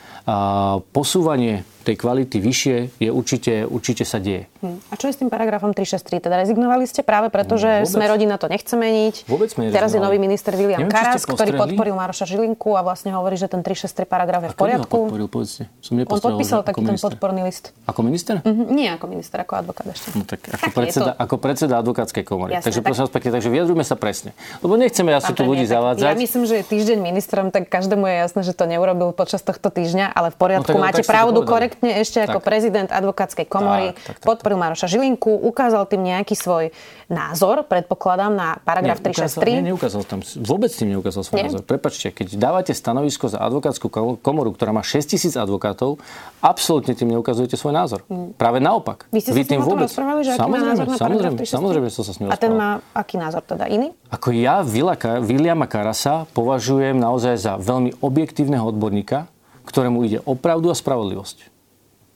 posúvanie 0.94 1.66
tej 1.90 1.98
kvality 1.98 2.38
vyššie 2.38 2.76
je 3.03 3.11
určite, 3.11 3.66
určite 3.66 4.07
sa 4.07 4.22
deje. 4.22 4.46
Hm. 4.62 4.79
A 4.79 4.94
čo 4.94 5.11
je 5.11 5.12
s 5.16 5.18
tým 5.18 5.26
paragrafom 5.26 5.74
363? 5.74 6.22
Teda 6.22 6.38
rezignovali 6.38 6.87
ste 6.87 7.03
práve 7.03 7.35
preto, 7.35 7.59
že 7.59 7.83
Vôbec. 7.83 7.90
sme 7.90 8.05
rodina 8.07 8.38
to 8.38 8.46
nechce 8.46 8.70
meniť. 8.70 9.26
Vôbec 9.26 9.50
sme 9.50 9.74
Teraz 9.74 9.90
je 9.90 9.98
nový 9.98 10.22
minister 10.22 10.55
William 10.55 10.87
Neviem, 10.87 10.94
Karas, 10.94 11.26
ktorý 11.26 11.59
podporil 11.59 11.98
Maroša 11.98 12.31
Žilinku 12.31 12.79
a 12.79 12.87
vlastne 12.87 13.11
hovorí, 13.11 13.35
že 13.35 13.50
ten 13.50 13.66
363 13.66 14.07
paragraf 14.07 14.46
je 14.46 14.50
v 14.55 14.57
poriadku. 14.57 14.87
A 14.87 15.11
podporil, 15.11 15.26
povedzte. 15.26 15.66
Som 15.83 15.98
On 15.98 16.22
podpísal 16.22 16.62
taký 16.62 16.87
ten 16.87 16.94
podporný 16.94 17.42
list. 17.42 17.74
Ako 17.90 18.07
minister? 18.07 18.38
Mm-hmm, 18.46 18.66
nie 18.70 18.87
ako 18.94 19.07
minister, 19.11 19.42
ako 19.42 19.59
advokát 19.59 19.90
ešte. 19.90 20.14
No 20.14 20.22
tak 20.22 20.46
ako, 20.46 20.62
tak 20.62 20.70
predseda, 20.70 21.11
ako 21.18 21.35
predseda 21.42 21.74
advokátskej 21.83 22.22
komory. 22.22 22.55
Jasne, 22.55 22.70
takže 22.70 22.81
tak... 22.81 22.87
prosím 22.87 23.03
vás 23.03 23.12
pekne, 23.18 23.31
takže 23.35 23.48
vyjadrujme 23.50 23.83
sa 23.83 23.96
presne. 23.98 24.31
Lebo 24.62 24.79
nechceme 24.79 25.11
asi 25.11 25.33
tu 25.35 25.42
ľudí 25.42 25.66
zavádzať. 25.66 26.07
Ja 26.07 26.14
myslím, 26.14 26.46
že 26.46 26.55
je 26.62 26.64
týždeň 26.70 26.98
ministrom, 27.03 27.50
tak 27.50 27.66
každému 27.66 28.07
je 28.07 28.14
jasné, 28.22 28.40
že 28.46 28.53
to 28.55 28.68
neurobil 28.70 29.11
počas 29.11 29.42
tohto 29.42 29.72
týždňa, 29.72 30.14
ale 30.14 30.31
v 30.31 30.37
poriadku. 30.37 30.76
No, 30.76 30.85
Máte 30.87 31.03
pravdu 31.03 31.42
korektne 31.48 31.79
ešte 31.80 32.20
ako 32.20 32.44
prezident 32.44 32.92
advokátskej 32.92 33.48
komory 33.48 33.96
tak, 33.96 33.96
tak, 33.96 34.16
tak. 34.20 34.26
podporil 34.28 34.60
Maroša 34.60 34.86
Žilinku, 34.92 35.32
ukázal 35.32 35.88
tým 35.88 36.04
nejaký 36.04 36.36
svoj 36.36 36.68
názor, 37.08 37.66
predpokladám, 37.66 38.30
na 38.30 38.48
paragraf 38.62 39.02
nie, 39.02 39.10
363. 39.10 39.58
Nie, 39.58 39.74
neukázal 39.74 40.02
tam, 40.06 40.20
vôbec 40.22 40.70
tým 40.70 40.94
neukázal 40.94 41.22
svoj 41.26 41.36
nie? 41.40 41.46
názor. 41.50 41.62
Prepačte, 41.66 42.12
keď 42.14 42.38
dávate 42.38 42.72
stanovisko 42.76 43.32
za 43.32 43.42
advokátsku 43.42 43.90
komoru, 44.20 44.54
ktorá 44.54 44.70
má 44.70 44.84
6 44.84 45.16
tisíc 45.16 45.34
advokátov, 45.34 45.98
absolútne 46.38 46.94
tým 46.94 47.16
neukazujete 47.16 47.58
svoj 47.58 47.74
názor. 47.74 48.00
Hmm. 48.06 48.30
Práve 48.36 48.62
naopak. 48.62 49.10
Vy 49.10 49.26
ste 49.26 49.34
Vy 49.34 49.42
sa 49.42 49.50
tým 49.56 49.60
vôbec... 49.66 49.90
že 49.90 50.38
samozrejme, 50.38 50.86
má 50.86 50.96
samozrejme, 50.96 51.38
samozrejme, 51.42 51.88
som 51.90 52.04
sa 52.06 52.12
s 52.14 52.18
ním 52.22 52.30
A 52.30 52.36
ten 52.38 52.54
má 52.54 52.78
aký 52.94 53.18
názor 53.18 53.42
teda? 53.42 53.66
Iný? 53.66 53.90
Ako 54.12 54.30
ja 54.30 54.62
Williama 54.62 55.66
Karasa 55.66 56.30
považujem 56.30 56.94
naozaj 56.94 57.34
za 57.38 57.52
veľmi 57.58 57.98
objektívneho 57.98 58.62
odborníka, 58.70 59.26
ktorému 59.66 60.02
ide 60.06 60.18
o 60.26 60.34
pravdu 60.38 60.70
a 60.70 60.76
spravodlivosť. 60.76 61.49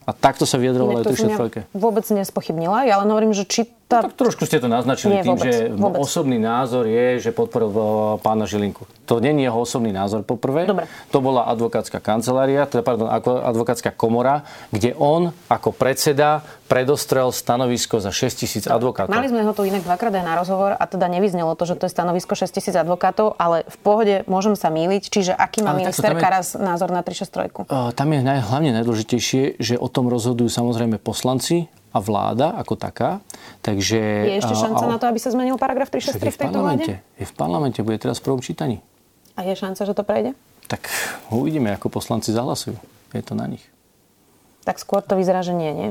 A 0.04 0.12
takto 0.12 0.44
sa 0.44 0.60
vyjadrovala 0.60 1.00
aj 1.00 1.06
Tušet 1.08 1.32
Vôbec 1.72 2.04
nespochybnila. 2.04 2.84
Ja 2.84 3.00
len 3.00 3.08
hovorím, 3.08 3.32
že 3.32 3.48
či 3.48 3.64
tá... 3.84 4.00
No, 4.00 4.08
tak 4.08 4.16
trošku 4.16 4.42
ste 4.44 4.58
to 4.58 4.66
naznačili 4.66 5.18
Nie, 5.18 5.22
tým, 5.22 5.30
vôbec, 5.30 5.44
že 5.44 5.54
vôbec. 5.70 5.98
osobný 6.00 6.36
názor 6.36 6.84
je, 6.84 7.20
že 7.20 7.30
podporil 7.30 7.70
pána 8.18 8.44
Žilinku. 8.44 8.84
To 9.04 9.20
není 9.20 9.44
jeho 9.44 9.60
osobný 9.60 9.92
názor 9.92 10.24
poprvé. 10.24 10.64
Dobre. 10.64 10.88
To 11.08 11.18
bola 11.20 11.44
advokátska 11.46 12.00
kancelária, 12.00 12.64
teda 12.64 12.80
pardon, 12.80 13.08
advokátska 13.44 13.92
komora, 13.92 14.42
kde 14.70 14.92
on 14.94 15.30
ako 15.46 15.70
predseda 15.70 16.40
predostrel 16.64 17.28
stanovisko 17.28 18.00
za 18.00 18.08
6 18.08 18.40
tisíc 18.40 18.64
advokátov. 18.64 19.12
Mali 19.12 19.28
sme 19.28 19.44
ho 19.44 19.52
tu 19.52 19.62
inak 19.62 19.84
dvakrát 19.84 20.10
aj 20.10 20.24
na 20.24 20.34
rozhovor 20.34 20.72
a 20.72 20.84
teda 20.84 21.06
nevyznelo 21.06 21.52
to, 21.52 21.68
že 21.68 21.76
to 21.76 21.84
je 21.84 21.92
stanovisko 21.92 22.32
6 22.32 22.50
tisíc 22.50 22.72
advokátov, 22.72 23.36
ale 23.36 23.68
v 23.68 23.76
pohode 23.78 24.14
môžem 24.24 24.56
sa 24.56 24.72
míliť. 24.72 25.02
Čiže 25.04 25.32
aký 25.36 25.60
má 25.60 25.76
Ale 25.76 25.84
takto, 25.84 26.00
minister 26.00 26.08
tam 26.08 26.16
je- 26.16 26.24
Karas 26.24 26.48
názor 26.56 26.88
na 26.88 27.04
363? 27.04 27.68
Uh, 27.68 27.92
Tam 27.92 28.08
je 28.08 28.20
naj, 28.24 28.48
hlavne 28.48 28.72
najdôležitejšie, 28.74 29.60
že 29.60 29.74
o 29.76 29.92
tom 29.92 30.08
rozhodujú 30.08 30.48
samozrejme 30.48 30.96
poslanci 30.96 31.68
a 31.94 31.98
vláda 32.02 32.58
ako 32.58 32.74
taká. 32.74 33.22
Takže, 33.62 34.00
Je 34.34 34.42
ešte 34.42 34.58
šanca 34.58 34.84
a- 34.84 34.90
na 34.90 34.98
to, 34.98 35.06
aby 35.06 35.22
sa 35.22 35.30
zmenil 35.30 35.54
paragraf 35.54 35.88
však 35.94 36.18
363 36.18 36.26
je 36.26 36.30
v 36.30 36.34
v 36.34 36.40
tejto 36.42 36.58
vláde? 36.58 36.84
Je 37.22 37.26
v 37.30 37.34
parlamente, 37.38 37.78
bude 37.86 38.02
teraz 38.02 38.18
v 38.18 38.26
prvom 38.26 38.42
čítaní. 38.42 38.82
A 39.38 39.46
je 39.46 39.54
šanca, 39.54 39.86
že 39.86 39.94
to 39.94 40.02
prejde? 40.02 40.34
Tak 40.66 40.90
uvidíme, 41.30 41.70
ako 41.70 41.86
poslanci 41.94 42.34
zahlasujú. 42.34 42.74
Je 43.14 43.22
to 43.22 43.38
na 43.38 43.46
nich. 43.46 43.62
Tak 44.66 44.82
skôr 44.82 45.06
to 45.06 45.14
vyzerá, 45.14 45.46
že 45.46 45.54
nie, 45.54 45.70
nie? 45.70 45.90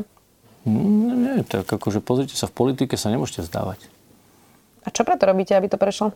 No, 0.68 1.16
nie, 1.16 1.44
tak 1.48 1.68
akože 1.68 2.04
pozrite 2.04 2.36
sa, 2.36 2.52
v 2.52 2.56
politike 2.56 3.00
sa 3.00 3.08
nemôžete 3.12 3.48
vzdávať. 3.48 3.88
A 4.84 4.92
čo 4.92 5.08
preto 5.08 5.24
robíte, 5.24 5.56
aby 5.56 5.72
to 5.72 5.80
prešlo? 5.80 6.12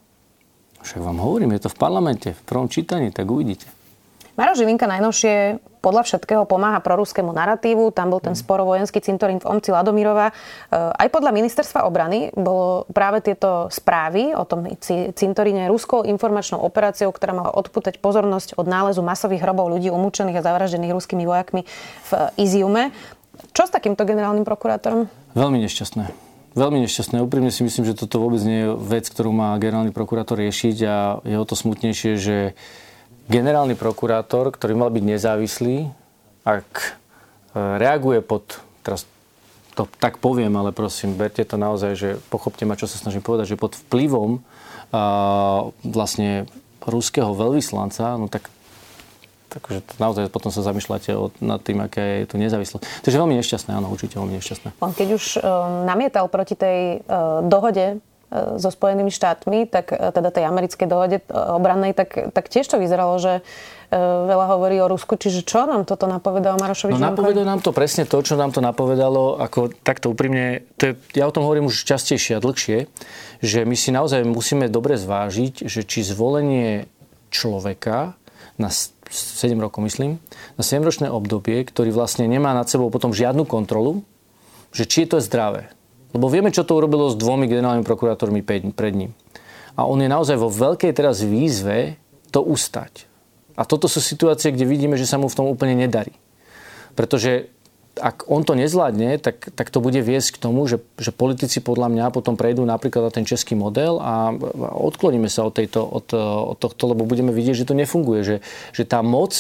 Však 0.84 1.00
vám 1.00 1.20
hovorím, 1.24 1.56
je 1.56 1.68
to 1.68 1.70
v 1.72 1.78
parlamente, 1.80 2.30
v 2.36 2.42
prvom 2.44 2.68
čítaní, 2.68 3.12
tak 3.12 3.28
uvidíte. 3.28 3.68
Maro 4.38 4.54
Žilinka 4.54 4.86
najnovšie 4.86 5.58
podľa 5.82 6.06
všetkého 6.06 6.46
pomáha 6.46 6.78
proruskému 6.78 7.34
narratívu. 7.34 7.90
Tam 7.90 8.14
bol 8.14 8.22
ten 8.22 8.38
sporovojenský 8.38 9.02
cintorín 9.02 9.42
v 9.42 9.50
Omci 9.50 9.74
Ladomírova. 9.74 10.30
E, 10.30 10.34
Aj 10.78 11.10
podľa 11.10 11.34
ministerstva 11.34 11.90
obrany 11.90 12.30
bolo 12.38 12.86
práve 12.94 13.26
tieto 13.26 13.66
správy 13.74 14.38
o 14.38 14.46
tom 14.46 14.70
ci- 14.78 15.10
cintoríne 15.18 15.66
ruskou 15.66 16.06
informačnou 16.06 16.62
operáciou, 16.62 17.10
ktorá 17.10 17.34
mala 17.34 17.50
odpútať 17.58 17.98
pozornosť 17.98 18.62
od 18.62 18.70
nálezu 18.70 19.02
masových 19.02 19.42
hrobov 19.42 19.74
ľudí 19.74 19.90
umúčených 19.90 20.38
a 20.38 20.46
zavraždených 20.46 20.94
ruskými 20.94 21.26
vojakmi 21.26 21.66
v 22.06 22.12
Iziume. 22.38 22.94
Čo 23.58 23.66
s 23.66 23.74
takýmto 23.74 24.06
generálnym 24.06 24.46
prokurátorom? 24.46 25.10
Veľmi 25.34 25.66
nešťastné. 25.66 26.14
Veľmi 26.54 26.86
nešťastné. 26.86 27.26
Úprimne 27.26 27.50
si 27.50 27.66
myslím, 27.66 27.90
že 27.90 27.98
toto 27.98 28.22
vôbec 28.22 28.42
nie 28.46 28.66
je 28.66 28.74
vec, 28.78 29.10
ktorú 29.10 29.34
má 29.34 29.58
generálny 29.58 29.90
prokurátor 29.90 30.38
riešiť 30.42 30.78
a 30.86 30.96
je 31.26 31.38
o 31.38 31.46
to 31.46 31.58
smutnejšie, 31.58 32.12
že 32.22 32.38
generálny 33.28 33.76
prokurátor, 33.76 34.52
ktorý 34.56 34.74
mal 34.76 34.90
byť 34.92 35.04
nezávislý, 35.04 35.92
ak 36.48 36.70
e, 36.80 36.90
reaguje 37.56 38.24
pod, 38.24 38.64
teraz 38.82 39.04
to 39.76 39.86
tak 40.02 40.18
poviem, 40.18 40.56
ale 40.58 40.74
prosím, 40.74 41.14
berte 41.14 41.44
to 41.46 41.60
naozaj, 41.60 41.94
že 41.94 42.10
pochopte 42.34 42.66
ma, 42.66 42.80
čo 42.80 42.90
sa 42.90 42.98
snažím 42.98 43.22
povedať, 43.22 43.54
že 43.54 43.62
pod 43.62 43.78
vplyvom 43.78 44.42
a, 44.90 45.70
vlastne 45.86 46.50
ruského 46.88 47.36
veľvyslanca, 47.36 48.18
no 48.18 48.32
tak 48.32 48.50
Takže 49.48 49.96
naozaj 49.96 50.28
potom 50.28 50.52
sa 50.52 50.60
zamýšľate 50.60 51.16
nad 51.40 51.64
tým, 51.64 51.80
aká 51.80 52.04
je 52.22 52.28
tu 52.28 52.36
nezávislosť. 52.36 52.84
Takže 53.00 53.16
veľmi 53.16 53.40
nešťastné, 53.40 53.72
áno, 53.80 53.88
určite 53.88 54.20
veľmi 54.20 54.36
nešťastné. 54.38 54.76
On 54.84 54.92
keď 54.92 55.08
už 55.16 55.26
um, 55.40 55.42
namietal 55.88 56.28
proti 56.28 56.60
tej 56.60 57.00
uh, 57.08 57.40
dohode 57.48 57.98
uh, 57.98 58.07
so 58.32 58.68
Spojenými 58.68 59.12
štátmi, 59.12 59.72
tak 59.72 59.96
uh, 59.96 60.12
teda 60.12 60.30
tej 60.32 60.46
americkej 60.48 60.88
dohode 60.88 61.18
uh, 61.28 61.56
obrannej, 61.56 61.96
tak, 61.96 62.32
tak 62.36 62.52
tiež 62.52 62.68
to 62.68 62.78
vyzeralo, 62.82 63.16
že 63.20 63.40
veľa 64.28 64.46
hovorí 64.52 64.76
o 64.84 64.92
Rusku. 64.92 65.16
Čiže 65.16 65.48
čo 65.48 65.64
nám 65.64 65.88
toto 65.88 66.12
napovedalo 66.12 66.60
Marošovi 66.60 66.92
No 67.00 67.16
napovedalo 67.16 67.48
nám 67.48 67.64
to 67.64 67.72
presne 67.72 68.04
to, 68.04 68.20
čo 68.20 68.36
nám 68.36 68.52
to 68.52 68.60
napovedalo, 68.60 69.40
ako 69.40 69.72
takto 69.80 70.12
úprimne, 70.12 70.68
to 70.76 70.92
je, 70.92 70.94
ja 71.16 71.24
o 71.24 71.32
tom 71.32 71.48
hovorím 71.48 71.72
už 71.72 71.88
častejšie 71.88 72.36
a 72.36 72.44
dlhšie, 72.44 72.92
že 73.40 73.64
my 73.64 73.76
si 73.80 73.96
naozaj 73.96 74.28
musíme 74.28 74.68
dobre 74.68 75.00
zvážiť, 75.00 75.72
že 75.72 75.88
či 75.88 76.04
zvolenie 76.04 76.92
človeka 77.32 78.20
na 78.60 78.68
s- 78.68 78.92
7 79.08 79.56
rokov, 79.56 79.88
myslím, 79.88 80.20
na 80.60 80.64
7-ročné 80.68 81.08
obdobie, 81.08 81.64
ktorý 81.64 81.96
vlastne 81.96 82.28
nemá 82.28 82.52
nad 82.52 82.68
sebou 82.68 82.92
potom 82.92 83.16
žiadnu 83.16 83.48
kontrolu, 83.48 84.04
že 84.76 84.84
či 84.84 85.08
je 85.08 85.16
to 85.16 85.24
zdravé. 85.24 85.72
Lebo 86.18 86.34
vieme, 86.34 86.50
čo 86.50 86.66
to 86.66 86.74
urobilo 86.74 87.14
s 87.14 87.16
dvomi 87.16 87.46
generálnymi 87.46 87.86
prokurátormi 87.86 88.42
pred 88.74 88.94
ním. 88.98 89.14
A 89.78 89.86
on 89.86 90.02
je 90.02 90.10
naozaj 90.10 90.34
vo 90.42 90.50
veľkej 90.50 90.90
teraz 90.98 91.22
výzve 91.22 92.02
to 92.34 92.42
ustať. 92.42 93.06
A 93.54 93.62
toto 93.70 93.86
sú 93.86 94.02
situácie, 94.02 94.50
kde 94.50 94.66
vidíme, 94.66 94.98
že 94.98 95.06
sa 95.06 95.22
mu 95.22 95.30
v 95.30 95.38
tom 95.38 95.46
úplne 95.46 95.78
nedarí. 95.78 96.18
Pretože 96.98 97.54
ak 97.98 98.30
on 98.30 98.46
to 98.46 98.54
nezvládne, 98.54 99.18
tak, 99.18 99.54
tak 99.54 99.70
to 99.74 99.82
bude 99.82 99.98
viesť 99.98 100.38
k 100.38 100.42
tomu, 100.42 100.66
že, 100.70 100.82
že 100.98 101.10
politici 101.14 101.62
podľa 101.62 101.90
mňa 101.90 102.14
potom 102.14 102.38
prejdú 102.38 102.62
napríklad 102.66 103.10
na 103.10 103.12
ten 103.14 103.26
český 103.26 103.58
model 103.58 103.98
a 104.02 104.34
odkloníme 104.74 105.30
sa 105.30 105.46
od, 105.46 105.54
tejto, 105.58 105.82
od, 105.82 106.10
od 106.54 106.58
tohto, 106.58 106.94
lebo 106.94 107.10
budeme 107.10 107.34
vidieť, 107.34 107.66
že 107.66 107.68
to 107.70 107.78
nefunguje. 107.78 108.22
Že, 108.22 108.36
že 108.74 108.84
tá 108.86 109.02
moc 109.02 109.34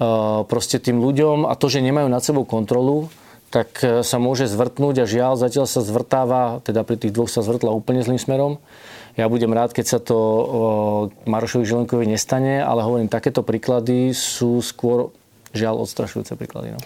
uh, 0.00 0.44
proste 0.44 0.76
tým 0.80 1.00
ľuďom 1.00 1.48
a 1.48 1.52
to, 1.56 1.72
že 1.72 1.84
nemajú 1.84 2.08
nad 2.08 2.20
sebou 2.20 2.44
kontrolu, 2.44 3.08
tak 3.54 3.70
uh, 3.86 4.02
sa 4.02 4.18
môže 4.18 4.50
zvrtnúť 4.50 5.06
a 5.06 5.06
žiaľ, 5.06 5.38
zatiaľ 5.38 5.70
sa 5.70 5.78
zvrtáva, 5.78 6.58
teda 6.66 6.82
pri 6.82 6.98
tých 6.98 7.14
dvoch 7.14 7.30
sa 7.30 7.46
zvrtla 7.46 7.70
úplne 7.70 8.02
zlým 8.02 8.18
smerom. 8.18 8.58
Ja 9.14 9.30
budem 9.30 9.54
rád, 9.54 9.70
keď 9.70 9.86
sa 9.86 9.98
to 10.02 10.18
uh, 10.18 10.42
Marošovi 11.30 11.62
Žilinkovi 11.62 12.10
nestane, 12.10 12.58
ale 12.58 12.82
hovorím, 12.82 13.06
takéto 13.06 13.46
príklady 13.46 14.10
sú 14.10 14.58
skôr 14.58 15.14
žiaľ 15.54 15.86
odstrašujúce 15.86 16.34
príklady. 16.34 16.74
No. 16.74 16.82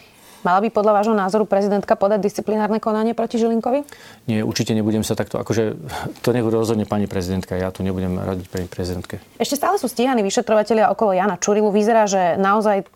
Mala 0.47 0.63
by 0.63 0.71
podľa 0.71 0.93
vášho 1.03 1.17
názoru 1.19 1.51
prezidentka 1.51 1.99
podať 1.99 2.23
disciplinárne 2.23 2.79
konanie 2.79 3.11
proti 3.11 3.43
Žilinkovi? 3.43 3.83
Nie, 4.31 4.47
určite 4.47 4.71
nebudem 4.71 5.03
sa 5.03 5.19
takto, 5.19 5.41
akože 5.43 5.75
to 6.23 6.29
nech 6.31 6.47
rozhodne 6.47 6.87
pani 6.87 7.11
prezidentka, 7.11 7.59
ja 7.59 7.75
tu 7.75 7.83
nebudem 7.83 8.15
radiť 8.15 8.47
pani 8.47 8.67
prezidentke. 8.71 9.19
Ešte 9.41 9.59
stále 9.59 9.83
sú 9.83 9.91
stíhaní 9.91 10.23
vyšetrovateľia 10.23 10.95
okolo 10.95 11.17
Jana 11.17 11.41
Čurilu. 11.43 11.75
Vyzerá, 11.75 12.07
že 12.07 12.39
naozaj 12.39 12.87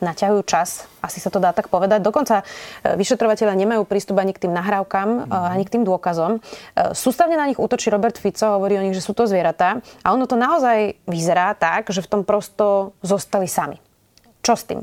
naťahujú 0.00 0.42
čas, 0.44 0.84
asi 1.00 1.18
sa 1.22 1.32
to 1.32 1.40
dá 1.40 1.56
tak 1.56 1.72
povedať. 1.72 2.04
Dokonca 2.04 2.42
e, 2.42 2.94
vyšetrovateľia 2.96 3.56
nemajú 3.56 3.88
prístup 3.88 4.20
ani 4.20 4.36
k 4.36 4.48
tým 4.48 4.52
nahrávkam, 4.52 5.28
mm. 5.28 5.32
ani 5.32 5.64
k 5.64 5.72
tým 5.78 5.82
dôkazom. 5.88 6.38
E, 6.38 6.92
Sústavne 6.92 7.36
na 7.38 7.48
nich 7.48 7.56
útočí 7.56 7.88
Robert 7.88 8.20
Fico, 8.20 8.60
hovorí 8.60 8.76
o 8.76 8.84
nich, 8.84 8.96
že 8.96 9.04
sú 9.04 9.16
to 9.16 9.24
zvieratá. 9.24 9.80
A 10.04 10.12
ono 10.12 10.28
to 10.28 10.36
naozaj 10.36 11.00
vyzerá 11.08 11.56
tak, 11.56 11.88
že 11.88 12.04
v 12.04 12.10
tom 12.10 12.22
prosto 12.22 12.92
zostali 13.00 13.48
sami. 13.48 13.80
Čo 14.44 14.54
s 14.54 14.64
tým? 14.68 14.80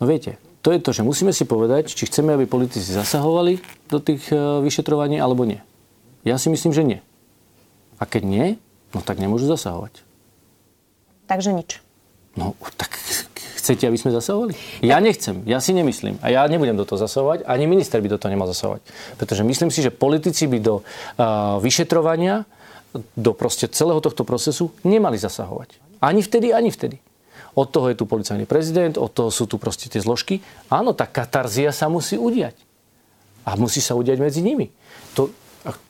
No 0.00 0.04
viete, 0.08 0.40
to 0.60 0.74
je 0.74 0.80
to, 0.82 0.92
že 0.92 1.06
musíme 1.06 1.32
si 1.32 1.48
povedať, 1.48 1.92
či 1.92 2.04
chceme, 2.04 2.36
aby 2.36 2.44
politici 2.44 2.92
zasahovali 2.92 3.62
do 3.88 4.02
tých 4.02 4.28
e, 4.28 4.36
vyšetrovaní, 4.60 5.16
alebo 5.22 5.48
nie. 5.48 5.62
Ja 6.26 6.36
si 6.36 6.52
myslím, 6.52 6.72
že 6.76 6.84
nie. 6.84 7.00
A 7.96 8.04
keď 8.04 8.22
nie, 8.24 8.46
no 8.92 9.00
tak 9.00 9.20
nemôžu 9.20 9.48
zasahovať. 9.48 10.04
Takže 11.30 11.54
nič. 11.54 11.78
No, 12.34 12.58
tak 12.74 12.98
chcete, 13.70 13.86
aby 13.86 13.98
sme 14.02 14.10
zasahovali? 14.10 14.52
Ja 14.82 14.98
nechcem, 14.98 15.46
ja 15.46 15.62
si 15.62 15.70
nemyslím. 15.70 16.18
A 16.26 16.34
ja 16.34 16.42
nebudem 16.50 16.74
do 16.74 16.82
toho 16.82 16.98
zasahovať, 16.98 17.46
ani 17.46 17.70
minister 17.70 18.02
by 18.02 18.10
do 18.10 18.18
toho 18.18 18.34
nemal 18.34 18.50
zasahovať. 18.50 18.82
Pretože 19.14 19.46
myslím 19.46 19.70
si, 19.70 19.86
že 19.86 19.94
politici 19.94 20.50
by 20.50 20.58
do 20.58 20.82
uh, 20.82 21.62
vyšetrovania, 21.62 22.42
do 23.14 23.30
proste 23.30 23.70
celého 23.70 24.02
tohto 24.02 24.26
procesu 24.26 24.74
nemali 24.82 25.14
zasahovať. 25.14 25.78
Ani 26.02 26.26
vtedy, 26.26 26.50
ani 26.50 26.74
vtedy. 26.74 26.98
Od 27.54 27.70
toho 27.70 27.94
je 27.94 27.98
tu 27.98 28.10
policajný 28.10 28.42
prezident, 28.50 28.98
od 28.98 29.14
toho 29.14 29.30
sú 29.30 29.46
tu 29.46 29.54
proste 29.62 29.86
tie 29.86 30.02
zložky. 30.02 30.42
Áno, 30.66 30.90
tá 30.90 31.06
katarzia 31.06 31.70
sa 31.70 31.86
musí 31.86 32.18
udiať. 32.18 32.58
A 33.46 33.54
musí 33.54 33.78
sa 33.78 33.94
udiať 33.94 34.18
medzi 34.18 34.42
nimi. 34.42 34.74
To, 35.14 35.30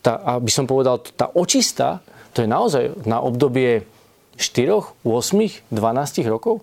tá, 0.05 0.21
aby 0.37 0.53
som 0.53 0.69
povedal, 0.69 1.01
tá 1.01 1.33
očista, 1.33 2.05
to 2.37 2.45
je 2.45 2.49
naozaj 2.49 3.05
na 3.09 3.17
obdobie 3.21 3.89
4, 4.37 5.01
8, 5.01 5.73
12 5.73 6.29
rokov. 6.29 6.61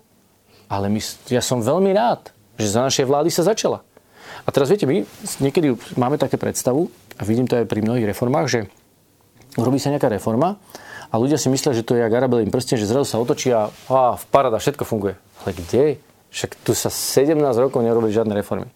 Ale 0.69 0.87
my, 0.87 1.01
ja 1.33 1.41
som 1.41 1.65
veľmi 1.65 1.89
rád, 1.91 2.29
že 2.61 2.69
za 2.69 2.85
našej 2.85 3.09
vlády 3.09 3.33
sa 3.33 3.41
začala. 3.41 3.81
A 4.45 4.49
teraz 4.53 4.69
viete, 4.69 4.85
my 4.85 5.03
niekedy 5.41 5.73
máme 5.97 6.21
také 6.21 6.37
predstavu, 6.37 6.93
a 7.19 7.21
vidím 7.27 7.49
to 7.49 7.59
aj 7.59 7.67
pri 7.67 7.83
mnohých 7.83 8.15
reformách, 8.15 8.47
že 8.47 8.59
urobí 9.59 9.81
sa 9.81 9.91
nejaká 9.91 10.07
reforma 10.07 10.61
a 11.09 11.17
ľudia 11.17 11.41
si 11.41 11.49
myslia, 11.49 11.73
že 11.73 11.83
to 11.83 11.97
je 11.97 12.05
jak 12.05 12.13
Arabelým 12.13 12.53
prsten, 12.53 12.77
že 12.77 12.87
zrazu 12.87 13.09
sa 13.09 13.17
otočí 13.17 13.49
a, 13.49 13.73
a 13.89 14.15
v 14.15 14.25
parada, 14.29 14.61
všetko 14.61 14.85
funguje. 14.85 15.17
Ale 15.43 15.51
kde? 15.57 15.83
Však 16.29 16.61
tu 16.61 16.77
sa 16.77 16.93
17 16.93 17.33
rokov 17.57 17.81
nerobili 17.81 18.13
žiadne 18.13 18.37
reformy. 18.37 18.69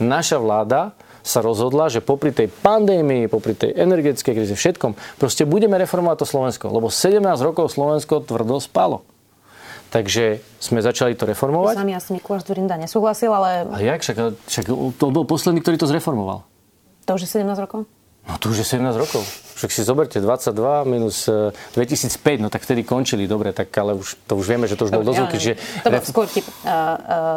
Naša 0.00 0.40
vláda 0.40 0.96
sa 1.24 1.40
rozhodla, 1.40 1.88
že 1.88 2.04
popri 2.04 2.32
tej 2.32 2.48
pandémii, 2.48 3.28
popri 3.28 3.56
tej 3.56 3.76
energetickej 3.76 4.34
kríze, 4.36 4.56
všetkom, 4.56 4.96
proste 5.16 5.48
budeme 5.48 5.76
reformovať 5.80 6.24
to 6.24 6.26
Slovensko. 6.28 6.66
Lebo 6.72 6.88
17 6.92 7.20
rokov 7.40 7.72
Slovensko 7.72 8.24
tvrdo 8.24 8.60
spalo. 8.60 9.04
Takže 9.94 10.42
sme 10.58 10.82
začali 10.82 11.14
to 11.14 11.22
S 11.22 11.30
reformovať. 11.30 11.78
nami 11.78 11.94
asi 11.94 12.18
Mikuláš 12.18 12.42
Zurinda 12.42 12.74
nesúhlasil, 12.74 13.30
ale 13.30 13.62
A 13.70 13.78
jak? 13.78 14.02
Však, 14.02 14.16
však 14.42 14.64
to 14.98 15.04
bol 15.14 15.22
posledný, 15.22 15.62
ktorý 15.62 15.78
to 15.78 15.86
zreformoval. 15.86 16.42
to 17.06 17.14
už 17.14 17.30
je 17.30 17.38
17 17.38 17.46
rokov. 17.62 17.86
No 18.24 18.40
to 18.40 18.56
už 18.56 18.64
je 18.64 18.80
17 18.80 18.96
rokov. 18.96 19.20
Však 19.54 19.70
si 19.70 19.84
zoberte 19.84 20.16
22 20.18 20.88
minus 20.88 21.28
2005, 21.28 21.76
e, 21.76 22.42
no 22.42 22.48
tak 22.48 22.64
vtedy 22.64 22.82
končili, 22.82 23.28
dobre, 23.28 23.52
tak 23.52 23.70
ale 23.76 23.94
už, 23.94 24.16
to 24.26 24.34
už 24.34 24.46
vieme, 24.48 24.64
že 24.64 24.74
to 24.74 24.88
už 24.88 24.96
bol 24.96 25.04
ja, 25.04 25.28
že... 25.36 25.60
To 25.84 25.92
bol 25.92 26.02
skôr 26.02 26.26
tip. 26.26 26.42
Uh, 26.42 26.64
uh, 26.64 26.96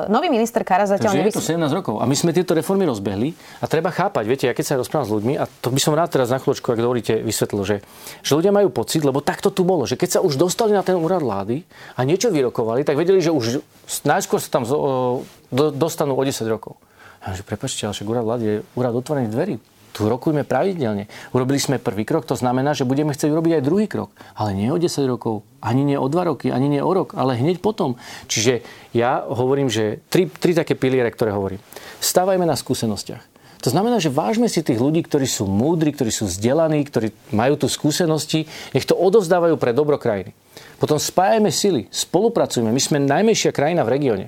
nový 0.10 0.32
minister 0.32 0.64
Kara 0.64 0.88
zatiaľ 0.90 1.14
nevys... 1.14 1.36
je 1.36 1.44
to 1.44 1.60
17 1.60 1.70
rokov 1.76 2.00
a 2.00 2.08
my 2.08 2.16
sme 2.16 2.34
tieto 2.34 2.58
reformy 2.58 2.90
rozbehli 2.90 3.38
a 3.62 3.70
treba 3.70 3.94
chápať, 3.94 4.24
viete, 4.26 4.46
ja 4.50 4.56
keď 4.58 4.66
sa 4.66 4.74
rozprávam 4.80 5.06
s 5.06 5.14
ľuďmi, 5.14 5.34
a 5.38 5.46
to 5.46 5.70
by 5.70 5.80
som 5.84 5.94
rád 5.94 6.10
teraz 6.10 6.34
na 6.34 6.40
chvíľočku, 6.42 6.66
ak 6.74 6.80
dovolíte, 6.80 7.14
vysvetlil, 7.22 7.64
že, 7.68 7.78
že 8.26 8.32
ľudia 8.34 8.56
majú 8.56 8.74
pocit, 8.74 9.06
lebo 9.06 9.22
takto 9.22 9.54
tu 9.54 9.62
bolo, 9.68 9.86
že 9.86 10.00
keď 10.00 10.18
sa 10.18 10.20
už 10.24 10.40
dostali 10.40 10.74
na 10.74 10.82
ten 10.82 10.98
úrad 10.98 11.22
vlády 11.22 11.68
a 11.94 12.02
niečo 12.02 12.34
vyrokovali, 12.34 12.82
tak 12.82 12.98
vedeli, 12.98 13.22
že 13.22 13.30
už 13.30 13.62
najskôr 14.08 14.42
sa 14.42 14.50
tam 14.50 14.66
do, 14.66 15.66
dostanú 15.70 16.18
o 16.18 16.24
10 16.24 16.34
rokov. 16.50 16.80
A 17.22 17.36
že 17.36 17.44
prepačte, 17.46 17.86
ale 17.86 17.94
však 17.94 18.08
úrad 18.08 18.26
vlády 18.26 18.44
je 18.48 18.56
úrad 18.74 18.96
otvorených 18.96 19.34
dverí. 19.36 19.56
Tu 19.98 20.06
rokujme 20.06 20.46
pravidelne. 20.46 21.10
Urobili 21.34 21.58
sme 21.58 21.82
prvý 21.82 22.06
krok, 22.06 22.30
to 22.30 22.38
znamená, 22.38 22.78
že 22.78 22.86
budeme 22.86 23.18
chcieť 23.18 23.34
urobiť 23.34 23.58
aj 23.58 23.66
druhý 23.66 23.90
krok. 23.90 24.14
Ale 24.38 24.54
nie 24.54 24.70
o 24.70 24.78
10 24.78 24.94
rokov, 25.10 25.42
ani 25.58 25.82
nie 25.82 25.98
o 25.98 26.06
2 26.06 26.22
roky, 26.22 26.54
ani 26.54 26.70
nie 26.70 26.86
o 26.86 26.94
rok, 26.94 27.18
ale 27.18 27.34
hneď 27.34 27.58
potom. 27.66 27.98
Čiže 28.30 28.62
ja 28.94 29.26
hovorím, 29.26 29.74
že 29.74 30.06
tri, 30.14 30.30
tri 30.30 30.54
také 30.54 30.78
piliere, 30.78 31.10
ktoré 31.10 31.34
hovorím. 31.34 31.58
Stávajme 31.98 32.46
na 32.46 32.54
skúsenostiach. 32.54 33.26
To 33.66 33.74
znamená, 33.74 33.98
že 33.98 34.14
vážme 34.14 34.46
si 34.46 34.62
tých 34.62 34.78
ľudí, 34.78 35.02
ktorí 35.02 35.26
sú 35.26 35.50
múdri, 35.50 35.90
ktorí 35.90 36.14
sú 36.14 36.30
vzdelaní, 36.30 36.86
ktorí 36.86 37.10
majú 37.34 37.58
tu 37.58 37.66
skúsenosti, 37.66 38.46
nech 38.78 38.86
to 38.86 38.94
odovzdávajú 38.94 39.58
pre 39.58 39.74
dobro 39.74 39.98
krajiny. 39.98 40.38
Potom 40.78 41.02
spájame 41.02 41.50
sily, 41.50 41.90
spolupracujeme. 41.90 42.70
My 42.70 42.78
sme 42.78 43.02
najmenšia 43.02 43.50
krajina 43.50 43.82
v 43.82 43.98
regióne. 43.98 44.26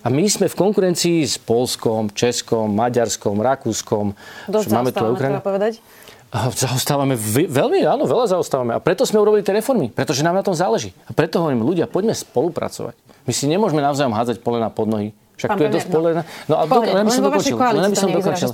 A 0.00 0.08
my 0.08 0.24
sme 0.28 0.48
v 0.48 0.56
konkurencii 0.56 1.20
s 1.28 1.36
Polskom, 1.36 2.08
Českom, 2.08 2.72
Maďarskom, 2.72 3.36
Rakúskom. 3.36 4.16
Dosť 4.48 4.68
máme 4.72 4.90
tu 4.96 5.04
Ukrajinu. 5.04 5.44
povedať? 5.44 5.84
Zaostávame 6.30 7.18
veľmi, 7.50 7.82
áno, 7.82 8.06
veľa 8.06 8.38
zaostávame. 8.38 8.72
A 8.72 8.80
preto 8.80 9.02
sme 9.02 9.18
urobili 9.18 9.42
tie 9.42 9.50
reformy, 9.50 9.90
pretože 9.90 10.22
nám 10.22 10.38
na 10.38 10.46
tom 10.46 10.54
záleží. 10.54 10.94
A 11.04 11.12
preto 11.12 11.42
hovorím, 11.42 11.66
ľudia, 11.66 11.90
poďme 11.90 12.14
spolupracovať. 12.14 12.94
My 13.26 13.32
si 13.34 13.50
nemôžeme 13.50 13.82
navzájom 13.82 14.14
hádzať 14.14 14.40
polena 14.40 14.70
pod 14.70 14.86
nohy. 14.86 15.10
Však 15.40 15.56
tu 15.56 15.62
je 15.64 15.70
dosť 15.72 15.88
polena. 15.88 16.22
No, 16.46 16.60
a 16.60 16.68
do, 16.68 16.84
len 16.84 17.04
by 17.04 17.12
som 17.12 17.24
dokončil. 17.24 17.56
Len 17.56 17.90
by 17.90 17.98
som 17.98 18.10
dokončil. 18.12 18.50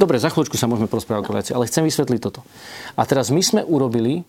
Dobre, 0.00 0.16
za 0.16 0.32
chvíľučku 0.32 0.56
sa 0.56 0.64
môžeme 0.64 0.88
porozprávať 0.88 1.20
o 1.20 1.26
koalícii, 1.28 1.52
ale 1.52 1.68
chcem 1.68 1.84
vysvetliť 1.84 2.20
toto. 2.24 2.40
A 2.96 3.04
teraz 3.04 3.28
my 3.28 3.44
sme 3.44 3.60
urobili 3.60 4.24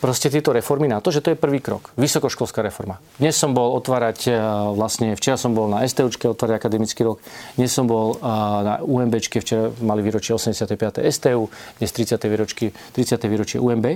proste 0.00 0.32
tieto 0.32 0.50
reformy 0.56 0.88
na 0.88 1.04
to, 1.04 1.12
že 1.12 1.20
to 1.20 1.30
je 1.30 1.38
prvý 1.38 1.60
krok. 1.60 1.92
Vysokoškolská 2.00 2.64
reforma. 2.64 2.98
Dnes 3.20 3.36
som 3.36 3.52
bol 3.52 3.76
otvárať, 3.76 4.18
e, 4.26 4.34
vlastne 4.72 5.12
včera 5.14 5.36
som 5.36 5.52
bol 5.52 5.68
na 5.68 5.84
STUčke 5.84 6.26
otvárať 6.26 6.56
akademický 6.56 7.04
rok, 7.04 7.20
dnes 7.60 7.68
som 7.68 7.84
bol 7.84 8.16
e, 8.16 8.26
na 8.64 8.80
UMBčke, 8.80 9.44
včera 9.44 9.68
mali 9.84 10.00
výročie 10.00 10.32
85. 10.32 11.04
STU, 11.04 11.52
dnes 11.76 11.90
30. 11.92 12.16
výročky, 12.26 12.72
30. 12.96 13.20
výročie 13.28 13.60
UMB. 13.60 13.86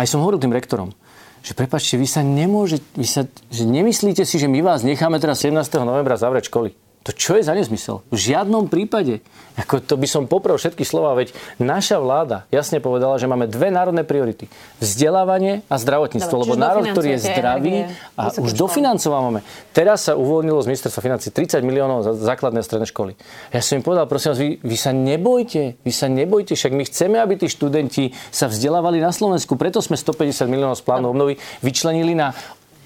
Aj 0.00 0.06
som 0.08 0.24
hovoril 0.24 0.40
tým 0.40 0.56
rektorom, 0.56 0.96
že 1.44 1.52
prepačte, 1.52 2.00
vy 2.00 2.08
sa 2.08 2.24
nemôžete, 2.24 2.84
vy 2.96 3.06
sa, 3.06 3.28
že 3.52 3.64
nemyslíte 3.68 4.24
si, 4.24 4.40
že 4.40 4.48
my 4.48 4.64
vás 4.64 4.80
necháme 4.82 5.20
teraz 5.20 5.44
17. 5.44 5.60
novembra 5.84 6.16
zavrieť 6.16 6.48
školy. 6.48 6.89
To 7.00 7.16
čo 7.16 7.40
je 7.40 7.42
za 7.48 7.56
nezmysel? 7.56 8.04
V 8.12 8.16
žiadnom 8.20 8.68
prípade. 8.68 9.24
Ako 9.56 9.80
to 9.80 9.96
by 9.96 10.04
som 10.04 10.28
poprel 10.28 10.60
všetky 10.60 10.84
slova, 10.84 11.16
veď 11.16 11.32
naša 11.56 11.96
vláda 11.96 12.44
jasne 12.52 12.76
povedala, 12.76 13.16
že 13.16 13.24
máme 13.24 13.48
dve 13.48 13.72
národné 13.72 14.04
priority. 14.04 14.52
Vzdelávanie 14.84 15.64
a 15.72 15.80
zdravotníctvo. 15.80 16.36
Dobre, 16.36 16.44
lebo 16.44 16.60
národ, 16.60 16.84
ktorý 16.92 17.16
je 17.16 17.20
zdravý 17.24 17.74
a 18.20 18.32
už 18.36 18.52
dofinancovávame. 18.52 19.40
Teraz 19.72 20.08
sa 20.08 20.16
uvoľnilo 20.16 20.60
z 20.60 20.68
ministerstva 20.68 21.00
financí 21.00 21.32
30 21.32 21.64
miliónov 21.64 22.04
za 22.04 22.12
základné 22.20 22.60
stredné 22.60 22.84
školy. 22.88 23.16
Ja 23.52 23.64
som 23.64 23.80
im 23.80 23.84
povedal, 23.84 24.04
prosím 24.04 24.28
vás, 24.36 24.40
vy, 24.40 24.50
vy 24.60 24.76
sa 24.76 24.92
nebojte, 24.92 25.80
vy 25.80 25.92
sa 25.92 26.06
nebojte, 26.08 26.52
však 26.52 26.72
my 26.76 26.84
chceme, 26.84 27.16
aby 27.16 27.40
tí 27.40 27.48
študenti 27.48 28.12
sa 28.28 28.44
vzdelávali 28.44 29.00
na 29.00 29.08
Slovensku. 29.08 29.56
Preto 29.56 29.80
sme 29.80 29.96
150 29.96 30.44
miliónov 30.52 30.76
z 30.76 30.84
plánu 30.84 31.16
obnovy 31.16 31.40
vyčlenili 31.64 32.12
na 32.12 32.36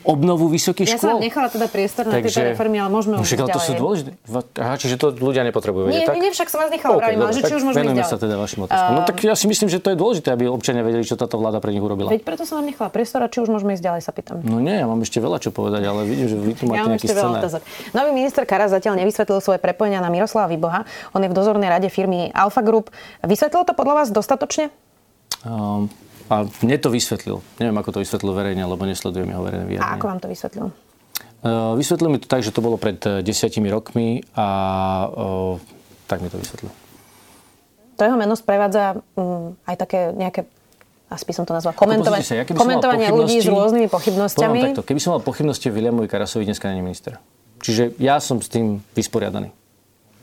obnovu 0.05 0.53
vysokých 0.53 0.89
ja 0.89 0.97
škôl. 1.01 1.09
Ja 1.09 1.15
som 1.17 1.25
nechala 1.25 1.49
teda 1.49 1.67
priestor 1.67 2.05
na 2.05 2.21
tieto 2.21 2.45
reformy, 2.45 2.77
ale 2.79 2.93
môžeme 2.93 3.17
už 3.19 3.29
to 3.35 3.61
sú 3.61 3.73
dôležité. 3.75 4.11
Aha, 4.61 4.77
čiže 4.77 5.01
to 5.01 5.17
ľudia 5.17 5.43
nepotrebujú 5.49 5.89
vedieť, 5.89 6.01
nie, 6.01 6.09
tak? 6.09 6.15
Nie, 6.21 6.31
však 6.31 6.49
som 6.53 6.59
vás 6.61 6.71
nechala 6.71 7.01
okay, 7.01 7.17
ale 7.17 7.33
že 7.33 7.43
či 7.43 7.55
už 7.57 7.65
môžeme 7.65 7.97
ísť 7.97 8.13
sa 8.13 8.19
teda 8.21 8.37
vašim 8.37 8.61
otázkom. 8.69 8.93
Uh, 8.93 8.97
no 8.97 9.01
tak 9.09 9.17
ja 9.25 9.35
si 9.35 9.47
myslím, 9.49 9.69
že 9.73 9.79
to 9.81 9.89
je 9.93 9.97
dôležité, 9.97 10.29
aby 10.37 10.45
občania 10.47 10.85
vedeli, 10.85 11.03
čo 11.03 11.17
táto 11.17 11.41
vláda 11.41 11.59
pre 11.59 11.73
nich 11.73 11.81
urobila. 11.81 12.13
Veď 12.13 12.23
preto 12.23 12.45
som 12.45 12.61
vám 12.61 12.69
nechala 12.69 12.93
priestor 12.93 13.25
a 13.25 13.29
či 13.33 13.41
už 13.41 13.49
môžeme 13.49 13.73
ísť 13.73 13.85
ďalej, 13.85 14.01
sa 14.05 14.13
pýtam. 14.13 14.45
No 14.45 14.61
nie, 14.61 14.77
ja 14.77 14.85
mám 14.85 15.01
ešte 15.01 15.19
veľa 15.19 15.41
čo 15.41 15.51
povedať, 15.51 15.83
ale 15.89 16.05
vidím, 16.05 16.29
že 16.29 16.37
vy 16.37 16.53
tu 16.53 16.69
máte 16.69 16.85
ja 16.85 16.91
nejaký 16.93 17.09
scenár. 17.09 17.43
Nový 17.97 18.11
minister 18.13 18.43
Karas 18.45 18.71
zatiaľ 18.77 19.01
nevysvetlil 19.01 19.41
svoje 19.41 19.59
prepojenia 19.59 20.05
na 20.05 20.13
Miroslava 20.13 20.53
Výboha. 20.53 20.85
On 21.17 21.21
je 21.25 21.29
v 21.33 21.35
dozornej 21.35 21.73
rade 21.73 21.89
firmy 21.89 22.29
Alfa 22.37 22.61
Group. 22.61 22.93
Vysvetlilo 23.25 23.65
to 23.65 23.73
podľa 23.73 24.05
vás 24.05 24.09
dostatočne? 24.13 24.69
Um, 25.45 25.89
a 26.29 26.49
mne 26.65 26.77
to 26.81 26.89
vysvetlil. 26.89 27.45
Neviem, 27.61 27.77
ako 27.77 27.91
to 27.97 27.99
vysvetlil 28.01 28.33
verejne, 28.33 28.65
lebo 28.65 28.83
nesledujem 28.89 29.29
jeho 29.29 29.43
verejné 29.45 29.65
vyjadrenie. 29.69 29.93
A 29.93 29.99
ako 30.01 30.07
vám 30.09 30.21
to 30.21 30.29
vysvetlil? 30.33 30.67
Uh, 31.45 31.77
vysvetlil 31.77 32.09
mi 32.09 32.19
to 32.21 32.29
tak, 32.29 32.41
že 32.41 32.51
to 32.57 32.65
bolo 32.65 32.81
pred 32.81 32.97
eh, 33.05 33.21
desiatimi 33.21 33.69
rokmi 33.69 34.25
a 34.33 34.49
uh, 35.13 35.61
tak 36.09 36.25
mi 36.25 36.33
to 36.33 36.41
vysvetlil. 36.41 36.73
To 37.95 38.01
jeho 38.01 38.17
meno 38.17 38.35
sprevádza 38.35 38.99
um, 39.15 39.55
aj 39.69 39.77
také 39.77 40.11
nejaké 40.17 40.49
by 41.15 41.31
som 41.31 41.47
to 41.47 41.55
nazval, 41.55 41.79
komentovanie, 41.79 42.27
sa, 42.27 42.35
ja 42.35 42.43
komentovanie 42.43 43.07
ľudí 43.15 43.39
s 43.39 43.47
rôznymi 43.47 43.87
pochybnosťami. 43.87 44.75
Takto, 44.75 44.83
keby 44.83 44.99
som 44.99 45.15
mal 45.15 45.23
pochybnosti 45.23 45.71
o 45.71 45.73
Williamovi 45.79 46.11
Karasovi, 46.11 46.43
dneska 46.43 46.67
není 46.67 46.83
minister. 46.83 47.23
Čiže 47.63 47.95
ja 48.03 48.19
som 48.19 48.43
s 48.43 48.51
tým 48.51 48.83
vysporiadaný. 48.99 49.55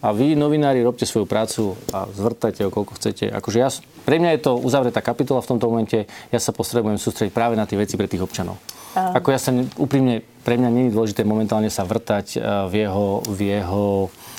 A 0.02 0.10
vy, 0.10 0.34
novinári, 0.34 0.82
robte 0.82 1.06
svoju 1.06 1.30
prácu 1.30 1.78
a 1.93 2.10
zvrtajte 2.10 2.66
ho, 2.66 2.74
koľko 2.74 2.97
chcete. 2.97 3.30
Akože 3.30 3.58
ja, 3.62 3.70
pre 4.02 4.18
mňa 4.18 4.34
je 4.34 4.41
to 4.41 4.58
uzavretá 4.58 4.97
kapitola 4.97 5.45
v 5.45 5.49
tomto 5.54 5.70
momente. 5.70 6.10
Ja 6.34 6.41
sa 6.41 6.49
potrebujem 6.49 6.97
sústrediť 6.97 7.30
práve 7.30 7.54
na 7.54 7.70
tie 7.70 7.78
veci 7.78 8.02
pre 8.02 8.10
tých 8.10 8.26
občanov. 8.26 8.58
Ako 8.91 9.32
ja 9.32 9.39
sa 9.39 9.56
úprimne, 9.80 10.26
pre 10.43 10.60
mňa 10.60 10.91
je 10.91 10.95
dôležité 10.97 11.22
momentálne 11.24 11.72
sa 11.72 11.88
vrtať 11.88 12.28
eh, 12.36 12.41
v 12.68 12.74
jeho, 12.84 13.24
v 13.30 13.39
jeho 13.62 13.84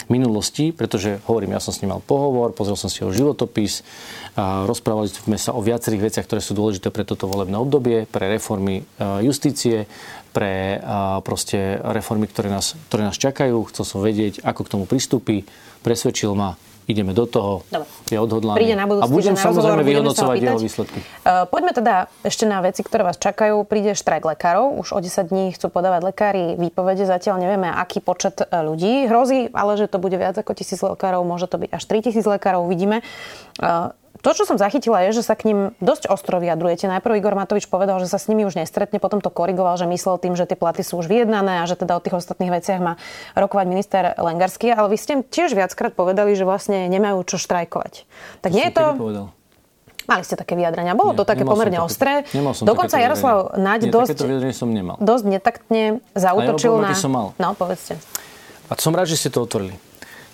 minulosti, 0.08 0.72
pretože 0.72 1.22
hovorím, 1.28 1.54
ja 1.54 1.62
som 1.62 1.70
s 1.70 1.84
ním 1.84 1.94
mal 1.94 2.02
pohovor, 2.02 2.56
pozrel 2.56 2.74
som 2.74 2.90
si 2.90 3.04
jeho 3.04 3.14
životopis, 3.14 3.84
a 4.32 4.64
rozprávali 4.64 5.12
sme 5.12 5.36
sa 5.36 5.52
o 5.52 5.60
viacerých 5.60 6.08
veciach, 6.08 6.24
ktoré 6.24 6.40
sú 6.40 6.56
dôležité 6.56 6.88
pre 6.88 7.04
toto 7.04 7.28
volebné 7.28 7.54
obdobie, 7.60 8.08
pre 8.08 8.32
reformy 8.32 8.80
eh, 8.80 9.20
justície, 9.22 9.84
pre 10.32 10.80
proste 11.20 11.76
reformy, 11.84 12.24
ktoré 12.24 12.48
nás, 12.48 12.72
ktoré 12.88 13.04
nás 13.04 13.20
čakajú. 13.20 13.68
Chcel 13.68 13.84
som 13.84 14.00
vedieť, 14.00 14.40
ako 14.40 14.64
k 14.64 14.72
tomu 14.72 14.84
pristúpi. 14.88 15.44
Presvedčil 15.84 16.32
ma, 16.32 16.56
ideme 16.90 17.14
do 17.14 17.24
toho, 17.26 17.62
Dobre. 17.70 17.86
je 18.10 18.18
odhodlaný. 18.18 18.56
Príde 18.58 18.74
na 18.74 18.86
budúci, 18.90 19.04
a 19.06 19.06
budem 19.06 19.36
samozrejme 19.38 19.82
vyhodnocovať 19.86 20.36
jeho 20.42 20.58
výsledky. 20.58 20.98
Uh, 21.22 21.46
poďme 21.46 21.72
teda 21.74 21.94
ešte 22.26 22.44
na 22.44 22.58
veci, 22.60 22.82
ktoré 22.82 23.06
vás 23.06 23.18
čakajú. 23.18 23.62
Príde 23.66 23.94
štrajk 23.94 24.24
lekárov, 24.34 24.78
už 24.82 24.96
o 24.96 25.00
10 25.00 25.30
dní 25.30 25.54
chcú 25.54 25.70
podávať 25.70 26.10
lekári 26.10 26.44
výpovede, 26.58 27.06
zatiaľ 27.06 27.38
nevieme, 27.38 27.70
aký 27.70 28.02
počet 28.02 28.42
e, 28.42 28.46
ľudí. 28.50 29.06
Hrozí, 29.06 29.48
ale 29.54 29.78
že 29.78 29.86
to 29.86 30.02
bude 30.02 30.14
viac 30.18 30.34
ako 30.34 30.52
tisíc 30.58 30.82
lekárov, 30.82 31.22
môže 31.22 31.46
to 31.46 31.56
byť 31.62 31.70
až 31.70 31.82
3000 31.86 32.26
lekárov, 32.26 32.66
uvidíme. 32.66 33.06
Uh, 33.62 33.94
to, 34.22 34.30
čo 34.38 34.46
som 34.46 34.54
zachytila, 34.54 35.02
je, 35.10 35.18
že 35.18 35.26
sa 35.26 35.34
k 35.34 35.50
ním 35.50 35.58
dosť 35.82 36.06
ostro 36.06 36.38
vyjadrujete. 36.38 36.86
Najprv 36.86 37.18
Igor 37.18 37.34
Matovič 37.34 37.66
povedal, 37.66 37.98
že 37.98 38.06
sa 38.06 38.22
s 38.22 38.30
nimi 38.30 38.46
už 38.46 38.54
nestretne, 38.54 39.02
potom 39.02 39.18
to 39.18 39.34
korigoval, 39.34 39.74
že 39.74 39.90
myslel 39.90 40.22
tým, 40.22 40.38
že 40.38 40.46
tie 40.46 40.54
platy 40.54 40.86
sú 40.86 41.02
už 41.02 41.10
vyjednané 41.10 41.60
a 41.60 41.64
že 41.66 41.74
teda 41.74 41.98
o 41.98 42.00
tých 42.00 42.14
ostatných 42.14 42.54
veciach 42.54 42.78
má 42.78 43.02
rokovať 43.34 43.66
minister 43.66 44.02
Lengarský. 44.14 44.70
Ale 44.70 44.94
vy 44.94 44.96
ste 44.96 45.12
tiež 45.26 45.58
viackrát 45.58 45.90
povedali, 45.90 46.38
že 46.38 46.46
vlastne 46.46 46.86
nemajú 46.86 47.18
čo 47.26 47.36
štrajkovať. 47.36 48.06
Tak 48.46 48.50
nie 48.54 48.70
je 48.70 48.74
to... 48.78 48.84
Mali 50.02 50.26
ste 50.26 50.34
také 50.34 50.58
vyjadrenia. 50.58 50.98
Bolo 50.98 51.14
Nie, 51.14 51.22
to 51.22 51.24
také 51.26 51.46
pomerne 51.46 51.78
také, 51.78 51.86
ostré. 51.86 52.12
Dokonca 52.66 52.98
Jaroslav 52.98 53.54
Naď 53.54 53.86
dosť, 53.86 54.18
som 54.50 54.66
nemal. 54.74 54.98
dosť 54.98 55.24
netaktne 55.30 56.02
zautočil 56.18 56.74
na... 56.82 56.90
som 56.98 57.14
mal. 57.14 57.26
No, 57.38 57.54
povedzte. 57.54 58.02
A 58.66 58.74
som 58.78 58.90
rád, 58.98 59.06
že 59.06 59.18
ste 59.18 59.30
to 59.30 59.46
otvorili. 59.46 59.78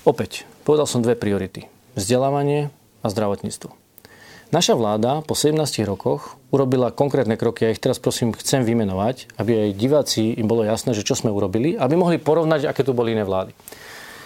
Opäť, 0.09 0.49
povedal 0.65 0.89
som 0.89 1.05
dve 1.05 1.21
priority. 1.21 1.69
Vzdelávanie 2.01 2.73
a 3.03 3.07
zdravotníctvo. 3.07 3.89
Naša 4.49 4.81
vláda 4.81 5.21
po 5.21 5.37
17 5.37 5.61
rokoch 5.85 6.41
urobila 6.49 6.89
konkrétne 6.89 7.37
kroky, 7.37 7.69
ja 7.69 7.73
ich 7.77 7.85
teraz 7.85 8.01
prosím 8.01 8.33
chcem 8.33 8.65
vymenovať, 8.65 9.37
aby 9.37 9.69
aj 9.69 9.77
diváci 9.77 10.33
im 10.41 10.49
bolo 10.49 10.65
jasné, 10.65 10.97
že 10.97 11.05
čo 11.05 11.13
sme 11.13 11.29
urobili, 11.29 11.77
aby 11.77 12.01
mohli 12.01 12.17
porovnať, 12.17 12.65
aké 12.65 12.81
tu 12.81 12.97
boli 12.97 13.13
iné 13.13 13.29
vlády. 13.29 13.53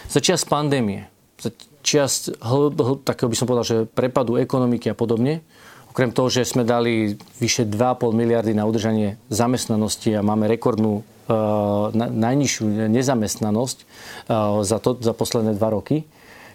Za 0.07 0.23
čas 0.23 0.47
pandémie, 0.47 1.11
za 1.43 1.51
čas 1.83 2.31
hl, 2.39 2.71
hl, 2.71 3.03
takého 3.03 3.27
by 3.27 3.37
som 3.37 3.51
povedal, 3.51 3.67
že 3.67 3.91
prepadu 3.91 4.39
ekonomiky 4.39 4.95
a 4.95 4.95
podobne, 4.95 5.43
okrem 5.91 6.15
toho, 6.15 6.31
že 6.31 6.47
sme 6.47 6.63
dali 6.63 7.19
vyše 7.43 7.67
2,5 7.67 8.15
miliardy 8.15 8.55
na 8.55 8.63
udržanie 8.63 9.19
zamestnanosti 9.27 10.15
a 10.15 10.23
máme 10.23 10.47
rekordnú 10.47 11.03
uh, 11.03 11.91
najnižšiu 11.99 12.89
nezamestnanosť 12.95 13.79
uh, 13.83 14.63
za, 14.63 14.79
to, 14.79 14.95
za 15.03 15.13
posledné 15.19 15.59
dva 15.59 15.75
roky, 15.75 16.07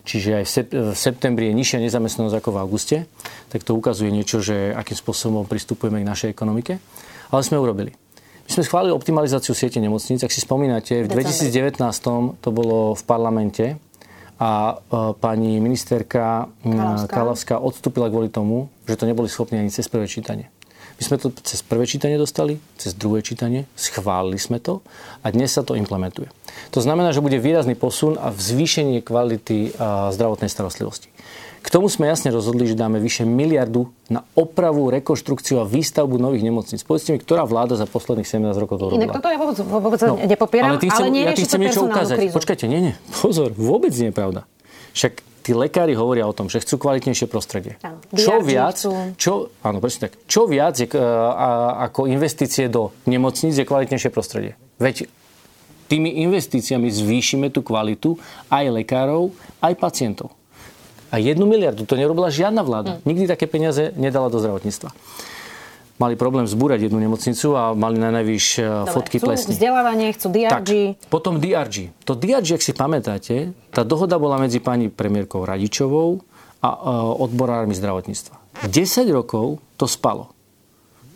čiže 0.08 0.30
aj 0.39 0.45
v 0.72 0.95
septembri 0.95 1.51
je 1.51 1.58
nižšia 1.60 1.84
nezamestnanosť 1.84 2.39
ako 2.39 2.49
v 2.55 2.58
auguste, 2.64 2.97
tak 3.51 3.68
to 3.68 3.76
ukazuje 3.76 4.08
niečo, 4.08 4.39
že 4.39 4.72
akým 4.72 4.95
spôsobom 4.95 5.43
pristupujeme 5.43 5.99
k 5.99 6.08
našej 6.08 6.30
ekonomike. 6.32 6.80
Ale 7.28 7.43
sme 7.43 7.60
urobili. 7.60 7.91
My 8.47 8.51
sme 8.55 8.64
schválili 8.64 8.95
optimalizáciu 8.95 9.51
siete 9.51 9.84
nemocníc. 9.84 10.24
Ak 10.24 10.32
si 10.32 10.39
spomínate, 10.39 11.03
v 11.03 11.12
2019 11.12 11.84
to 12.39 12.49
bolo 12.55 12.95
v 12.95 13.03
parlamente 13.03 13.76
a 14.39 14.72
e, 14.72 15.14
pani 15.20 15.60
ministerka 15.60 16.47
Kalavská. 16.64 17.12
Kalavská 17.12 17.55
odstúpila 17.60 18.08
kvôli 18.08 18.32
tomu, 18.32 18.72
že 18.88 18.95
to 18.95 19.03
neboli 19.03 19.28
schopní 19.28 19.60
ani 19.60 19.68
cez 19.74 19.91
prvé 19.91 20.08
čítanie. 20.08 20.47
My 20.98 21.04
sme 21.06 21.22
to 21.22 21.30
cez 21.45 21.62
prvé 21.62 21.86
čítanie 21.86 22.18
dostali, 22.18 22.58
cez 22.82 22.98
druhé 22.98 23.22
čítanie, 23.22 23.70
schválili 23.78 24.41
sme 24.41 24.58
to 24.58 24.82
a 25.22 25.30
dnes 25.30 25.54
sa 25.54 25.62
to 25.62 25.78
implementuje. 25.78 26.26
To 26.74 26.82
znamená, 26.82 27.14
že 27.14 27.22
bude 27.22 27.38
výrazný 27.38 27.78
posun 27.78 28.18
a 28.18 28.34
zvýšenie 28.34 29.06
kvality 29.06 29.78
zdravotnej 30.14 30.50
starostlivosti. 30.50 31.14
K 31.62 31.68
tomu 31.70 31.91
sme 31.91 32.08
jasne 32.08 32.32
rozhodli, 32.32 32.64
že 32.64 32.80
dáme 32.80 32.98
vyše 32.98 33.28
miliardu 33.28 33.91
na 34.08 34.24
opravu, 34.39 34.88
rekonštrukciu 34.88 35.60
a 35.62 35.68
výstavbu 35.68 36.16
nových 36.16 36.48
nemocníc. 36.48 36.82
Povedzte 36.82 37.12
mi, 37.12 37.20
ktorá 37.20 37.43
vláda 37.43 37.76
za 37.76 37.84
posledných 37.84 38.24
17 38.24 38.56
rokov 38.56 38.80
to 38.80 38.88
robila? 38.88 39.12
Inak 39.12 39.20
toto 39.20 39.28
ja 39.28 39.38
vôbec, 39.38 39.58
vôbec 39.68 40.00
no, 40.02 40.16
nepopieram, 40.16 40.80
ale, 40.80 40.80
chcem, 40.80 41.12
ale 41.12 41.28
ja 41.28 41.34
chcem 41.36 41.60
niečo 41.60 41.84
ukázať. 41.84 42.18
Krízu. 42.24 42.36
Počkajte, 42.39 42.66
nie, 42.72 42.80
nie, 42.89 42.93
pozor, 43.20 43.52
vôbec 43.54 43.91
nie 44.00 44.10
je 44.10 44.16
pravda. 44.16 44.48
Však 44.95 45.20
tí 45.48 45.56
lekári 45.56 45.95
hovoria 45.95 46.28
o 46.28 46.36
tom, 46.36 46.52
že 46.52 46.60
chcú 46.60 46.76
kvalitnejšie 46.76 47.32
prostredie. 47.32 47.80
Áno, 47.80 48.04
čo 48.12 48.43
viac, 48.43 48.84
čo, 49.16 49.56
áno, 49.64 49.80
presne 49.80 50.12
tak, 50.12 50.20
čo 50.28 50.43
viac 50.43 50.76
je, 50.76 50.91
a, 50.91 51.88
ako 51.88 52.12
investície 52.12 52.68
do 52.68 52.91
nemocníc 53.08 53.56
je 53.56 53.64
kvalitnejšie 53.64 54.12
prostredie. 54.12 54.60
Veď 54.76 55.08
tými 55.88 56.20
investíciami 56.28 56.91
zvýšime 56.91 57.48
tú 57.48 57.64
kvalitu 57.64 58.20
aj 58.52 58.84
lekárov, 58.84 59.32
aj 59.64 59.74
pacientov. 59.80 60.36
A 61.08 61.24
jednu 61.24 61.48
miliardu 61.48 61.88
to 61.88 61.95
nerobila 61.95 62.28
žiadna 62.28 62.60
vláda. 62.68 63.00
Mm. 63.00 63.04
Nikdy 63.08 63.24
také 63.32 63.48
peniaze 63.48 63.95
nedala 63.95 64.28
do 64.28 64.43
zdravotníctva. 64.43 64.91
Mali 65.98 66.14
problém 66.14 66.45
zbúrať 66.45 66.86
jednu 66.86 67.02
nemocnicu 67.02 67.58
a 67.58 67.74
mali 67.74 67.98
na 67.98 68.14
najvyš 68.14 68.45
e, 68.62 68.64
fotky 68.93 69.18
chcú 69.18 69.34
plesní. 69.34 69.58
vzdelávanie, 69.58 70.14
chcú 70.14 70.30
DRG. 70.30 70.72
Tak, 71.02 71.10
potom 71.10 71.41
DRG. 71.41 71.89
To 72.06 72.14
DRG, 72.14 72.62
ak 72.62 72.62
si 72.62 72.74
pamätáte, 72.78 73.36
tá 73.74 73.82
dohoda 73.82 74.22
bola 74.22 74.38
medzi 74.38 74.62
pani 74.62 74.93
premiérkou 74.93 75.41
Radičovou 75.41 76.22
a 76.62 76.70
uh, 76.70 77.24
odborármi 77.26 77.74
zdravotníctva. 77.74 78.70
10 78.70 79.10
rokov 79.14 79.62
to 79.78 79.86
spalo. 79.89 80.34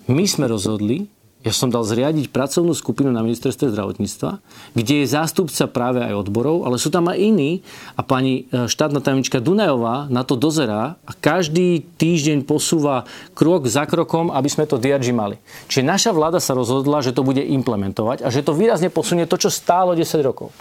My 0.09 0.25
sme 0.25 0.49
rozhodli, 0.49 1.09
ja 1.41 1.49
som 1.49 1.73
dal 1.73 1.81
zriadiť 1.81 2.29
pracovnú 2.29 2.77
skupinu 2.77 3.09
na 3.09 3.25
ministerstve 3.25 3.73
zdravotníctva, 3.73 4.37
kde 4.77 4.93
je 5.01 5.09
zástupca 5.09 5.65
práve 5.65 5.97
aj 6.05 6.13
odborov, 6.13 6.69
ale 6.69 6.77
sú 6.77 6.93
tam 6.93 7.09
aj 7.09 7.17
iní 7.17 7.65
a 7.97 8.05
pani 8.05 8.45
e, 8.45 8.69
štátna 8.69 9.01
tajomnička 9.01 9.41
Dunajová 9.41 10.05
na 10.13 10.21
to 10.21 10.37
dozerá 10.37 11.01
a 11.01 11.11
každý 11.17 11.81
týždeň 11.97 12.45
posúva 12.45 13.09
krok 13.33 13.65
za 13.65 13.89
krokom, 13.89 14.29
aby 14.29 14.49
sme 14.53 14.69
to 14.69 14.77
DRG 14.77 15.09
mali. 15.17 15.41
Čiže 15.65 15.81
naša 15.81 16.11
vláda 16.13 16.37
sa 16.37 16.53
rozhodla, 16.53 17.01
že 17.01 17.09
to 17.09 17.25
bude 17.25 17.41
implementovať 17.41 18.21
a 18.21 18.29
že 18.29 18.45
to 18.45 18.53
výrazne 18.53 18.93
posunie 18.93 19.25
to, 19.25 19.41
čo 19.41 19.49
stálo 19.49 19.97
10 19.97 20.05
rokov. 20.21 20.53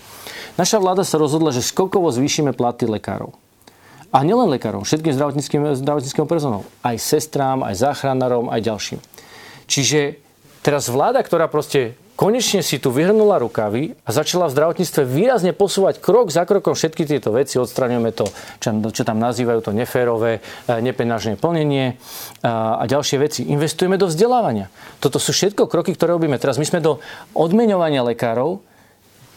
Naša 0.56 0.80
vláda 0.80 1.04
sa 1.04 1.20
rozhodla, 1.20 1.52
že 1.52 1.60
skokovo 1.60 2.08
zvýšime 2.08 2.56
platy 2.56 2.88
lekárov. 2.88 3.36
A 4.10 4.26
nielen 4.26 4.50
lekárom, 4.50 4.82
všetkým 4.82 5.14
zdravotníckým, 5.14 5.62
zdravotníckým 5.76 6.26
personálom. 6.26 6.66
Aj 6.82 6.96
sestrám, 6.98 7.62
aj 7.62 7.78
záchranárom, 7.78 8.50
aj 8.50 8.64
ďalším. 8.64 8.98
Čiže 9.70 10.29
Teraz 10.60 10.92
vláda, 10.92 11.24
ktorá 11.24 11.48
proste 11.48 11.96
konečne 12.20 12.60
si 12.60 12.76
tu 12.76 12.92
vyhrnula 12.92 13.40
rukavy 13.40 13.96
a 14.04 14.12
začala 14.12 14.44
v 14.44 14.60
zdravotníctve 14.60 15.08
výrazne 15.08 15.56
posúvať 15.56 16.04
krok 16.04 16.28
za 16.28 16.44
krokom 16.44 16.76
všetky 16.76 17.08
tieto 17.08 17.32
veci. 17.32 17.56
Odstraňujeme 17.56 18.12
to, 18.12 18.28
čo, 18.60 19.02
tam 19.08 19.16
nazývajú 19.16 19.64
to 19.64 19.72
neférové, 19.72 20.44
e, 20.68 20.84
nepenážne 20.84 21.40
plnenie 21.40 21.96
a, 22.44 22.76
a 22.76 22.84
ďalšie 22.84 23.16
veci. 23.24 23.48
Investujeme 23.48 23.96
do 23.96 24.04
vzdelávania. 24.04 24.68
Toto 25.00 25.16
sú 25.16 25.32
všetko 25.32 25.64
kroky, 25.64 25.96
ktoré 25.96 26.12
robíme. 26.12 26.36
Teraz 26.36 26.60
my 26.60 26.68
sme 26.68 26.84
do 26.84 27.00
odmeňovania 27.32 28.04
lekárov 28.04 28.60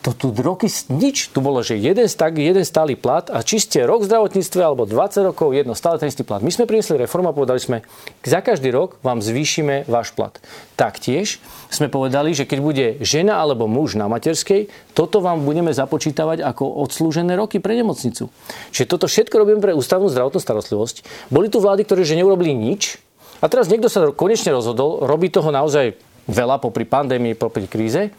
to 0.04 0.12
tu 0.12 0.36
roky 0.36 0.68
nič. 0.92 1.32
Tu 1.32 1.40
bolo, 1.40 1.64
že 1.64 1.80
jeden, 1.80 2.12
stag, 2.12 2.36
jeden 2.36 2.68
stály 2.68 3.00
plat 3.00 3.32
a 3.32 3.40
či 3.40 3.64
ste 3.64 3.88
rok 3.88 4.04
v 4.04 4.12
zdravotníctve 4.12 4.60
alebo 4.60 4.84
20 4.84 5.32
rokov, 5.32 5.56
jedno 5.56 5.72
stále 5.80 5.96
ten 5.96 6.12
istý 6.12 6.28
plat. 6.28 6.44
My 6.44 6.52
sme 6.52 6.68
priniesli 6.68 7.00
reformu 7.00 7.32
a 7.32 7.34
povedali 7.34 7.64
sme, 7.64 7.88
za 8.20 8.44
každý 8.44 8.76
rok 8.76 9.00
vám 9.00 9.24
zvýšime 9.24 9.88
váš 9.88 10.12
plat. 10.12 10.36
Taktiež 10.76 11.40
sme 11.72 11.88
povedali, 11.88 12.36
že 12.36 12.44
keď 12.44 12.60
bude 12.60 12.86
žena 13.00 13.40
alebo 13.40 13.72
muž 13.72 13.96
na 13.96 14.12
materskej, 14.12 14.68
toto 14.92 15.24
vám 15.24 15.48
budeme 15.48 15.72
započítavať 15.72 16.44
ako 16.44 16.84
odslúžené 16.84 17.40
roky 17.40 17.64
pre 17.64 17.80
nemocnicu. 17.80 18.28
Čiže 18.76 18.86
toto 18.92 19.08
všetko 19.08 19.40
robíme 19.40 19.64
pre 19.64 19.72
ústavnú 19.72 20.12
zdravotnú 20.12 20.44
starostlivosť. 20.44 21.32
Boli 21.32 21.48
tu 21.48 21.64
vlády, 21.64 21.88
ktoré 21.88 22.04
že 22.04 22.20
neurobili 22.20 22.52
nič 22.52 23.00
a 23.40 23.48
teraz 23.48 23.72
niekto 23.72 23.88
sa 23.88 24.12
konečne 24.12 24.52
rozhodol, 24.52 25.08
robí 25.08 25.32
toho 25.32 25.48
naozaj 25.48 25.96
veľa 26.28 26.60
popri 26.60 26.84
pandémii, 26.84 27.40
popri 27.40 27.72
kríze 27.72 28.12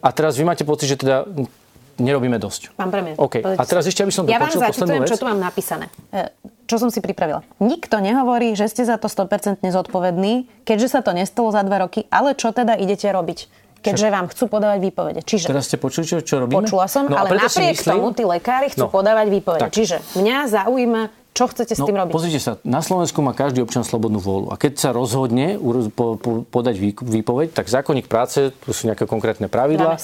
a 0.00 0.08
teraz 0.12 0.36
vy 0.36 0.44
máte 0.44 0.62
pocit, 0.62 0.90
že 0.92 0.96
teda 1.00 1.26
nerobíme 1.96 2.36
dosť. 2.36 2.76
Pán 2.76 2.92
premiér. 2.92 3.16
OK. 3.16 3.40
A 3.40 3.62
teraz 3.64 3.88
ešte, 3.88 4.04
aby 4.04 4.12
som 4.12 4.28
ja 4.28 4.40
poslednú 4.40 5.04
vec. 5.04 5.08
čo 5.08 5.16
tu 5.16 5.24
mám 5.24 5.40
napísané. 5.40 5.88
E, 6.12 6.28
čo 6.68 6.76
som 6.76 6.92
si 6.92 7.00
pripravila. 7.00 7.40
Nikto 7.56 8.00
nehovorí, 8.04 8.52
že 8.52 8.68
ste 8.68 8.84
za 8.84 9.00
to 9.00 9.08
100% 9.08 9.64
zodpovední, 9.64 10.48
keďže 10.68 10.88
sa 10.92 11.00
to 11.00 11.16
nestalo 11.16 11.48
za 11.48 11.64
dva 11.64 11.88
roky, 11.88 12.04
ale 12.12 12.36
čo 12.36 12.52
teda 12.52 12.76
idete 12.76 13.08
robiť? 13.08 13.68
keďže 13.86 14.08
vám 14.10 14.26
chcú 14.26 14.50
podávať 14.50 14.78
výpovede. 14.82 15.20
Čiže, 15.22 15.46
Teraz 15.46 15.70
ste 15.70 15.78
počuli, 15.78 16.02
čo, 16.02 16.18
čo 16.18 16.42
robíme? 16.42 16.58
Počula 16.58 16.90
som, 16.90 17.06
no, 17.06 17.14
ale 17.14 17.38
napriek 17.38 17.78
myslím... 17.78 17.94
tomu 17.94 18.10
tí 18.18 18.26
lekári 18.26 18.66
chcú 18.74 18.88
no, 18.88 18.90
podávať 18.90 19.30
výpovede. 19.30 19.62
Tak. 19.62 19.70
Čiže 19.70 20.02
mňa 20.18 20.38
zaujíma, 20.50 21.02
čo 21.36 21.52
chcete 21.52 21.76
s 21.76 21.80
no, 21.84 21.84
tým 21.84 22.00
robiť? 22.00 22.12
Pozrite 22.16 22.40
sa, 22.40 22.56
na 22.64 22.80
Slovensku 22.80 23.20
má 23.20 23.36
každý 23.36 23.60
občan 23.60 23.84
slobodnú 23.84 24.16
vôľu. 24.24 24.48
A 24.48 24.56
keď 24.56 24.80
sa 24.80 24.90
rozhodne 24.96 25.60
po, 25.92 26.16
po, 26.16 26.48
podať 26.48 26.80
výpoveď, 27.04 27.52
tak 27.52 27.68
zákonník 27.68 28.08
práce, 28.08 28.56
tu 28.56 28.72
sú 28.72 28.88
nejaké 28.88 29.04
konkrétne 29.04 29.44
pravidlá. 29.52 30.00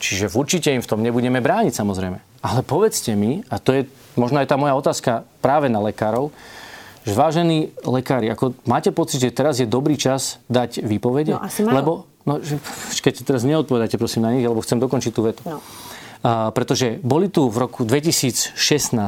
Čiže 0.00 0.32
určite 0.32 0.72
im 0.72 0.80
v 0.80 0.88
tom 0.88 1.04
nebudeme 1.04 1.44
brániť 1.44 1.76
samozrejme. 1.76 2.18
Ale 2.40 2.64
povedzte 2.64 3.12
mi, 3.12 3.44
a 3.52 3.60
to 3.60 3.76
je 3.76 3.80
možno 4.16 4.40
aj 4.40 4.48
tá 4.48 4.56
moja 4.56 4.72
otázka 4.72 5.28
práve 5.44 5.68
na 5.68 5.78
lekárov, 5.78 6.32
že 7.04 7.12
vážení 7.12 7.76
lekári, 7.84 8.32
ako 8.32 8.56
máte 8.64 8.88
pocit, 8.90 9.20
že 9.20 9.30
teraz 9.30 9.60
je 9.60 9.68
dobrý 9.68 10.00
čas 10.00 10.40
dať 10.48 10.82
výpovede? 10.82 11.36
No, 11.36 11.44
asi 11.44 11.62
majú. 11.62 11.74
Lebo, 11.76 11.92
no, 12.24 12.40
že, 12.40 12.56
keď 12.98 13.28
teraz 13.28 13.44
neodpovedajte 13.44 14.00
prosím 14.00 14.24
na 14.24 14.32
nich, 14.32 14.46
lebo 14.46 14.64
chcem 14.64 14.80
dokončiť 14.80 15.12
tú 15.12 15.20
vetu. 15.28 15.42
No 15.44 15.60
pretože 16.22 17.02
boli 17.02 17.26
tu 17.26 17.50
v 17.50 17.56
roku 17.66 17.82
2016, 17.82 18.54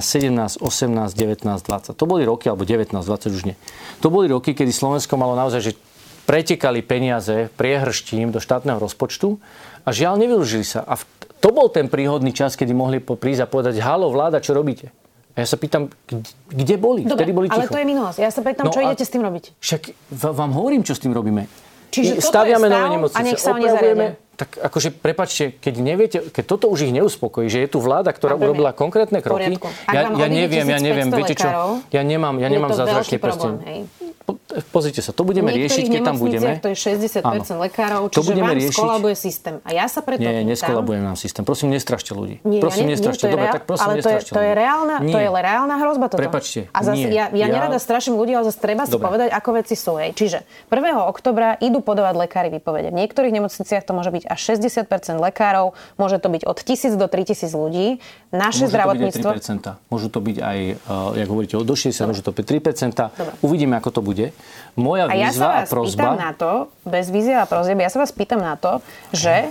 17, 0.03 0.59
18, 0.59 1.15
19, 1.15 1.47
20. 1.47 1.95
To 1.95 2.05
boli 2.11 2.27
roky, 2.27 2.51
alebo 2.51 2.67
19, 2.67 2.91
20 2.91 3.31
už 3.31 3.43
nie. 3.47 3.57
To 4.03 4.11
boli 4.11 4.27
roky, 4.27 4.51
kedy 4.51 4.75
Slovensko 4.75 5.15
malo 5.15 5.39
naozaj, 5.39 5.63
že 5.63 5.73
pretekali 6.27 6.83
peniaze 6.83 7.53
priehrštím 7.55 8.35
do 8.35 8.43
štátneho 8.43 8.83
rozpočtu 8.83 9.39
a 9.87 9.89
žiaľ 9.95 10.19
nevyužili 10.19 10.67
sa. 10.67 10.83
A 10.83 10.99
to 11.39 11.53
bol 11.55 11.71
ten 11.71 11.87
príhodný 11.87 12.35
čas, 12.35 12.59
kedy 12.59 12.75
mohli 12.75 12.99
prísť 12.99 13.45
a 13.45 13.47
povedať, 13.47 13.79
halo 13.79 14.11
vláda, 14.11 14.43
čo 14.43 14.57
robíte? 14.57 14.91
A 15.35 15.43
ja 15.43 15.47
sa 15.51 15.59
pýtam, 15.59 15.91
kde 16.51 16.75
boli? 16.79 17.03
Dobre, 17.03 17.27
Vtedy 17.27 17.33
boli 17.35 17.47
ticho. 17.51 17.67
ale 17.67 17.71
to 17.71 17.79
je 17.79 17.87
minulosť. 17.87 18.19
Ja 18.23 18.31
sa 18.31 18.41
pýtam, 18.41 18.65
no 18.67 18.73
čo 18.73 18.81
idete 18.87 19.03
s 19.03 19.11
tým 19.11 19.23
robiť? 19.27 19.45
Však 19.59 19.83
vám 20.15 20.51
hovorím, 20.55 20.87
čo 20.87 20.95
s 20.95 21.03
tým 21.03 21.11
robíme. 21.11 21.51
Čiže 21.91 22.23
staviame 22.23 22.67
nové 22.67 22.89
nemocnice, 22.99 23.19
a 23.19 23.27
nech 23.27 23.39
sa 23.39 23.55
opravujeme, 23.55 24.19
tak 24.35 24.59
akože, 24.59 24.91
prepačte, 24.91 25.55
keď 25.63 25.75
neviete, 25.79 26.19
keď 26.31 26.45
toto 26.45 26.67
už 26.71 26.91
ich 26.91 26.93
neuspokojí, 26.95 27.47
že 27.47 27.63
je 27.65 27.69
tu 27.71 27.79
vláda, 27.79 28.11
ktorá 28.11 28.35
urobila 28.35 28.75
konkrétne 28.75 29.23
kroky, 29.23 29.55
ja, 29.91 30.11
ja 30.11 30.27
neviem, 30.27 30.67
ja 30.67 30.79
neviem, 30.83 31.09
viete 31.15 31.39
čo, 31.39 31.49
ja 31.81 32.03
nemám, 32.03 32.43
ja 32.43 32.51
nemám 32.51 32.75
zázračný 32.75 33.23
prsten 33.23 33.55
pozrite 34.71 35.03
sa, 35.03 35.11
to 35.11 35.27
budeme 35.27 35.51
riešiť, 35.51 35.85
keď 35.91 36.01
tam 36.03 36.17
budeme. 36.17 36.59
to 36.63 36.71
je 36.71 36.79
60% 36.79 37.21
Áno. 37.27 37.63
lekárov, 37.67 38.03
čiže 38.09 38.17
to 38.17 38.23
budeme 38.23 38.51
vám 38.51 38.59
riešiť. 38.59 38.79
skolabuje 38.79 39.15
systém. 39.19 39.55
A 39.67 39.71
ja 39.75 39.87
sa 39.91 40.01
preto 40.01 40.23
Nie, 40.23 40.47
neskolabuje 40.47 40.99
nám 41.03 41.19
systém. 41.19 41.43
Prosím, 41.43 41.75
nestrašte 41.75 42.15
ľudí. 42.15 42.39
Nie, 42.47 42.63
prosím, 42.63 42.89
nie, 42.89 42.97
nestrašte. 42.97 43.27
Dobre, 43.27 43.51
tak 43.51 43.67
prosím, 43.67 43.87
ale 43.91 43.95
to 44.01 44.11
je, 44.11 44.21
to 44.31 44.41
je, 44.41 44.53
reálna, 44.55 44.97
nie. 45.03 45.15
to 45.15 45.19
je 45.19 45.29
reálna 45.29 45.75
hrozba 45.83 46.07
toto. 46.07 46.23
Prepačte, 46.23 46.71
A 46.71 46.81
zase, 46.87 47.11
nie. 47.11 47.15
ja, 47.15 47.29
ja, 47.35 47.45
ja 47.45 47.47
nerada 47.51 47.83
straším 47.83 48.15
ľudí, 48.15 48.33
ale 48.39 48.47
zase 48.47 48.59
treba 48.63 48.87
si 48.87 48.95
povedať, 48.95 49.29
ako 49.35 49.51
veci 49.59 49.75
sú. 49.75 49.99
Hej. 49.99 50.15
Čiže 50.15 50.39
1. 50.71 51.11
oktobra 51.11 51.59
idú 51.59 51.83
podávať 51.83 52.15
lekári 52.25 52.49
výpovede. 52.55 52.95
V 52.95 52.97
niektorých 53.03 53.33
nemocniciach 53.35 53.83
to 53.83 53.93
môže 53.93 54.15
byť 54.15 54.25
až 54.31 54.41
60% 54.55 55.19
lekárov, 55.19 55.75
môže 55.99 56.23
to 56.23 56.31
byť 56.31 56.43
od 56.47 56.59
1000 56.63 56.95
do 56.95 57.07
3000 57.11 57.51
ľudí. 57.55 57.87
Naše 58.31 58.71
zdravotníctvo... 58.71 59.31
Môžu 59.91 60.09
to 60.11 60.19
byť 60.19 60.37
aj, 60.39 60.59
uh, 60.87 61.15
jak 61.19 61.29
hovoríte, 61.31 61.55
od 61.59 61.67
do 61.67 61.75
60, 61.75 62.11
môže 62.11 62.23
to 62.23 62.31
byť 62.31 62.45
3%. 62.47 63.43
Uvidíme, 63.43 63.75
ako 63.79 63.91
to 63.91 64.01
bude 64.05 64.27
moja 64.75 65.07
a, 65.07 65.15
ja 65.15 65.31
sa 65.31 65.63
vás 65.63 65.69
a 65.69 65.73
prozba... 65.73 65.99
pýtam 65.99 66.17
na 66.19 66.31
to, 66.35 66.51
bez 66.85 67.07
výzvy 67.09 67.35
a 67.35 67.47
prozby, 67.47 67.81
ja 67.81 67.91
sa 67.93 68.03
vás 68.03 68.11
pýtam 68.11 68.41
na 68.43 68.59
to, 68.59 68.83
že 69.15 69.49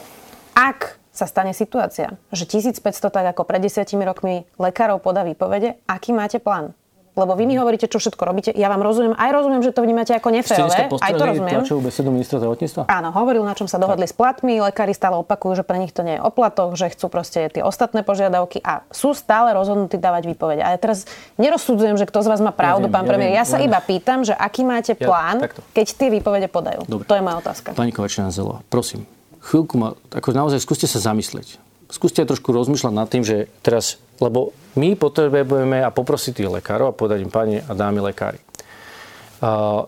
ak 0.54 1.00
sa 1.14 1.30
stane 1.30 1.54
situácia, 1.54 2.18
že 2.34 2.50
1500 2.50 2.82
tak 3.14 3.26
ako 3.38 3.46
pred 3.46 3.62
desiatimi 3.62 4.02
rokmi 4.02 4.50
lekárov 4.58 4.98
podá 4.98 5.22
výpovede, 5.22 5.78
aký 5.86 6.10
máte 6.10 6.41
plán? 6.41 6.74
Lebo 7.14 7.38
vy 7.38 7.45
mi 7.45 7.53
hovoríte, 7.53 7.86
čo 7.86 8.01
všetko 8.01 8.22
robíte. 8.26 8.49
Ja 8.57 8.74
vám 8.74 8.82
rozumiem, 8.82 9.14
aj 9.14 9.30
rozumiem, 9.30 9.61
že 9.61 9.70
to 9.70 9.86
vnímate 9.86 10.18
ako 10.18 10.34
neférové. 10.34 10.89
Aj 10.97 11.14
to 11.14 11.26
rozumiem. 11.30 11.61
tlačovú 11.61 11.82
besedu 11.86 12.09
ministra 12.09 12.41
zdravotníctva? 12.41 12.89
Áno, 12.89 13.14
hovoril, 13.14 13.45
na 13.45 13.53
čom 13.53 13.70
sa 13.70 13.78
dohodli 13.78 14.09
tak. 14.09 14.11
s 14.11 14.16
platmi. 14.18 14.57
Lekári 14.57 14.97
stále 14.97 15.22
opakujú, 15.22 15.61
že 15.61 15.64
pre 15.64 15.78
nich 15.78 15.93
to 15.93 16.01
nie 16.01 16.18
je 16.18 16.22
oplatok, 16.26 16.74
že 16.74 16.89
chcú 16.89 17.14
proste 17.14 17.53
tie 17.53 17.61
ostatné 17.61 18.01
požiadavky 18.01 18.66
a 18.66 18.82
sú 18.89 19.14
stále 19.14 19.53
rozhodnutí 19.53 20.01
dávať 20.01 20.26
výpovede. 20.34 20.66
A 20.66 20.74
ja 20.74 20.80
teraz 20.82 21.05
nerozsudzujem, 21.38 22.01
že 22.01 22.09
kto 22.09 22.26
z 22.26 22.28
vás 22.34 22.41
má 22.41 22.49
pravdu, 22.49 22.89
ja 22.89 22.93
pán 22.97 23.05
ja 23.05 23.09
premiér. 23.14 23.32
Ja 23.38 23.45
sa 23.45 23.61
iba 23.61 23.78
pýtam, 23.78 24.26
že 24.26 24.34
aký 24.34 24.66
máte 24.66 24.97
plán, 24.97 25.45
ja, 25.45 25.53
keď 25.53 25.88
tie 25.93 26.09
výpovede 26.09 26.49
podajú. 26.49 26.89
Dobre. 26.89 27.05
To 27.05 27.14
je 27.14 27.22
moja 27.22 27.38
otázka. 27.39 27.78
Pani 27.78 27.93
Kovačná 27.93 28.34
Zelová, 28.34 28.66
prosím, 28.74 29.05
chvíľku 29.45 29.78
ma, 29.78 29.93
ako 30.09 30.34
naozaj 30.34 30.59
skúste 30.59 30.89
sa 30.89 30.97
zamyslieť. 30.97 31.62
Skúste 31.94 32.26
trošku 32.26 32.50
rozmýšľať 32.50 32.94
nad 32.98 33.06
tým, 33.06 33.22
že 33.22 33.46
teraz 33.62 34.02
lebo 34.22 34.54
my 34.78 34.94
potrebujeme 34.96 35.82
a 35.82 35.89
poprosiť 35.89 36.41
tých 36.41 36.50
lekárov 36.50 36.94
a 36.94 36.98
povedať 36.98 37.26
im, 37.26 37.34
pani 37.34 37.60
a 37.60 37.72
dámy 37.74 38.00
lekári. 38.14 38.39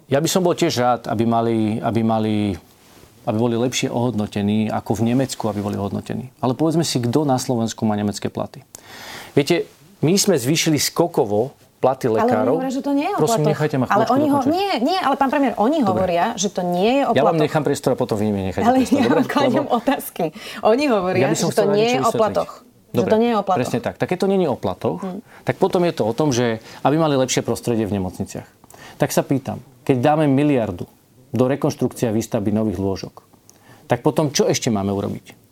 ja 0.09 0.19
by 0.19 0.29
som 0.29 0.41
bol 0.43 0.57
tiež 0.57 0.73
rád, 0.81 1.01
aby 1.07 1.23
mali, 1.23 1.79
aby 1.79 2.01
mali 2.01 2.35
aby 3.25 3.37
boli 3.41 3.57
lepšie 3.57 3.89
ohodnotení 3.89 4.69
ako 4.69 5.01
v 5.01 5.05
Nemecku, 5.09 5.49
aby 5.49 5.57
boli 5.57 5.81
ohodnotení. 5.81 6.29
Ale 6.45 6.53
povedzme 6.53 6.85
si, 6.85 7.01
kto 7.01 7.25
na 7.25 7.41
Slovensku 7.41 7.81
má 7.81 7.97
nemecké 7.97 8.29
platy. 8.29 8.61
Viete, 9.33 9.65
my 10.05 10.13
sme 10.13 10.37
zvýšili 10.37 10.77
skokovo 10.77 11.57
platy 11.85 12.05
lekárov. 12.09 12.33
Ale 12.33 12.41
oni 12.41 12.49
hovoria, 12.57 12.71
že 12.73 12.81
to 12.81 12.91
nie 12.97 13.05
je 13.05 13.13
o 13.13 13.19
Prosím, 13.21 13.29
platoch. 13.37 13.51
nechajte 13.53 13.75
ma 13.77 13.85
Ale 13.85 14.05
oni 14.09 14.27
ho, 14.33 14.39
nie, 14.49 14.71
nie, 14.81 14.97
ale 14.97 15.15
pán 15.21 15.29
premiér, 15.29 15.53
oni 15.61 15.79
Dobre. 15.79 15.89
hovoria, 15.93 16.25
že 16.33 16.49
to 16.49 16.61
nie 16.65 16.91
je 16.97 17.03
o 17.05 17.13
Ja 17.13 17.21
platoch. 17.21 17.27
vám 17.29 17.37
nechám 17.45 17.61
priestor 17.61 17.89
a 17.93 17.97
potom 17.97 18.17
vy 18.17 18.25
mi 18.33 18.41
nechajte 18.49 18.65
Ale 18.65 18.77
priestor. 18.81 18.97
ja 18.97 19.09
vám 19.13 19.27
kladiem 19.29 19.65
Lebo- 19.69 19.77
otázky. 19.77 20.25
Oni 20.65 20.85
hovoria, 20.89 21.29
Ja 21.29 21.37
že 21.37 21.45
to 21.53 21.63
nie 21.69 21.87
je 21.93 21.99
o 22.01 22.09
platoch. 22.09 22.51
Že 22.89 22.97
Dobre, 23.03 23.11
to 23.11 23.17
nie 23.21 23.29
je 23.29 23.37
o 23.37 23.43
platoch. 23.43 23.59
Presne 23.61 23.79
tak. 23.83 23.95
Tak 23.99 24.07
keď 24.07 24.17
to 24.23 24.27
nie 24.31 24.39
je 24.41 24.49
o 24.49 24.57
platoch, 24.57 24.99
hmm. 25.03 25.19
tak 25.45 25.55
potom 25.59 25.83
je 25.83 25.93
to 25.93 26.03
o 26.07 26.13
tom, 26.15 26.31
že 26.31 26.63
aby 26.81 26.95
mali 26.97 27.13
lepšie 27.19 27.43
prostredie 27.43 27.83
v 27.85 28.01
nemocniciach. 28.01 28.47
Tak 28.95 29.11
sa 29.11 29.19
pýtam, 29.21 29.59
keď 29.83 29.99
dáme 29.99 30.25
miliardu 30.31 30.87
do 31.35 31.43
rekonštrukcie 31.45 32.07
a 32.07 32.15
výstavby 32.15 32.55
nových 32.55 32.79
lôžok, 32.79 33.21
tak 33.85 33.99
potom 33.99 34.31
čo 34.31 34.47
ešte 34.47 34.71
máme 34.71 34.95
urobiť? 34.95 35.44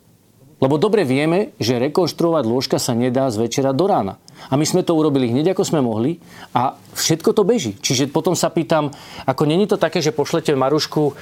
Lebo 0.64 0.80
dobre 0.80 1.04
vieme, 1.04 1.52
že 1.60 1.76
rekonštruovať 1.76 2.44
lôžka 2.48 2.80
sa 2.80 2.96
nedá 2.96 3.28
z 3.28 3.36
večera 3.36 3.76
do 3.76 3.84
rána. 3.84 4.16
A 4.48 4.56
my 4.56 4.64
sme 4.64 4.80
to 4.80 4.96
urobili 4.96 5.28
hneď, 5.28 5.52
ako 5.52 5.60
sme 5.60 5.84
mohli 5.84 6.24
a 6.56 6.72
všetko 6.96 7.36
to 7.36 7.44
beží. 7.44 7.76
Čiže 7.84 8.08
potom 8.08 8.32
sa 8.32 8.48
pýtam, 8.48 8.88
ako 9.28 9.44
není 9.44 9.68
to 9.68 9.76
také, 9.76 10.00
že 10.00 10.08
pošlete 10.08 10.56
Marušku 10.56 11.02
uh, 11.04 11.12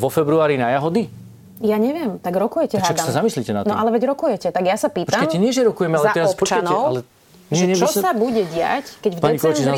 vo 0.00 0.08
februári 0.08 0.56
na 0.56 0.72
jahody? 0.72 1.12
Ja 1.60 1.76
neviem, 1.76 2.16
tak 2.24 2.32
rokujete, 2.40 2.80
Tak 2.80 2.96
hádam. 2.96 3.04
sa 3.04 3.20
zamyslite 3.20 3.52
nad 3.52 3.68
tým. 3.68 3.70
No 3.70 3.76
ale 3.76 3.92
veď 3.92 4.16
rokujete, 4.16 4.48
tak 4.48 4.64
ja 4.64 4.80
sa 4.80 4.88
pýtam 4.88 5.12
Počkajte, 5.12 5.36
nie, 5.36 5.52
že 5.52 5.60
rokujeme, 5.60 6.00
ale 6.00 6.04
za 6.08 6.12
teraz 6.16 6.32
počkajte, 6.32 6.72
ale- 6.72 7.04
Nie, 7.52 7.66
nie, 7.68 7.76
čo 7.76 7.90
sa- 7.90 8.16
bude 8.16 8.46
diať, 8.48 8.96
keď 9.04 9.10
v 9.12 9.20
Pani 9.20 9.36
decembri 9.36 9.76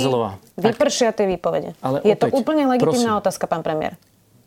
vypršia 0.61 1.11
tie 1.11 1.27
výpovede. 1.27 1.75
Ale 1.81 2.05
Je 2.07 2.15
to 2.15 2.29
opäť, 2.29 2.39
úplne 2.39 2.69
legitimná 2.71 3.19
prosím. 3.19 3.23
otázka, 3.25 3.45
pán 3.51 3.65
premiér. 3.67 3.97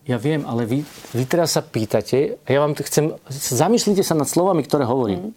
Ja 0.06 0.22
viem, 0.22 0.46
ale 0.46 0.70
vy, 0.70 0.86
vy 1.18 1.24
teraz 1.26 1.58
sa 1.58 1.66
pýtate, 1.66 2.38
ja 2.46 2.60
vám 2.62 2.78
chcem, 2.78 3.18
zamyslite 3.30 4.06
sa 4.06 4.14
nad 4.14 4.30
slovami, 4.30 4.62
ktoré 4.62 4.86
hovorím. 4.86 5.34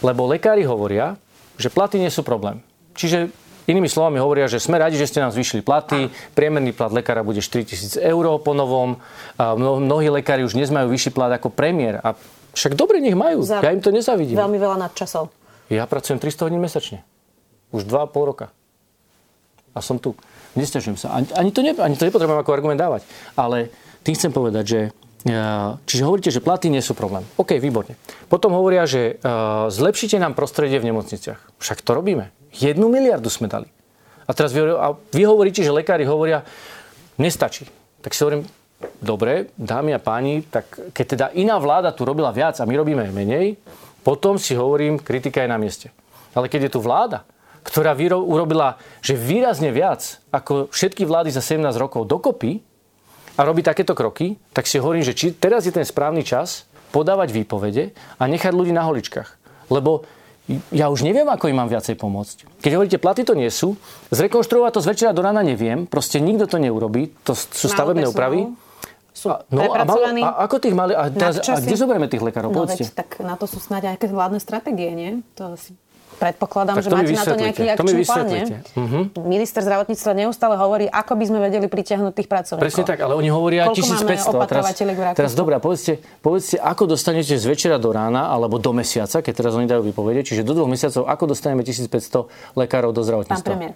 Lebo 0.00 0.24
lekári 0.24 0.64
hovoria, 0.64 1.20
že 1.60 1.68
platy 1.68 2.00
nie 2.00 2.08
sú 2.08 2.24
problém. 2.24 2.64
Čiže 2.96 3.28
inými 3.68 3.84
slovami 3.84 4.16
hovoria, 4.16 4.48
že 4.48 4.64
sme 4.64 4.80
radi, 4.80 4.96
že 4.96 5.04
ste 5.04 5.20
nám 5.20 5.36
zvýšili 5.36 5.60
platy, 5.60 6.08
priemerný 6.32 6.72
plat 6.72 6.88
lekára 6.88 7.20
bude 7.20 7.44
4000 7.44 8.00
eur 8.00 8.24
po 8.40 8.56
novom, 8.56 8.96
a 9.36 9.52
mno- 9.52 9.84
mnohí 9.84 10.08
lekári 10.08 10.40
už 10.40 10.56
dnes 10.56 10.72
majú 10.72 10.88
vyšší 10.88 11.12
plat 11.12 11.28
ako 11.36 11.52
premiér. 11.52 12.00
A 12.00 12.16
však 12.56 12.72
dobre, 12.72 13.04
nech 13.04 13.12
majú, 13.12 13.44
Za 13.44 13.60
ja 13.60 13.76
im 13.76 13.84
to 13.84 13.92
nezavidím. 13.92 14.40
Veľmi 14.40 14.56
veľa 14.56 14.88
nadčasov. 14.88 15.28
Ja 15.68 15.84
pracujem 15.84 16.16
300 16.16 16.48
hodín 16.48 16.64
mesačne. 16.64 17.04
Už 17.76 17.84
2,5 17.84 18.08
roka. 18.24 18.48
A 19.76 19.84
som 19.84 20.00
tu. 20.00 20.16
Nesťažujem 20.56 20.96
sa. 20.96 21.12
Ani, 21.12 21.28
ani, 21.36 21.50
to 21.52 21.60
ne, 21.60 21.76
ani 21.76 21.94
to 21.94 22.08
nepotrebujem 22.08 22.40
ako 22.40 22.50
argument 22.56 22.80
dávať. 22.80 23.04
Ale 23.36 23.68
tým 24.08 24.16
chcem 24.16 24.32
povedať, 24.32 24.64
že 24.64 24.80
uh, 25.28 25.76
Čiže 25.84 26.02
hovoríte, 26.08 26.32
že 26.32 26.40
platy 26.40 26.72
nie 26.72 26.80
sú 26.80 26.96
problém. 26.96 27.28
OK, 27.36 27.60
výborne. 27.60 27.92
Potom 28.32 28.56
hovoria, 28.56 28.88
že 28.88 29.20
uh, 29.20 29.68
zlepšite 29.68 30.16
nám 30.16 30.32
prostredie 30.32 30.80
v 30.80 30.88
nemocniciach. 30.88 31.60
Však 31.60 31.84
to 31.84 31.92
robíme. 31.92 32.32
Jednu 32.56 32.88
miliardu 32.88 33.28
sme 33.28 33.52
dali. 33.52 33.68
A 34.24 34.32
teraz 34.32 34.56
vy, 34.56 34.64
a 34.64 34.96
vy 34.96 35.22
hovoríte, 35.28 35.60
že 35.60 35.68
lekári 35.68 36.08
hovoria, 36.08 36.40
nestačí. 37.20 37.68
Tak 38.00 38.16
si 38.16 38.24
hovorím, 38.24 38.48
dobre, 39.04 39.52
dámy 39.60 39.92
a 39.92 40.00
páni, 40.00 40.40
tak 40.48 40.72
keď 40.96 41.06
teda 41.06 41.26
iná 41.36 41.60
vláda 41.60 41.92
tu 41.92 42.08
robila 42.08 42.32
viac 42.32 42.56
a 42.60 42.68
my 42.68 42.74
robíme 42.76 43.04
menej, 43.12 43.60
potom 44.00 44.40
si 44.40 44.56
hovorím, 44.56 44.96
kritika 44.96 45.44
je 45.44 45.52
na 45.52 45.60
mieste. 45.60 45.92
Ale 46.32 46.48
keď 46.48 46.68
je 46.68 46.74
tu 46.76 46.80
vláda, 46.80 47.28
ktorá 47.60 47.92
urobila, 48.16 48.80
že 49.04 49.18
výrazne 49.18 49.68
viac 49.68 50.24
ako 50.32 50.72
všetky 50.72 51.04
vlády 51.04 51.28
za 51.28 51.44
17 51.44 51.68
rokov 51.76 52.08
dokopy 52.08 52.64
a 53.38 53.40
robí 53.46 53.62
takéto 53.62 53.94
kroky, 53.94 54.34
tak 54.50 54.66
si 54.66 54.82
hovorím, 54.82 55.06
že 55.06 55.14
či 55.14 55.30
teraz 55.30 55.62
je 55.62 55.70
ten 55.70 55.86
správny 55.86 56.26
čas 56.26 56.66
podávať 56.90 57.30
výpovede 57.30 57.94
a 58.18 58.26
nechať 58.26 58.50
ľudí 58.50 58.74
na 58.74 58.82
holičkách. 58.82 59.38
Lebo 59.70 60.02
ja 60.72 60.88
už 60.88 61.04
neviem, 61.04 61.28
ako 61.28 61.52
im 61.52 61.60
mám 61.60 61.68
viacej 61.68 61.94
pomôcť. 62.00 62.64
Keď 62.64 62.70
hovoríte, 62.72 62.98
platy 62.98 63.22
to 63.22 63.36
nie 63.36 63.52
sú, 63.52 63.76
zrekonštruovať 64.08 64.72
to 64.74 64.80
z 64.80 64.86
večera 64.90 65.12
do 65.12 65.20
rána 65.20 65.44
neviem, 65.44 65.84
proste 65.84 66.18
nikto 66.18 66.48
to 66.48 66.56
neurobí, 66.56 67.12
to 67.22 67.36
sú 67.36 67.68
stavebné 67.68 68.08
úpravy. 68.08 68.48
Sú 69.12 69.28
A, 69.28 69.44
no, 69.50 69.74
a, 69.74 69.82
malo, 69.82 70.08
a 70.24 70.46
ako 70.46 70.56
tých 70.62 70.74
mali, 70.78 70.94
a, 70.94 71.06
a 71.06 71.12
nadčasy. 71.12 71.66
kde 71.66 71.74
zoberieme 71.76 72.06
tých 72.06 72.22
lekárov? 72.22 72.54
No 72.54 72.64
veď, 72.64 72.94
tak 72.94 73.18
na 73.18 73.34
to 73.34 73.50
sú 73.50 73.58
snáď 73.58 73.92
nejaké 73.92 74.06
vládne 74.08 74.38
stratégie, 74.38 74.94
nie? 74.94 75.26
To 75.34 75.58
si 75.58 75.74
predpokladám, 76.18 76.82
Tak 76.82 76.84
že 76.84 76.90
máte 76.90 77.14
na 77.14 77.24
to 77.24 77.36
nejaký 77.38 77.64
akčný 77.70 78.02
plán. 78.02 78.26
Mhm. 78.74 79.00
Minister 79.24 79.62
zdravotníctva 79.62 80.10
neustále 80.18 80.58
hovorí, 80.58 80.90
ako 80.90 81.12
by 81.14 81.24
sme 81.30 81.38
vedeli 81.38 81.70
pritiahnuť 81.70 82.12
tých 82.12 82.28
pracovníkov. 82.28 82.66
Presne 82.66 82.84
tak, 82.84 82.98
ale 82.98 83.14
oni 83.14 83.30
hovoria 83.30 83.70
Koľko 83.70 83.86
máme 83.86 84.18
1500. 84.18 84.42
A 84.42 84.46
teraz, 84.50 84.64
teraz 85.14 85.32
dobré, 85.38 85.56
a 85.56 85.60
povedzte, 85.62 86.02
povedzte, 86.18 86.58
ako 86.58 86.90
dostanete 86.90 87.38
z 87.38 87.44
večera 87.46 87.78
do 87.78 87.94
rána 87.94 88.28
alebo 88.28 88.58
do 88.58 88.74
mesiaca, 88.74 89.22
keď 89.22 89.32
teraz 89.32 89.52
oni 89.54 89.70
dajú 89.70 89.86
vypovede, 89.86 90.26
čiže 90.26 90.42
do 90.42 90.52
dvoch 90.58 90.68
mesiacov, 90.68 91.06
ako 91.06 91.24
dostaneme 91.32 91.62
1500 91.62 92.58
lekárov 92.58 92.90
do 92.90 93.00
Pán 93.00 93.06
zdravotníctva? 93.06 93.46
premiér, 93.46 93.72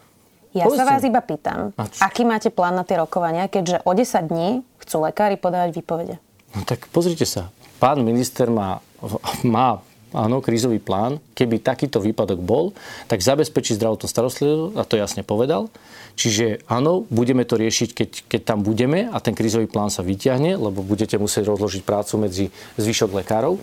ja 0.53 0.68
Povedzte. 0.68 0.84
sa 0.84 0.84
vás 0.84 1.03
iba 1.07 1.20
pýtam, 1.24 1.59
aký 2.03 2.28
máte 2.28 2.53
plán 2.53 2.76
na 2.76 2.84
tie 2.84 3.01
rokovania, 3.01 3.49
keďže 3.49 3.80
o 3.88 3.93
10 3.97 4.28
dní 4.28 4.49
chcú 4.84 4.97
lekári 5.07 5.40
podávať 5.40 5.70
výpovede. 5.78 6.14
No 6.53 6.66
tak 6.68 6.84
pozrite 6.93 7.24
sa. 7.24 7.49
Pán 7.80 8.05
minister 8.05 8.53
má, 8.53 8.84
má 9.47 9.80
áno, 10.13 10.45
krízový 10.45 10.79
plán. 10.79 11.19
Keby 11.37 11.61
takýto 11.61 12.01
výpadok 12.01 12.41
bol, 12.41 12.73
tak 13.11 13.21
zabezpečí 13.25 13.77
zdravotnú 13.77 14.07
starostlivosť, 14.09 14.79
a 14.79 14.83
to 14.87 14.95
jasne 14.97 15.27
povedal. 15.27 15.73
Čiže 16.15 16.65
áno, 16.69 17.09
budeme 17.09 17.43
to 17.49 17.57
riešiť, 17.57 17.91
keď, 17.93 18.11
keď 18.29 18.41
tam 18.45 18.61
budeme 18.61 19.09
a 19.09 19.17
ten 19.19 19.33
krízový 19.33 19.67
plán 19.67 19.89
sa 19.89 20.05
vyťahne, 20.05 20.61
lebo 20.61 20.85
budete 20.85 21.17
musieť 21.17 21.49
rozložiť 21.49 21.83
prácu 21.83 22.15
medzi 22.21 22.45
zvyšok 22.77 23.11
lekárov. 23.25 23.57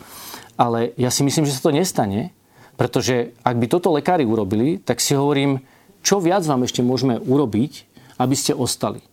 Ale 0.60 0.92
ja 1.00 1.14
si 1.14 1.24
myslím, 1.24 1.46
že 1.48 1.56
sa 1.56 1.70
to 1.70 1.78
nestane, 1.78 2.36
pretože 2.76 3.32
ak 3.46 3.56
by 3.56 3.66
toto 3.70 3.94
lekári 3.94 4.26
urobili, 4.26 4.82
tak 4.82 5.00
si 5.00 5.16
hovorím, 5.16 5.64
čo 6.02 6.24
viac 6.24 6.44
vám 6.48 6.66
ešte 6.66 6.80
môžeme 6.80 7.20
urobiť, 7.20 7.86
aby 8.20 8.36
ste 8.36 8.56
ostali. 8.56 9.04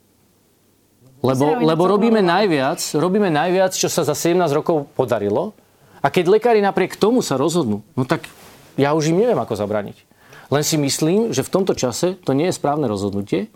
Lebo, 1.24 1.58
lebo 1.58 1.82
robíme 1.88 2.22
najviac, 2.22 2.78
robíme 2.94 3.32
najviac, 3.32 3.74
čo 3.74 3.90
sa 3.90 4.06
za 4.06 4.14
17 4.14 4.38
rokov 4.54 4.86
podarilo. 4.94 5.56
A 6.06 6.14
keď 6.14 6.38
lekári 6.38 6.62
napriek 6.62 6.94
tomu 6.94 7.18
sa 7.18 7.34
rozhodnú, 7.34 7.82
no 7.98 8.06
tak 8.06 8.30
ja 8.78 8.94
už 8.94 9.10
im 9.10 9.18
neviem, 9.18 9.42
ako 9.42 9.58
zabraniť. 9.58 9.98
Len 10.54 10.62
si 10.62 10.78
myslím, 10.78 11.34
že 11.34 11.42
v 11.42 11.50
tomto 11.50 11.74
čase 11.74 12.14
to 12.22 12.30
nie 12.30 12.46
je 12.46 12.54
správne 12.54 12.86
rozhodnutie. 12.86 13.50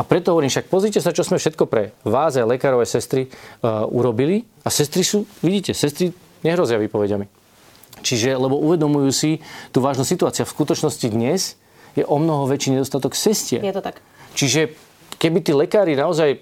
A 0.00 0.06
preto 0.06 0.32
hovorím, 0.32 0.48
však 0.48 0.72
pozrite 0.72 0.96
sa, 1.04 1.12
čo 1.12 1.20
sme 1.20 1.36
všetko 1.36 1.68
pre 1.68 1.92
vás 2.08 2.40
a 2.40 2.48
lekárov 2.48 2.80
a 2.80 2.88
sestry 2.88 3.28
uh, 3.28 3.84
urobili. 3.92 4.48
A 4.64 4.72
sestry 4.72 5.04
sú, 5.04 5.28
vidíte, 5.44 5.76
sestry 5.76 6.16
nehrozia 6.40 6.80
výpovediami. 6.80 7.28
Čiže, 8.00 8.32
lebo 8.40 8.56
uvedomujú 8.56 9.12
si 9.12 9.44
tú 9.68 9.84
vážnu 9.84 10.08
situáciu. 10.08 10.48
V 10.48 10.56
skutočnosti 10.56 11.04
dnes 11.12 11.60
je 11.92 12.08
o 12.08 12.16
mnoho 12.16 12.48
väčší 12.48 12.72
nedostatok 12.72 13.12
sestier. 13.12 13.60
Je 13.60 13.76
to 13.76 13.84
tak. 13.84 14.00
Čiže 14.32 14.72
keby 15.20 15.44
tí 15.44 15.52
lekári 15.52 15.92
naozaj 15.92 16.40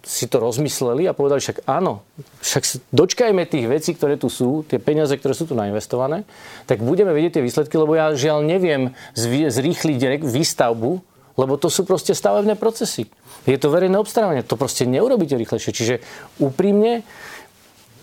si 0.00 0.26
to 0.26 0.40
rozmysleli 0.40 1.04
a 1.04 1.16
povedali, 1.16 1.44
však 1.44 1.68
áno, 1.68 2.00
však 2.40 2.88
dočkajme 2.92 3.44
tých 3.44 3.66
vecí, 3.68 3.90
ktoré 3.92 4.16
tu 4.16 4.32
sú, 4.32 4.64
tie 4.64 4.80
peniaze, 4.80 5.12
ktoré 5.12 5.36
sú 5.36 5.44
tu 5.44 5.52
nainvestované, 5.52 6.24
tak 6.64 6.80
budeme 6.80 7.12
vedieť 7.12 7.40
tie 7.40 7.44
výsledky, 7.44 7.76
lebo 7.76 7.92
ja 7.96 8.16
žiaľ 8.16 8.44
neviem 8.44 8.96
zrýchliť 9.18 10.24
výstavbu, 10.24 10.90
lebo 11.36 11.54
to 11.56 11.72
sú 11.72 11.88
proste 11.88 12.12
stavebné 12.12 12.56
procesy. 12.56 13.08
Je 13.48 13.56
to 13.56 13.72
verejné 13.72 13.96
obstarávanie, 13.96 14.44
to 14.44 14.60
proste 14.60 14.84
neurobíte 14.84 15.36
rýchlejšie. 15.36 15.72
Čiže 15.72 15.94
úprimne 16.36 17.00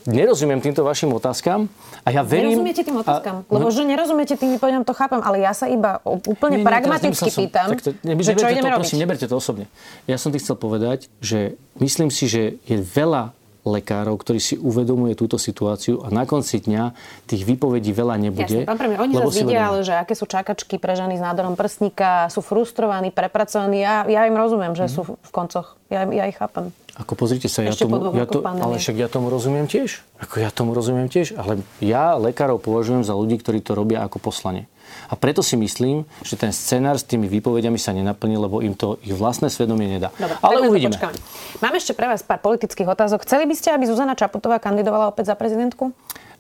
nerozumiem 0.08 0.64
týmto 0.64 0.88
vašim 0.88 1.12
otázkam 1.12 1.68
a 2.01 2.10
ja 2.10 2.24
verím... 2.24 2.55
Nerozumiete 2.58 2.82
tým 2.88 2.97
otázkam? 3.03 3.36
A, 3.43 3.51
Lebo 3.51 3.68
že 3.68 3.84
nerozumiete 3.84 4.34
tým 4.39 4.55
výpovediam, 4.55 4.88
to 4.88 4.95
chápem, 4.95 5.20
ale 5.20 5.43
ja 5.43 5.51
sa 5.51 5.68
iba 5.68 5.99
úplne 6.08 6.58
Nie, 6.58 6.64
nie, 6.64 6.70
pragmaticky 6.72 7.30
som- 7.30 7.41
pýtam, 7.43 7.68
tak 7.76 7.82
to, 7.84 7.89
ne, 8.01 8.14
že 8.16 8.32
čo 8.34 8.47
neberte 8.47 8.55
ideme 8.55 8.64
to, 8.64 8.72
robiť. 8.72 8.82
prosím, 8.82 8.99
neberte 9.03 9.26
to 9.28 9.36
osobne. 9.36 9.66
Ja 10.08 10.16
som 10.16 10.32
ti 10.32 10.39
chcel 10.39 10.55
povedať, 10.55 11.12
že 11.20 11.60
myslím 11.84 12.08
si, 12.08 12.32
že 12.32 12.55
je 12.64 12.80
veľa 12.80 13.36
lekárov, 13.68 14.16
ktorí 14.16 14.39
si 14.39 14.55
uvedomuje 14.55 15.12
túto 15.12 15.36
situáciu 15.36 15.99
a 15.99 16.08
na 16.08 16.24
konci 16.24 16.64
dňa 16.64 16.95
tých 17.28 17.43
výpovedí 17.43 17.91
veľa 17.91 18.16
nebude. 18.16 18.64
Jasne, 18.64 18.70
pán 18.70 18.80
premiér, 18.80 19.03
oni 19.03 19.14
zase 19.20 19.43
vidia, 19.43 19.68
ale 19.68 19.84
že 19.84 19.91
aké 19.91 20.16
sú 20.16 20.24
čakačky 20.24 20.80
pre 20.80 20.95
ženy 20.95 21.20
s 21.20 21.24
nádorom 21.24 21.60
prstníka, 21.60 22.32
sú 22.32 22.39
frustrovaní, 22.39 23.12
prepracovaní. 23.12 23.84
Ja, 23.84 24.08
ja 24.08 24.24
im 24.24 24.39
rozumiem, 24.39 24.72
že 24.72 24.88
sú 24.88 25.03
v 25.03 25.32
koncoch. 25.36 25.76
Ja, 25.91 26.08
ja 26.08 26.32
ich 26.32 26.39
chápem. 26.39 26.72
Ako 26.97 27.13
pozrite 27.13 27.45
sa, 27.45 27.61
ja 27.61 27.69
Ešte 27.69 27.85
tomu, 27.85 28.09
ja 28.17 28.25
to, 28.25 28.41
pandémie. 28.41 28.65
ale 28.65 28.75
však 28.81 28.95
ja 28.97 29.05
tomu 29.05 29.29
rozumiem 29.29 29.69
tiež. 29.69 30.01
Ako 30.17 30.41
ja 30.41 30.49
tomu 30.49 30.73
rozumiem 30.73 31.05
tiež. 31.05 31.37
Ale 31.37 31.61
ja 31.77 32.17
lekárov 32.17 32.57
považujem 32.57 33.05
za 33.05 33.13
ľudí, 33.13 33.37
ktorí 33.37 33.61
to 33.61 33.77
robia 33.77 34.01
ako 34.01 34.17
poslanie. 34.17 34.65
A 35.07 35.13
preto 35.13 35.45
si 35.45 35.53
myslím, 35.59 36.09
že 36.25 36.39
ten 36.39 36.49
scenár 36.49 36.97
s 36.97 37.05
tými 37.05 37.29
výpovediami 37.29 37.77
sa 37.77 37.93
nenaplní, 37.93 38.35
lebo 38.41 38.65
im 38.65 38.73
to 38.73 38.97
ich 39.05 39.13
vlastné 39.13 39.53
svedomie 39.53 39.85
nedá. 39.85 40.09
Dobre, 40.17 40.41
ale 40.41 40.57
uvidíme. 40.65 40.97
počkáme. 40.97 41.15
Mám 41.61 41.73
ešte 41.77 41.93
pre 41.93 42.07
vás 42.09 42.25
pár 42.25 42.41
politických 42.41 42.89
otázok. 42.89 43.21
Chceli 43.23 43.45
by 43.45 43.55
ste, 43.55 43.77
aby 43.77 43.85
Zuzana 43.85 44.17
Čaputová 44.17 44.57
kandidovala 44.57 45.13
opäť 45.13 45.31
za 45.31 45.35
prezidentku? 45.37 45.93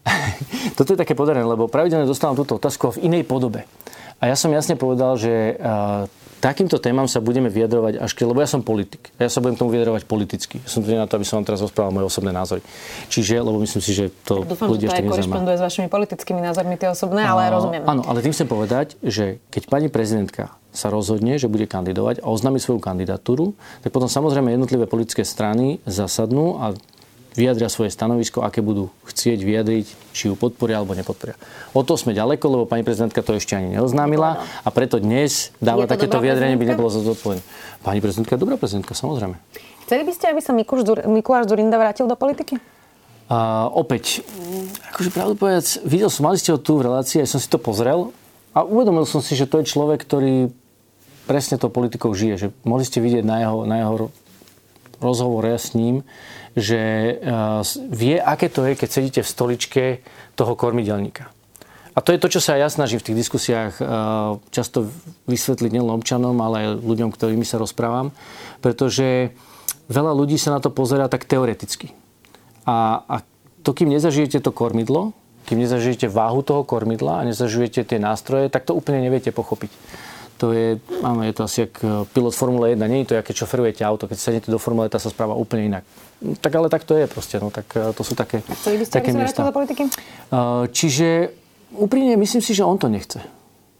Toto 0.77 0.89
je 0.95 0.99
také 0.99 1.13
podarené, 1.13 1.45
lebo 1.45 1.69
pravidelne 1.69 2.09
dostávam 2.09 2.33
túto 2.33 2.57
otázku 2.57 2.97
v 2.97 3.07
inej 3.11 3.29
podobe. 3.29 3.69
A 4.17 4.31
ja 4.31 4.35
som 4.35 4.49
jasne 4.49 4.73
povedal, 4.73 5.13
že 5.19 5.53
uh, 5.61 6.09
takýmto 6.47 6.79
témam 6.79 7.11
sa 7.11 7.19
budeme 7.19 7.51
vyjadrovať 7.51 7.99
až 7.99 8.11
keď, 8.15 8.25
lebo 8.31 8.39
ja 8.39 8.47
som 8.47 8.63
politik. 8.63 9.11
Ja 9.19 9.27
sa 9.27 9.43
budem 9.43 9.59
tomu 9.59 9.75
vyjadrovať 9.75 10.07
politicky. 10.07 10.63
Ja 10.63 10.69
som 10.71 10.79
tu 10.79 10.95
na 10.95 11.03
to, 11.03 11.19
aby 11.19 11.27
som 11.27 11.43
vám 11.43 11.51
teraz 11.51 11.59
rozprával 11.59 11.91
moje 11.91 12.07
osobné 12.07 12.31
názory. 12.31 12.63
Čiže, 13.11 13.43
lebo 13.43 13.59
myslím 13.59 13.83
si, 13.83 13.91
že 13.91 14.07
to 14.23 14.47
Dúfam, 14.47 14.71
ľudia 14.71 14.95
že 14.95 15.03
to 15.03 15.03
aj 15.03 15.11
korešponduje 15.11 15.55
s 15.59 15.63
vašimi 15.67 15.87
politickými 15.91 16.39
názormi, 16.39 16.79
tie 16.79 16.87
osobné, 16.87 17.27
ale 17.27 17.51
rozumiem. 17.51 17.83
Áno, 17.83 18.07
ale 18.07 18.23
tým 18.23 18.31
chcem 18.31 18.47
povedať, 18.47 18.95
že 19.03 19.43
keď 19.51 19.63
pani 19.67 19.87
prezidentka 19.91 20.55
sa 20.71 20.87
rozhodne, 20.87 21.35
že 21.35 21.51
bude 21.51 21.67
kandidovať 21.67 22.23
a 22.23 22.29
oznámi 22.31 22.61
svoju 22.61 22.79
kandidatúru, 22.79 23.57
tak 23.83 23.91
potom 23.91 24.07
samozrejme 24.07 24.53
jednotlivé 24.53 24.87
politické 24.87 25.27
strany 25.27 25.83
zasadnú 25.83 26.61
a 26.63 26.77
vyjadria 27.37 27.69
svoje 27.69 27.93
stanovisko, 27.93 28.41
aké 28.41 28.65
budú 28.65 28.89
chcieť 29.05 29.45
vyjadriť, 29.45 29.85
či 30.09 30.27
ju 30.27 30.33
podporia 30.33 30.81
alebo 30.81 30.97
nepodporia. 30.97 31.37
O 31.77 31.85
to 31.85 31.93
sme 31.93 32.17
ďaleko, 32.17 32.41
lebo 32.49 32.63
pani 32.65 32.81
prezidentka 32.81 33.21
to 33.21 33.37
ešte 33.37 33.53
ani 33.53 33.77
neoznámila 33.77 34.41
a 34.65 34.69
preto 34.73 34.97
dnes 34.97 35.53
dáva 35.61 35.85
takéto 35.85 36.17
vyjadrenie, 36.17 36.57
by 36.57 36.73
nebolo 36.73 36.89
zodpovedné. 36.89 37.45
Pani 37.85 38.01
prezidentka 38.01 38.33
je 38.33 38.41
dobrá 38.41 38.57
prezidentka, 38.57 38.97
samozrejme. 38.97 39.37
Chceli 39.85 40.03
by 40.03 40.11
ste, 40.17 40.25
aby 40.33 40.41
sa 40.41 40.51
Mikuláš 41.05 41.45
Zurinda 41.47 41.77
vrátil 41.77 42.09
do 42.09 42.17
politiky? 42.17 42.57
A 43.29 43.69
opäť, 43.69 44.25
akože 44.89 45.13
pravdu 45.13 45.37
povedať, 45.37 45.83
videl 45.85 46.09
som, 46.09 46.25
mali 46.25 46.41
ste 46.41 46.55
ho 46.55 46.59
tu 46.59 46.79
v 46.79 46.89
relácii, 46.89 47.21
aj 47.21 47.37
som 47.37 47.39
si 47.43 47.47
to 47.51 47.61
pozrel 47.61 48.15
a 48.55 48.65
uvedomil 48.65 49.05
som 49.05 49.21
si, 49.21 49.37
že 49.37 49.45
to 49.45 49.61
je 49.61 49.69
človek, 49.69 50.01
ktorý 50.01 50.49
presne 51.27 51.59
to 51.59 51.67
politikou 51.67 52.15
žije. 52.15 52.35
Že 52.39 52.47
mohli 52.63 52.87
ste 52.87 53.03
vidieť 53.03 53.27
na 53.27 53.43
jeho, 53.43 53.67
na 53.67 53.75
jeho 53.83 54.09
rozhovore 55.01 55.53
s 55.53 55.73
ním, 55.73 56.03
že 56.57 56.77
uh, 57.17 57.61
vie, 57.93 58.17
aké 58.17 58.49
to 58.49 58.65
je, 58.65 58.73
keď 58.73 58.89
sedíte 58.89 59.21
v 59.21 59.29
stoličke 59.29 59.83
toho 60.33 60.53
kormidelníka. 60.57 61.29
A 61.97 62.01
to 62.05 62.13
je 62.13 62.21
to, 62.21 62.29
čo 62.29 62.41
sa 62.41 62.53
ja 62.61 62.69
snažím 62.69 63.01
v 63.01 63.07
tých 63.09 63.19
diskusiách 63.25 63.73
uh, 63.81 64.37
často 64.53 64.85
vysvetliť 65.25 65.71
nielen 65.73 65.97
občanom, 65.97 66.37
ale 66.41 66.55
aj 66.61 66.67
ľuďom, 66.85 67.09
ktorými 67.09 67.41
sa 67.41 67.57
rozprávam. 67.57 68.13
Pretože 68.61 69.33
veľa 69.89 70.13
ľudí 70.13 70.37
sa 70.37 70.53
na 70.53 70.59
to 70.61 70.69
pozerá 70.69 71.09
tak 71.09 71.25
teoreticky. 71.25 71.93
A, 72.69 73.01
a 73.01 73.15
to, 73.65 73.73
kým 73.73 73.89
nezažijete 73.89 74.45
to 74.45 74.53
kormidlo, 74.53 75.17
kým 75.47 75.63
nezažijete 75.63 76.11
váhu 76.11 76.43
toho 76.43 76.67
kormidla 76.67 77.23
a 77.23 77.27
nezažijete 77.27 77.87
tie 77.87 77.99
nástroje, 78.03 78.51
tak 78.51 78.67
to 78.67 78.75
úplne 78.75 78.99
neviete 78.99 79.31
pochopiť. 79.31 79.71
To 80.37 80.53
je, 80.53 80.77
áno, 81.01 81.25
je 81.25 81.33
to 81.33 81.41
asi 81.49 81.65
ako 81.65 82.05
pilot 82.13 82.33
Formule 82.37 82.77
1. 82.77 82.81
Nie 82.85 83.01
je 83.01 83.09
to, 83.09 83.13
keď 83.25 83.35
šoferujete 83.41 83.81
auto. 83.81 84.05
Keď 84.05 84.17
sednete 84.17 84.49
do 84.53 84.61
Formule, 84.61 84.85
tá 84.85 85.01
sa 85.01 85.09
správa 85.09 85.33
úplne 85.33 85.65
inak. 85.65 85.83
Tak 86.41 86.53
ale 86.53 86.69
tak 86.69 86.85
to 86.85 86.93
je 86.93 87.09
proste. 87.09 87.41
No, 87.41 87.49
tak 87.49 87.65
e, 87.73 87.93
to 87.93 88.01
sú 88.05 88.13
také, 88.13 88.45
Chceli 88.45 88.81
by 88.81 88.85
ste, 88.85 88.93
také 89.01 89.11
miesta. 89.17 89.41
do 89.41 89.53
politiky? 89.53 89.89
Uh, 90.29 90.69
čiže 90.69 91.33
úprimne 91.73 92.13
myslím 92.21 92.41
si, 92.41 92.53
že 92.53 92.61
on 92.61 92.77
to 92.77 92.89
nechce. 92.89 93.21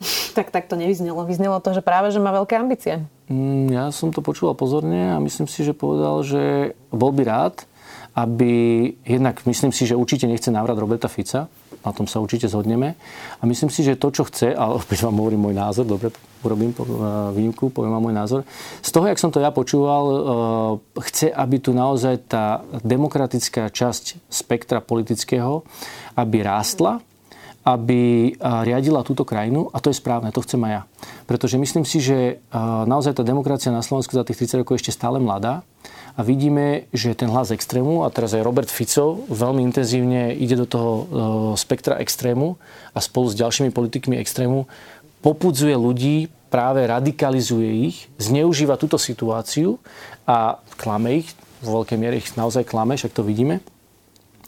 Tak, 0.37 0.53
tak 0.53 0.69
to 0.69 0.77
nevyznelo. 0.77 1.25
Vyznelo 1.25 1.57
to, 1.57 1.73
že 1.73 1.81
práve, 1.81 2.13
že 2.13 2.21
má 2.21 2.29
veľké 2.29 2.53
ambície. 2.53 3.01
Mm, 3.25 3.73
ja 3.73 3.89
som 3.89 4.13
to 4.13 4.21
počúval 4.21 4.53
pozorne 4.53 5.09
a 5.09 5.17
myslím 5.17 5.49
si, 5.49 5.65
že 5.65 5.73
povedal, 5.73 6.21
že 6.21 6.77
bol 6.93 7.09
by 7.09 7.25
rád, 7.25 7.65
aby 8.13 8.93
jednak 9.01 9.41
myslím 9.49 9.73
si, 9.73 9.89
že 9.89 9.97
určite 9.97 10.29
nechce 10.29 10.53
návrat 10.53 10.77
Roberta 10.77 11.09
Fica, 11.09 11.49
na 11.87 11.95
tom 11.95 12.05
sa 12.05 12.19
určite 12.19 12.51
zhodneme. 12.51 12.99
A 13.39 13.43
myslím 13.47 13.71
si, 13.71 13.81
že 13.81 13.95
to, 13.95 14.11
čo 14.11 14.27
chce, 14.27 14.51
a 14.51 14.75
opäť 14.75 15.07
vám 15.07 15.15
hovorím 15.17 15.47
môj 15.47 15.55
názor, 15.55 15.87
dobre, 15.87 16.11
urobím 16.43 16.71
e, 16.71 16.83
výnimku, 17.33 17.71
poviem 17.71 17.95
vám 17.95 18.03
môj 18.03 18.15
názor. 18.15 18.41
Z 18.83 18.89
toho, 18.93 19.07
jak 19.09 19.17
som 19.17 19.33
to 19.33 19.41
ja 19.41 19.49
počúval, 19.49 20.03
e, 20.05 20.17
chce, 21.09 21.31
aby 21.31 21.57
tu 21.57 21.71
naozaj 21.73 22.29
tá 22.29 22.61
demokratická 22.83 23.71
časť 23.71 24.29
spektra 24.29 24.83
politického, 24.83 25.65
aby 26.13 26.37
rástla, 26.43 27.01
aby 27.65 28.31
e, 28.31 28.31
riadila 28.37 29.01
túto 29.01 29.25
krajinu 29.25 29.71
a 29.73 29.81
to 29.81 29.89
je 29.89 29.97
správne, 29.97 30.29
to 30.29 30.43
chcem 30.45 30.61
aj 30.67 30.71
ja. 30.71 30.81
Pretože 31.25 31.59
myslím 31.59 31.83
si, 31.83 31.99
že 31.99 32.39
naozaj 32.87 33.19
tá 33.19 33.23
demokracia 33.27 33.73
na 33.73 33.83
Slovensku 33.83 34.15
za 34.15 34.23
tých 34.23 34.47
30 34.47 34.63
rokov 34.63 34.79
je 34.79 34.87
ešte 34.87 34.95
stále 34.95 35.19
mladá 35.19 35.67
a 36.17 36.25
vidíme, 36.25 36.89
že 36.89 37.13
ten 37.13 37.29
hlas 37.29 37.53
extrému, 37.53 38.01
a 38.01 38.09
teraz 38.09 38.33
aj 38.33 38.41
Robert 38.41 38.73
Fico 38.73 39.21
veľmi 39.29 39.61
intenzívne 39.61 40.33
ide 40.33 40.57
do 40.57 40.65
toho 40.65 40.91
e, 40.91 41.03
spektra 41.53 42.01
extrému 42.01 42.57
a 42.91 42.99
spolu 42.99 43.29
s 43.29 43.37
ďalšími 43.37 43.69
politikmi 43.69 44.17
extrému 44.17 44.65
popudzuje 45.21 45.77
ľudí, 45.77 46.33
práve 46.49 46.81
radikalizuje 46.89 47.69
ich, 47.85 48.09
zneužíva 48.17 48.81
túto 48.81 48.97
situáciu 48.97 49.77
a 50.25 50.57
klame 50.79 51.21
ich, 51.21 51.27
vo 51.61 51.81
veľkej 51.81 51.97
miere 52.01 52.17
ich 52.17 52.33
naozaj 52.33 52.65
klame, 52.65 52.97
však 52.97 53.13
to 53.13 53.21
vidíme, 53.21 53.61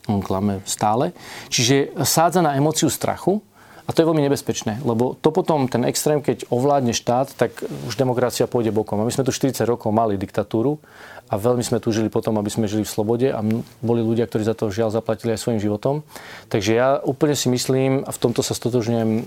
on 0.09 0.25
klame 0.25 0.65
stále. 0.65 1.13
Čiže 1.53 1.93
sádza 2.01 2.41
na 2.41 2.57
emóciu 2.57 2.89
strachu, 2.89 3.45
a 3.89 3.93
to 3.93 4.05
je 4.05 4.09
veľmi 4.13 4.21
nebezpečné, 4.21 4.85
lebo 4.85 5.17
to 5.17 5.33
potom, 5.33 5.65
ten 5.65 5.81
extrém, 5.81 6.21
keď 6.21 6.45
ovládne 6.53 6.93
štát, 6.93 7.33
tak 7.33 7.57
už 7.89 7.97
demokracia 7.97 8.45
pôjde 8.45 8.69
bokom. 8.69 9.01
A 9.01 9.07
my 9.07 9.09
sme 9.09 9.25
tu 9.25 9.33
40 9.33 9.65
rokov 9.65 9.89
mali 9.89 10.13
diktatúru 10.13 10.77
a 11.25 11.41
veľmi 11.41 11.65
sme 11.65 11.81
tu 11.81 11.89
žili 11.89 12.05
potom, 12.05 12.37
aby 12.37 12.53
sme 12.53 12.69
žili 12.69 12.85
v 12.85 12.93
slobode 12.93 13.33
a 13.33 13.41
boli 13.81 14.05
ľudia, 14.05 14.29
ktorí 14.29 14.45
za 14.45 14.53
to 14.53 14.69
žiaľ 14.69 14.93
zaplatili 14.93 15.33
aj 15.33 15.41
svojim 15.41 15.57
životom. 15.57 16.05
Takže 16.53 16.71
ja 16.77 17.01
úplne 17.01 17.33
si 17.33 17.49
myslím, 17.49 18.05
a 18.05 18.13
v 18.13 18.21
tomto 18.21 18.45
sa 18.45 18.53
stotožňujem 18.53 19.09
e, 19.09 19.21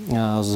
s 0.46 0.52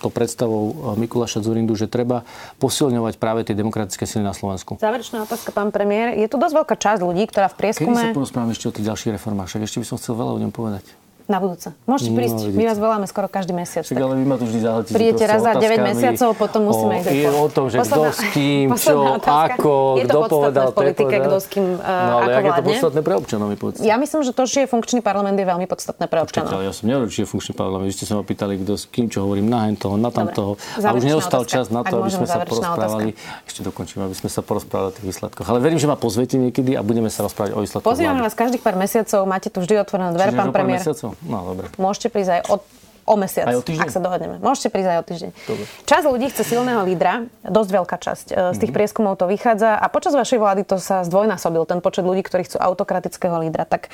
to 0.00 0.08
predstavou 0.12 0.94
e, 0.96 1.00
Mikuláša 1.00 1.40
Zurindu, 1.40 1.72
že 1.76 1.88
treba 1.88 2.28
posilňovať 2.60 3.16
práve 3.16 3.48
tie 3.48 3.56
demokratické 3.56 4.04
sily 4.04 4.20
na 4.20 4.36
Slovensku. 4.36 4.76
Záverečná 4.76 5.24
otázka, 5.24 5.56
pán 5.56 5.72
premiér. 5.72 6.20
Je 6.20 6.28
tu 6.28 6.36
dosť 6.36 6.54
veľká 6.60 6.76
časť 6.76 7.00
ľudí, 7.00 7.24
ktorá 7.32 7.48
v 7.48 7.56
prieskume... 7.56 7.96
Kedy 7.96 8.12
sa 8.12 8.16
porozprávame 8.16 8.52
ešte 8.52 8.68
o 8.68 8.72
tých 8.76 8.86
ďalších 8.92 9.12
reformách? 9.16 9.48
Však 9.48 9.62
ešte 9.64 9.78
by 9.80 9.86
som 9.88 9.96
chcel 9.96 10.14
veľa 10.20 10.32
o 10.36 10.38
ňom 10.40 10.52
povedať. 10.52 11.03
Na 11.24 11.40
budúce. 11.40 11.72
Môžete 11.88 12.12
no, 12.12 12.20
prísť, 12.20 12.36
no, 12.36 12.52
my 12.52 12.64
vás 12.68 12.76
voláme 12.76 13.06
skoro 13.08 13.32
každý 13.32 13.56
mesiac. 13.56 13.80
Však, 13.80 13.96
ale 13.96 14.20
vy 14.20 14.24
ma 14.28 14.36
tu 14.36 14.44
vždy 14.44 14.60
zahltíte. 14.60 14.92
Prídete 14.92 15.24
raz 15.24 15.40
za 15.40 15.56
9 15.56 15.80
mesiacov, 15.80 16.28
potom 16.36 16.60
musíme 16.68 17.00
ísť 17.00 17.32
o, 17.32 17.40
o 17.40 17.48
tom, 17.48 17.64
že 17.72 17.80
kto 17.80 18.00
s 18.12 18.20
kým, 18.36 18.66
čo, 18.76 19.16
ako, 19.24 20.04
kto 20.04 20.18
povedal. 20.28 20.68
Je 20.68 20.68
to 20.68 20.76
politike, 20.76 21.14
kto 21.24 21.36
s 21.40 21.46
kým, 21.48 21.64
no, 21.80 22.12
ale 22.20 22.28
ako 22.28 22.44
je 22.44 22.52
to 22.52 22.64
podstatné 22.68 23.00
pre 23.00 23.14
občanov, 23.16 23.46
povedzte. 23.56 23.88
Ja 23.88 23.96
myslím, 23.96 24.20
že 24.20 24.36
to, 24.36 24.44
že 24.44 24.58
je 24.64 24.68
funkčný 24.68 25.00
parlament, 25.00 25.40
je 25.40 25.48
veľmi 25.48 25.64
podstatné 25.64 26.04
pre 26.12 26.20
občanov. 26.20 26.52
Počkajte, 26.52 26.68
ja 26.68 26.72
som 26.76 26.84
nehovoril, 26.92 27.08
či 27.08 27.20
je 27.24 27.28
funkčný 27.32 27.52
parlament. 27.56 27.88
Vy 27.88 27.94
ste 27.96 28.04
sa 28.04 28.14
ma 28.20 28.24
pýtali, 28.28 28.52
kto 28.60 28.72
s 28.76 28.84
kým, 28.84 29.08
čo 29.08 29.24
hovorím 29.24 29.48
na 29.48 29.64
hen 29.64 29.80
toho, 29.80 29.96
na 29.96 30.12
tamtoho. 30.12 30.60
A 30.76 30.92
už 30.92 31.08
neostal 31.08 31.48
čas 31.48 31.72
na 31.72 31.88
to, 31.88 32.04
aby 32.04 32.12
sme 32.12 32.28
sa 32.28 32.44
porozprávali. 32.44 33.16
Ešte 33.48 33.64
dokončím, 33.64 34.04
aby 34.04 34.12
sme 34.12 34.28
sa 34.28 34.44
porozprávali 34.44 34.92
o 34.92 34.94
tých 35.00 35.06
výsledkoch. 35.08 35.48
Ale 35.48 35.64
verím, 35.64 35.80
že 35.80 35.88
ma 35.88 35.96
pozviete 35.96 36.36
niekedy 36.36 36.76
a 36.76 36.84
budeme 36.84 37.08
sa 37.08 37.24
rozprávať 37.24 37.56
o 37.56 37.64
výsledkoch. 37.64 37.88
Pozývame 37.88 38.20
vás 38.20 38.36
každých 38.36 38.60
pár 38.60 38.76
mesiacov, 38.76 39.24
máte 39.24 39.48
tu 39.48 39.64
vždy 39.64 39.80
otvorené 39.80 40.12
dvere, 40.12 40.36
pán 40.36 40.52
premiér. 40.52 40.84
No, 41.22 41.54
dobre 41.54 41.70
môžete 41.84 42.08
prísť 42.08 42.30
aj 42.30 42.40
o, 42.48 42.56
o 43.04 43.14
mesiac, 43.20 43.44
aj 43.44 43.56
o 43.60 43.62
týždeň? 43.62 43.84
ak 43.84 43.92
sa 43.92 44.00
dohodneme. 44.00 44.36
Môžete 44.40 44.68
prísť 44.72 44.88
aj 44.88 44.98
o 44.98 45.04
týždeň. 45.04 45.30
Dobre. 45.44 45.64
Časť 45.84 46.04
ľudí 46.08 46.26
chce 46.32 46.42
silného 46.56 46.80
lídra, 46.88 47.28
dosť 47.44 47.70
veľká 47.70 47.96
časť. 48.00 48.26
E, 48.32 48.32
z 48.32 48.58
tých 48.58 48.72
mm-hmm. 48.72 48.76
prieskumov 48.76 49.14
to 49.20 49.28
vychádza 49.28 49.76
a 49.76 49.86
počas 49.92 50.16
vašej 50.16 50.38
vlády 50.40 50.62
to 50.64 50.80
sa 50.80 51.04
zdvojnásobil, 51.04 51.68
ten 51.68 51.84
počet 51.84 52.08
ľudí, 52.08 52.24
ktorí 52.24 52.48
chcú 52.48 52.56
autokratického 52.56 53.36
lídra. 53.44 53.68
Tak... 53.68 53.92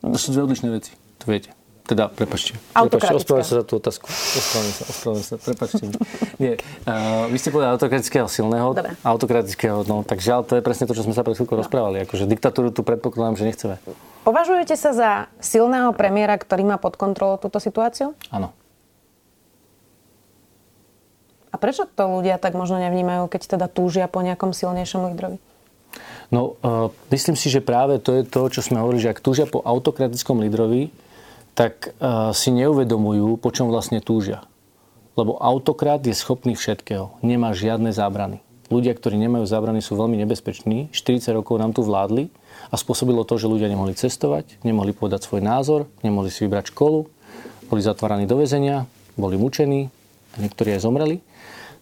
To 0.00 0.18
sú 0.18 0.32
dve 0.32 0.48
odlišné 0.48 0.68
veci, 0.72 0.96
to 1.20 1.28
viete. 1.28 1.57
Teda, 1.88 2.12
prepačte. 2.12 2.52
Ospravedlňujem 2.76 3.48
sa 3.48 3.54
za 3.58 3.64
tú 3.64 3.80
otázku. 3.80 4.12
Ospravedlňujem 4.12 4.76
sa, 4.76 4.84
ospravedlňujem 4.92 5.24
sa, 5.24 5.36
prepačte. 5.40 5.82
Nie, 6.36 6.52
uh, 6.84 7.24
vy 7.32 7.36
ste 7.40 7.48
povedali 7.48 7.72
autokratického 7.80 8.28
silného, 8.28 8.76
Dobre. 8.76 8.92
autokratického, 9.00 9.88
no 9.88 10.04
tak 10.04 10.20
žiaľ, 10.20 10.44
to 10.44 10.60
je 10.60 10.62
presne 10.62 10.84
to, 10.84 10.92
čo 10.92 11.08
sme 11.08 11.16
sa 11.16 11.24
pred 11.24 11.32
chvíľkou 11.40 11.56
no. 11.56 11.64
rozprávali. 11.64 12.04
Akože 12.04 12.28
diktatúru 12.28 12.76
tu 12.76 12.84
predpokladám, 12.84 13.40
že 13.40 13.44
nechceme. 13.48 13.80
Považujete 14.28 14.76
sa 14.76 14.92
za 14.92 15.10
silného 15.40 15.96
premiéra, 15.96 16.36
ktorý 16.36 16.68
má 16.68 16.76
pod 16.76 17.00
kontrolou 17.00 17.40
túto 17.40 17.56
situáciu? 17.56 18.12
Áno. 18.28 18.52
A 21.48 21.56
prečo 21.56 21.88
to 21.88 22.04
ľudia 22.04 22.36
tak 22.36 22.52
možno 22.52 22.76
nevnímajú, 22.76 23.32
keď 23.32 23.56
teda 23.56 23.66
túžia 23.72 24.12
po 24.12 24.20
nejakom 24.20 24.52
silnejšom 24.52 25.08
lídrovi? 25.08 25.40
No, 26.28 26.60
uh, 26.60 26.92
myslím 27.08 27.40
si, 27.40 27.48
že 27.48 27.64
práve 27.64 27.96
to 27.96 28.12
je 28.12 28.28
to, 28.28 28.52
čo 28.52 28.60
sme 28.60 28.76
hovorili, 28.76 29.08
že 29.08 29.16
ak 29.16 29.24
túžia 29.24 29.48
po 29.48 29.64
autokratickom 29.64 30.44
lídrovi, 30.44 30.92
tak 31.58 31.90
uh, 31.98 32.30
si 32.30 32.54
neuvedomujú, 32.54 33.34
po 33.42 33.50
čom 33.50 33.66
vlastne 33.66 33.98
túžia. 33.98 34.46
Lebo 35.18 35.34
autokrat 35.42 35.98
je 36.06 36.14
schopný 36.14 36.54
všetkého. 36.54 37.18
Nemá 37.26 37.50
žiadne 37.50 37.90
zábrany. 37.90 38.38
Ľudia, 38.70 38.94
ktorí 38.94 39.18
nemajú 39.18 39.42
zábrany, 39.42 39.82
sú 39.82 39.98
veľmi 39.98 40.14
nebezpeční. 40.22 40.94
40 40.94 41.34
rokov 41.34 41.58
nám 41.58 41.74
tu 41.74 41.82
vládli 41.82 42.30
a 42.70 42.78
spôsobilo 42.78 43.26
to, 43.26 43.34
že 43.42 43.50
ľudia 43.50 43.66
nemohli 43.66 43.98
cestovať, 43.98 44.62
nemohli 44.62 44.94
povedať 44.94 45.26
svoj 45.26 45.42
názor, 45.42 45.90
nemohli 46.06 46.30
si 46.30 46.46
vybrať 46.46 46.70
školu, 46.70 47.10
boli 47.66 47.80
zatváraní 47.82 48.30
do 48.30 48.38
väzenia, 48.38 48.86
boli 49.18 49.34
mučení 49.34 49.90
a 50.38 50.46
niektorí 50.46 50.78
aj 50.78 50.86
zomreli. 50.86 51.18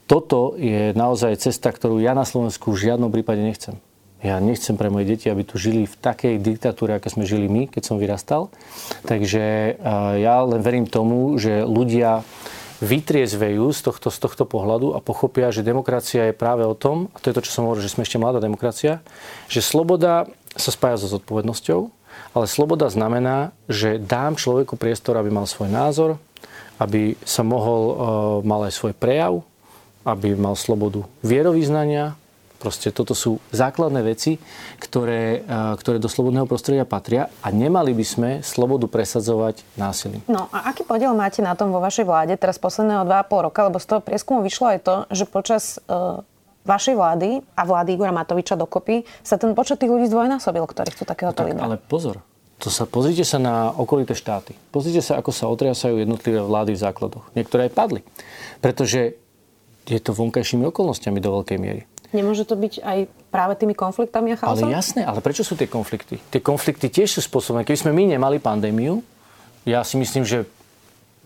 Toto 0.09 0.57
je 0.57 0.97
naozaj 0.97 1.37
cesta, 1.43 1.69
ktorú 1.69 2.01
ja 2.01 2.17
na 2.17 2.25
Slovensku 2.25 2.73
v 2.73 2.89
žiadnom 2.89 3.13
prípade 3.13 3.45
nechcem. 3.45 3.77
Ja 4.27 4.43
nechcem 4.43 4.75
pre 4.75 4.91
moje 4.91 5.07
deti, 5.07 5.31
aby 5.31 5.47
tu 5.47 5.55
žili 5.55 5.87
v 5.87 5.95
takej 5.95 6.43
diktatúre, 6.43 6.99
aké 6.99 7.07
sme 7.07 7.23
žili 7.23 7.47
my, 7.47 7.71
keď 7.71 7.83
som 7.87 8.03
vyrastal. 8.03 8.51
Takže 9.07 9.79
ja 10.19 10.37
len 10.43 10.59
verím 10.67 10.91
tomu, 10.91 11.39
že 11.39 11.63
ľudia 11.63 12.27
vytriezvejú 12.83 13.71
z 13.71 13.81
tohto, 13.87 14.11
z 14.11 14.19
tohto 14.19 14.45
pohľadu 14.45 14.93
a 14.93 15.01
pochopia, 15.01 15.55
že 15.55 15.63
demokracia 15.63 16.29
je 16.29 16.35
práve 16.35 16.67
o 16.67 16.75
tom, 16.75 17.07
a 17.15 17.23
to 17.23 17.31
je 17.31 17.37
to, 17.39 17.45
čo 17.47 17.55
som 17.55 17.71
hovoril, 17.71 17.87
že 17.87 17.95
sme 17.95 18.03
ešte 18.03 18.19
mladá 18.19 18.43
demokracia, 18.43 19.01
že 19.47 19.63
sloboda 19.63 20.27
sa 20.59 20.75
spája 20.75 21.01
so 21.01 21.09
zodpovednosťou, 21.09 21.81
ale 22.35 22.45
sloboda 22.51 22.91
znamená, 22.93 23.55
že 23.71 23.97
dám 23.97 24.37
človeku 24.37 24.77
priestor, 24.77 25.17
aby 25.17 25.33
mal 25.33 25.49
svoj 25.49 25.73
názor, 25.73 26.11
aby 26.77 27.17
sa 27.25 27.41
mohol, 27.41 27.83
uh, 27.89 27.97
mal 28.45 28.69
aj 28.69 28.77
svoj 28.77 28.93
prejav, 28.93 29.41
aby 30.05 30.37
mal 30.37 30.53
slobodu 30.53 31.09
vierovýznania, 31.25 32.13
Proste 32.57 32.89
toto 32.91 33.13
sú 33.13 33.39
základné 33.53 34.01
veci, 34.01 34.41
ktoré, 34.81 35.45
ktoré 35.79 36.01
do 36.01 36.09
slobodného 36.09 36.49
prostredia 36.49 36.89
patria 36.89 37.29
a 37.45 37.53
nemali 37.53 37.93
by 37.93 38.07
sme 38.07 38.31
slobodu 38.41 38.89
presadzovať 38.89 39.61
násilím. 39.77 40.25
No 40.27 40.49
a 40.51 40.73
aký 40.73 40.89
podiel 40.89 41.13
máte 41.13 41.45
na 41.45 41.53
tom 41.53 41.71
vo 41.71 41.79
vašej 41.85 42.09
vláde 42.09 42.35
teraz 42.41 42.57
posledného 42.57 43.05
2,5 43.05 43.47
roka? 43.47 43.61
Lebo 43.69 43.79
z 43.79 43.87
toho 43.87 44.01
prieskumu 44.01 44.41
vyšlo 44.41 44.67
aj 44.73 44.79
to, 44.83 44.97
že 45.13 45.25
počas 45.29 45.79
uh, 45.87 46.25
vašej 46.67 46.95
vlády 46.99 47.45
a 47.55 47.63
vlády 47.63 47.95
Igora 47.95 48.11
Matoviča 48.11 48.59
dokopy 48.59 49.07
sa 49.23 49.39
ten 49.39 49.55
počet 49.55 49.79
tých 49.79 49.93
ľudí 49.93 50.11
zdvojnásobil, 50.11 50.67
ktorí 50.67 50.91
chcú 50.93 51.07
takéhoto 51.07 51.47
no 51.47 51.55
tak, 51.55 51.63
Ale 51.63 51.77
pozor, 51.79 52.21
to 52.59 52.73
sa, 52.73 52.89
pozrite 52.89 53.23
sa 53.23 53.39
na 53.39 53.71
okolité 53.71 54.19
štáty. 54.19 54.59
Pozrite 54.75 55.05
sa, 55.05 55.23
ako 55.23 55.31
sa 55.31 55.47
otriasajú 55.47 56.03
jednotlivé 56.03 56.43
vlády 56.43 56.75
v 56.75 56.83
základoch. 56.83 57.25
Niektoré 57.39 57.71
aj 57.71 57.73
padli. 57.73 58.01
Pretože 58.59 59.15
je 59.87 60.01
to 60.03 60.11
vonkajšími 60.11 60.67
okolnostiami 60.67 61.23
do 61.23 61.31
veľkej 61.41 61.59
miery. 61.63 61.87
Nemôže 62.15 62.47
to 62.47 62.55
byť 62.55 62.83
aj 62.83 62.99
práve 63.31 63.55
tými 63.59 63.75
konfliktami 63.75 64.35
a 64.35 64.37
chaosom? 64.39 64.71
Ale 64.71 64.79
jasné, 64.79 65.03
ale 65.03 65.19
prečo 65.25 65.43
sú 65.43 65.59
tie 65.59 65.67
konflikty? 65.67 66.21
Tie 66.31 66.43
konflikty 66.43 66.91
tiež 66.91 67.19
sú 67.19 67.21
spôsobené. 67.25 67.67
Keby 67.67 67.79
sme 67.79 67.93
my 67.95 68.19
nemali 68.19 68.37
pandémiu, 68.39 69.03
ja 69.67 69.83
si 69.83 69.99
myslím, 69.99 70.23
že 70.23 70.47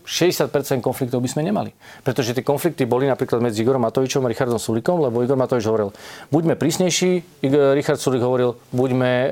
60% 0.01 0.49
konfliktov 0.81 1.21
by 1.21 1.29
sme 1.29 1.45
nemali. 1.45 1.71
Pretože 2.01 2.33
tie 2.33 2.41
konflikty 2.41 2.89
boli 2.89 3.05
napríklad 3.05 3.37
medzi 3.37 3.61
Igorom 3.61 3.85
Matovičom 3.85 4.25
a 4.25 4.31
Richardom 4.31 4.57
Sulikom, 4.57 4.97
lebo 4.97 5.21
Igor 5.21 5.37
Matovič 5.37 5.65
hovoril, 5.69 5.93
buďme 6.33 6.57
prísnejší, 6.57 7.41
Richard 7.77 8.01
Sulik 8.01 8.25
hovoril, 8.25 8.57
buďme 8.73 9.11
uh, 9.29 9.31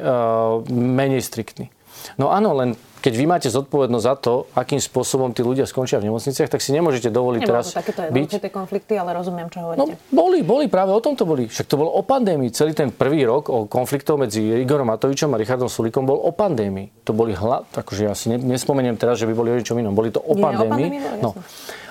menej 0.69 1.25
striktní. 1.25 1.73
No 2.15 2.31
áno, 2.31 2.55
len 2.55 2.77
keď 2.99 3.13
vy 3.15 3.25
máte 3.25 3.47
zodpovednosť 3.47 4.05
za 4.05 4.15
to, 4.19 4.33
akým 4.55 4.79
spôsobom 4.79 5.31
tí 5.31 5.39
ľudia 5.39 5.63
skončia 5.63 6.03
v 6.03 6.11
nemocniciach, 6.11 6.51
tak 6.51 6.59
si 6.59 6.75
nemôžete 6.75 7.07
dovoliť 7.07 7.41
Nebolo 7.43 7.51
teraz 7.63 7.65
takéto 7.71 8.03
byť... 8.11 8.29
tie 8.43 8.51
konflikty, 8.51 8.93
ale 8.99 9.15
rozumiem, 9.15 9.47
čo 9.47 9.63
hovoríte. 9.63 9.95
No, 9.95 9.95
boli, 10.11 10.43
boli, 10.43 10.65
práve 10.67 10.91
o 10.91 10.99
tom 10.99 11.15
to 11.15 11.23
boli. 11.23 11.47
Však 11.47 11.67
to 11.67 11.79
bolo 11.79 11.95
o 11.95 12.03
pandémii. 12.03 12.51
Celý 12.51 12.75
ten 12.75 12.91
prvý 12.91 13.23
rok 13.23 13.47
o 13.47 13.71
konfliktov 13.71 14.19
medzi 14.19 14.43
Igorom 14.43 14.91
Matovičom 14.91 15.31
a 15.31 15.39
Richardom 15.39 15.71
Sulikom 15.71 16.03
bol 16.03 16.19
o 16.19 16.31
pandémii. 16.35 17.07
To 17.07 17.15
boli 17.15 17.31
hla... 17.31 17.63
akože 17.71 18.01
ja 18.03 18.13
si 18.13 18.29
nespomeniem 18.35 18.99
teraz, 18.99 19.19
že 19.19 19.25
by 19.25 19.33
boli 19.33 19.49
o 19.51 19.57
ničom 19.57 19.79
inom. 19.79 19.95
Boli 19.95 20.11
to 20.11 20.19
o 20.19 20.35
Nie, 20.35 20.43
pandémii. 20.43 20.87
O 20.87 20.99
pandémii 20.99 21.23
no. 21.23 21.31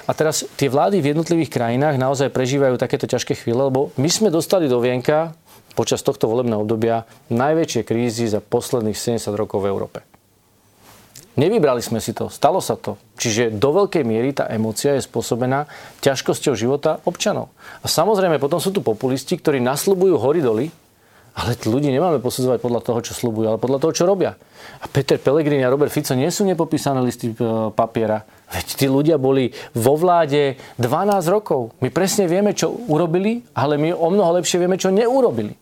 A 0.09 0.17
teraz 0.17 0.41
tie 0.57 0.73
vlády 0.73 1.05
v 1.05 1.13
jednotlivých 1.13 1.53
krajinách 1.53 2.01
naozaj 2.01 2.33
prežívajú 2.33 2.81
takéto 2.81 3.05
ťažké 3.05 3.37
chvíle, 3.37 3.69
lebo 3.69 3.93
my 4.01 4.09
sme 4.09 4.33
dostali 4.33 4.65
do 4.65 4.81
vienka 4.81 5.37
počas 5.77 6.01
tohto 6.01 6.33
volebného 6.33 6.65
obdobia 6.65 7.05
najväčšie 7.29 7.85
krízy 7.85 8.25
za 8.25 8.41
posledných 8.41 8.97
70 8.97 9.37
rokov 9.37 9.61
v 9.61 9.69
Európe. 9.69 10.08
Nevybrali 11.39 11.79
sme 11.79 12.03
si 12.03 12.11
to, 12.11 12.27
stalo 12.27 12.59
sa 12.59 12.75
to. 12.75 12.99
Čiže 13.15 13.55
do 13.55 13.71
veľkej 13.71 14.03
miery 14.03 14.35
tá 14.35 14.51
emócia 14.51 14.99
je 14.99 15.07
spôsobená 15.07 15.71
ťažkosťou 16.03 16.59
života 16.59 16.99
občanov. 17.07 17.55
A 17.79 17.87
samozrejme 17.87 18.43
potom 18.43 18.59
sú 18.59 18.75
tu 18.75 18.83
populisti, 18.83 19.39
ktorí 19.39 19.63
nasľubujú 19.63 20.19
hory 20.19 20.43
doly, 20.43 20.67
ale 21.39 21.55
ľudí 21.55 21.95
nemáme 21.95 22.19
posudzovať 22.19 22.59
podľa 22.59 22.81
toho, 22.83 22.99
čo 23.07 23.13
slúbujú, 23.15 23.47
ale 23.55 23.63
podľa 23.63 23.79
toho, 23.79 23.93
čo 23.95 24.11
robia. 24.11 24.35
A 24.83 24.91
Peter 24.91 25.23
Pellegrini 25.23 25.63
a 25.63 25.71
Robert 25.71 25.95
Fico 25.95 26.11
nie 26.19 26.27
sú 26.35 26.43
nepopísané 26.43 26.99
listy 26.99 27.31
e, 27.31 27.35
papiera. 27.71 28.27
Veď 28.51 28.67
tí 28.75 28.87
ľudia 28.91 29.23
boli 29.23 29.55
vo 29.79 29.95
vláde 29.95 30.59
12 30.83 31.23
rokov. 31.31 31.79
My 31.79 31.95
presne 31.95 32.27
vieme, 32.27 32.59
čo 32.59 32.75
urobili, 32.91 33.47
ale 33.55 33.79
my 33.79 33.95
o 33.95 34.11
mnoho 34.11 34.43
lepšie 34.43 34.59
vieme, 34.59 34.75
čo 34.75 34.91
neurobili. 34.91 35.55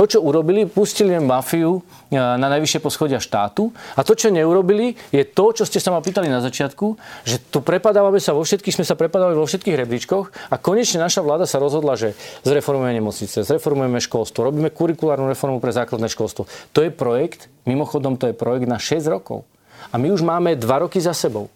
To, 0.00 0.08
čo 0.08 0.24
urobili, 0.24 0.64
pustili 0.64 1.12
mafiu 1.20 1.84
e, 2.08 2.16
na 2.16 2.48
najvyššie 2.48 2.80
poschodia 2.80 3.20
štátu 3.20 3.68
a 3.92 4.00
to, 4.00 4.16
čo 4.16 4.32
neurobili, 4.32 4.96
je 5.12 5.28
to, 5.28 5.52
čo 5.52 5.68
ste 5.68 5.76
sa 5.76 5.92
ma 5.92 6.00
pýtali 6.00 6.24
na 6.24 6.40
začiatku, 6.40 6.96
že 7.28 7.36
tu 7.52 7.60
prepadávame 7.60 8.16
sa 8.16 8.32
vo 8.32 8.40
všetkých, 8.40 8.80
sme 8.80 8.88
sa 8.88 8.96
prepadávali 8.96 9.36
vo 9.36 9.44
všetkých 9.44 9.76
rebríčkoch 9.76 10.32
a 10.48 10.56
konečne 10.56 11.04
naša 11.04 11.20
vláda 11.20 11.44
sa 11.44 11.60
rozhodla, 11.60 12.00
že 12.00 12.16
zreformujeme 12.48 12.96
nemocnice, 12.96 13.44
zreformujeme 13.44 14.00
školstvo, 14.00 14.40
robíme 14.40 14.72
kurikulárnu 14.72 15.28
reformu 15.28 15.60
pre 15.60 15.76
základné 15.76 16.08
školstvo. 16.08 16.48
To 16.72 16.80
je 16.80 16.88
projekt, 16.88 17.52
mimochodom 17.68 18.16
to 18.16 18.32
je 18.32 18.34
projekt 18.34 18.72
na 18.72 18.80
6 18.80 19.04
rokov. 19.04 19.44
A 19.92 20.00
my 20.00 20.16
už 20.16 20.24
máme 20.24 20.56
2 20.56 20.64
roky 20.80 20.96
za 20.96 21.12
sebou. 21.12 21.52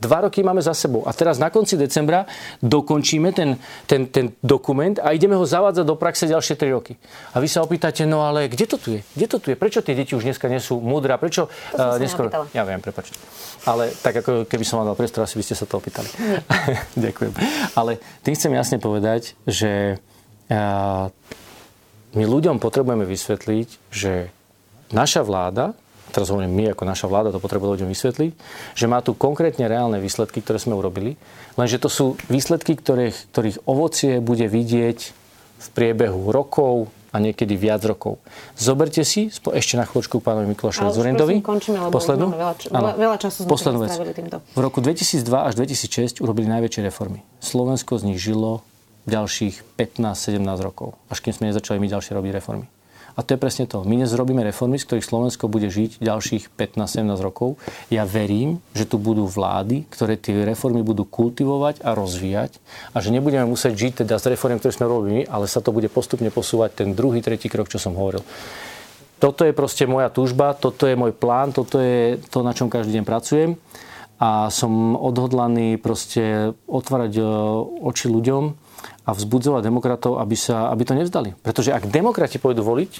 Dva 0.00 0.24
roky 0.24 0.40
máme 0.40 0.64
za 0.64 0.72
sebou. 0.72 1.04
A 1.04 1.12
teraz 1.12 1.36
na 1.36 1.52
konci 1.52 1.76
decembra 1.76 2.24
dokončíme 2.64 3.36
ten, 3.36 3.60
ten, 3.84 4.08
ten 4.08 4.32
dokument 4.40 4.96
a 4.96 5.12
ideme 5.12 5.36
ho 5.36 5.44
zavádzať 5.44 5.84
do 5.84 5.92
praxe 6.00 6.24
ďalšie 6.24 6.56
3 6.56 6.72
roky. 6.72 6.96
A 7.36 7.38
vy 7.38 7.48
sa 7.52 7.60
opýtate, 7.60 8.08
no 8.08 8.24
ale 8.24 8.48
kde 8.48 8.64
to 8.64 8.80
tu 8.80 8.96
je? 8.96 9.04
Kde 9.12 9.26
to 9.28 9.36
tu 9.36 9.52
je? 9.52 9.60
Prečo 9.60 9.84
tie 9.84 9.92
deti 9.92 10.16
už 10.16 10.24
dneska 10.24 10.48
nie 10.48 10.56
sú 10.56 10.80
múdre? 10.80 11.12
Prečo 11.20 11.52
uh, 11.52 12.00
neskôr... 12.00 12.32
Ja 12.56 12.64
viem, 12.64 12.80
prepačte. 12.80 13.20
Ale 13.68 13.92
tak 14.00 14.24
ako 14.24 14.48
keby 14.48 14.64
som 14.64 14.80
vám 14.80 14.88
dal 14.88 14.96
priestor, 14.96 15.20
asi 15.20 15.36
by 15.36 15.44
ste 15.44 15.52
sa 15.52 15.68
to 15.68 15.76
opýtali. 15.76 16.08
Ďakujem. 17.04 17.32
Ale 17.76 18.00
tým 18.24 18.32
chcem 18.32 18.52
jasne 18.56 18.80
povedať, 18.80 19.36
že 19.44 20.00
uh, 20.48 21.12
my 22.16 22.24
ľuďom 22.24 22.56
potrebujeme 22.56 23.04
vysvetliť, 23.04 23.68
že 23.92 24.32
naša 24.96 25.22
vláda 25.28 25.76
teraz 26.10 26.28
hovorím 26.28 26.52
my 26.52 26.64
ako 26.74 26.82
naša 26.84 27.06
vláda, 27.06 27.30
to 27.30 27.38
potrebuje 27.38 27.80
ľuďom 27.80 27.88
vysvetliť, 27.88 28.32
že 28.74 28.86
má 28.86 29.00
tu 29.00 29.14
konkrétne 29.14 29.64
reálne 29.64 30.02
výsledky, 30.02 30.42
ktoré 30.42 30.58
sme 30.58 30.74
urobili, 30.74 31.14
lenže 31.54 31.78
to 31.78 31.88
sú 31.88 32.06
výsledky, 32.26 32.74
ktorých, 32.74 33.30
ktorých 33.30 33.56
ovocie 33.64 34.18
bude 34.18 34.44
vidieť 34.44 34.98
v 35.60 35.66
priebehu 35.70 36.32
rokov 36.32 36.88
a 37.10 37.18
niekedy 37.18 37.58
viac 37.58 37.82
rokov. 37.82 38.22
Zoberte 38.54 39.02
si, 39.02 39.28
ešte 39.30 39.74
na 39.74 39.82
chvíľočku 39.82 40.22
k 40.22 40.24
pánovi 40.24 40.46
Mikulášovi 40.54 40.94
Zurindovi. 40.94 41.34
poslednú, 41.90 42.30
veľa, 42.30 42.54
č- 42.54 42.70
áno, 42.70 42.94
veľa 42.94 43.16
času 43.18 43.44
sme 43.44 43.50
poslednú 43.50 43.78
vec. 43.82 43.90
týmto. 44.14 44.36
V 44.54 44.60
roku 44.62 44.78
2002 44.78 45.26
až 45.26 45.52
2006 45.58 46.22
urobili 46.22 46.46
najväčšie 46.46 46.86
reformy. 46.86 47.26
Slovensko 47.42 47.98
z 47.98 48.14
nich 48.14 48.18
žilo 48.22 48.62
ďalších 49.10 49.74
15-17 49.74 50.38
rokov, 50.62 50.94
až 51.10 51.18
kým 51.18 51.34
sme 51.34 51.50
nezačali 51.50 51.82
my 51.82 51.90
ďalšie 51.90 52.14
robiť 52.14 52.30
reformy. 52.38 52.70
A 53.14 53.26
to 53.26 53.34
je 53.34 53.42
presne 53.42 53.66
to. 53.66 53.82
My 53.82 53.98
dnes 53.98 54.14
robíme 54.14 54.42
reformy, 54.44 54.78
z 54.78 54.86
ktorých 54.86 55.06
Slovensko 55.06 55.50
bude 55.50 55.66
žiť 55.66 55.98
ďalších 55.98 56.54
15-17 56.54 57.18
rokov. 57.18 57.58
Ja 57.90 58.06
verím, 58.06 58.62
že 58.76 58.86
tu 58.86 59.00
budú 59.00 59.26
vlády, 59.26 59.88
ktoré 59.90 60.14
tie 60.14 60.46
reformy 60.46 60.86
budú 60.86 61.02
kultivovať 61.06 61.82
a 61.82 61.94
rozvíjať 61.96 62.62
a 62.94 62.96
že 63.02 63.10
nebudeme 63.10 63.46
musieť 63.48 63.74
žiť 63.74 63.92
teda 64.06 64.20
z 64.22 64.34
reformy, 64.36 64.62
ktoré 64.62 64.72
sme 64.74 64.86
robili, 64.86 65.20
ale 65.26 65.50
sa 65.50 65.58
to 65.58 65.74
bude 65.74 65.90
postupne 65.90 66.30
posúvať 66.30 66.84
ten 66.84 66.88
druhý, 66.94 67.18
tretí 67.24 67.50
krok, 67.50 67.66
čo 67.66 67.82
som 67.82 67.98
hovoril. 67.98 68.22
Toto 69.20 69.44
je 69.44 69.52
proste 69.52 69.84
moja 69.84 70.08
túžba, 70.08 70.56
toto 70.56 70.88
je 70.88 70.96
môj 70.96 71.12
plán, 71.12 71.52
toto 71.52 71.76
je 71.76 72.16
to, 72.32 72.40
na 72.40 72.56
čom 72.56 72.72
každý 72.72 72.96
deň 72.96 73.04
pracujem 73.04 73.60
a 74.20 74.52
som 74.52 74.96
odhodlaný 75.00 75.80
proste 75.80 76.52
otvárať 76.68 77.12
e, 77.16 77.24
oči 77.80 78.12
ľuďom 78.12 78.59
a 79.04 79.10
vzbudzovať 79.12 79.62
demokratov, 79.64 80.20
aby, 80.20 80.36
sa, 80.36 80.68
aby 80.70 80.82
to 80.84 80.94
nevzdali. 80.94 81.34
Pretože 81.40 81.72
ak 81.74 81.88
demokrati 81.88 82.36
pôjdu 82.40 82.62
voliť, 82.62 82.92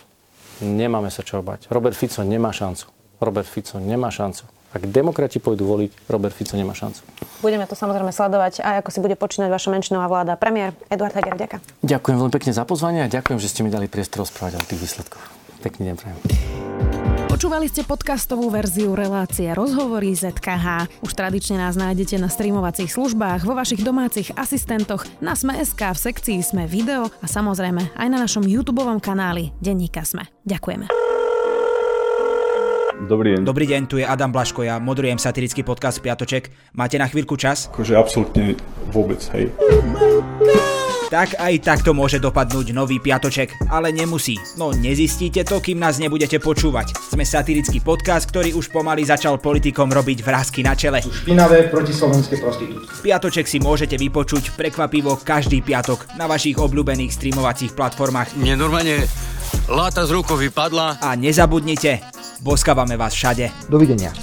nemáme 0.64 1.08
sa 1.08 1.24
čo 1.24 1.40
bať. 1.40 1.68
Robert 1.72 1.96
Fico 1.96 2.20
nemá 2.24 2.52
šancu. 2.52 2.88
Robert 3.20 3.48
Fico 3.48 3.76
nemá 3.80 4.08
šancu. 4.08 4.48
Ak 4.70 4.86
demokrati 4.86 5.42
pôjdu 5.42 5.66
voliť, 5.66 6.06
Robert 6.06 6.30
Fico 6.30 6.54
nemá 6.54 6.78
šancu. 6.78 7.02
Budeme 7.42 7.66
to 7.66 7.74
samozrejme 7.74 8.14
sledovať 8.14 8.62
a 8.62 8.78
ako 8.78 8.90
si 8.94 9.02
bude 9.02 9.18
počínať 9.18 9.50
vaša 9.50 9.74
menšinová 9.74 10.06
vláda. 10.06 10.38
Premiér 10.38 10.78
Eduard 10.86 11.10
Heger, 11.10 11.34
ďakujem. 11.34 11.60
Ďakujem 11.82 12.16
veľmi 12.22 12.34
pekne 12.38 12.52
za 12.54 12.62
pozvanie 12.62 13.02
a 13.02 13.10
ďakujem, 13.10 13.42
že 13.42 13.50
ste 13.50 13.66
mi 13.66 13.74
dali 13.74 13.90
priestor 13.90 14.22
rozprávať 14.22 14.62
o 14.62 14.68
tých 14.70 14.78
výsledkoch. 14.78 15.24
Pekný 15.66 15.90
deň 15.90 15.96
prajem. 15.98 17.09
Počúvali 17.30 17.70
ste 17.70 17.86
podcastovú 17.86 18.50
verziu 18.50 18.90
relácie 18.98 19.46
Rozhovory 19.54 20.18
ZKH. 20.18 20.90
Už 21.06 21.14
tradične 21.14 21.62
nás 21.62 21.78
nájdete 21.78 22.18
na 22.18 22.26
streamovacích 22.26 22.90
službách, 22.90 23.46
vo 23.46 23.54
vašich 23.54 23.86
domácich 23.86 24.34
asistentoch, 24.34 25.06
na 25.22 25.38
Sme.sk, 25.38 25.78
v 25.78 25.98
sekcii 26.10 26.42
Sme 26.42 26.66
video 26.66 27.06
a 27.06 27.26
samozrejme 27.30 27.94
aj 27.94 28.08
na 28.10 28.18
našom 28.18 28.42
YouTube 28.42 28.82
kanáli 28.98 29.54
Denníka 29.62 30.02
Sme. 30.02 30.26
Ďakujeme. 30.42 30.90
Dobrý 33.06 33.38
deň. 33.38 33.42
Dobrý 33.46 33.64
deň, 33.70 33.82
tu 33.86 34.02
je 34.02 34.04
Adam 34.04 34.34
Blaško, 34.34 34.66
ja 34.66 34.82
moderujem 34.82 35.22
satirický 35.22 35.62
podcast 35.62 36.02
Piatoček. 36.02 36.50
Máte 36.74 36.98
na 36.98 37.06
chvíľku 37.06 37.38
čas? 37.38 37.70
Akože 37.70 37.94
absolútne 37.94 38.58
vôbec, 38.90 39.22
hej. 39.38 39.54
Oh 39.54 40.79
tak 41.10 41.34
aj 41.36 41.54
takto 41.60 41.90
môže 41.90 42.22
dopadnúť 42.22 42.70
nový 42.70 43.02
piatoček, 43.02 43.66
ale 43.66 43.90
nemusí. 43.90 44.38
No 44.54 44.70
nezistíte 44.70 45.42
to, 45.42 45.58
kým 45.58 45.82
nás 45.82 45.98
nebudete 45.98 46.38
počúvať. 46.38 46.94
Sme 47.10 47.26
satirický 47.26 47.82
podcast, 47.82 48.30
ktorý 48.30 48.54
už 48.54 48.70
pomaly 48.70 49.02
začal 49.02 49.42
politikom 49.42 49.90
robiť 49.90 50.22
vrázky 50.22 50.62
na 50.62 50.78
čele. 50.78 51.02
Špinavé 51.02 51.66
protislovenské 51.68 52.38
prostitútky. 52.38 52.86
Piatoček 53.02 53.50
si 53.50 53.58
môžete 53.58 53.98
vypočuť 53.98 54.54
prekvapivo 54.54 55.18
každý 55.18 55.60
piatok 55.60 56.14
na 56.14 56.30
vašich 56.30 56.54
obľúbených 56.56 57.10
streamovacích 57.10 57.74
platformách. 57.74 58.38
Mne 58.38 58.54
normálne 58.54 59.02
láta 59.66 60.06
z 60.06 60.14
rukou 60.14 60.38
vypadla. 60.38 61.02
A 61.02 61.18
nezabudnite, 61.18 62.06
boskávame 62.38 62.94
vás 62.94 63.10
všade. 63.18 63.50
Dovidenia. 63.66 64.14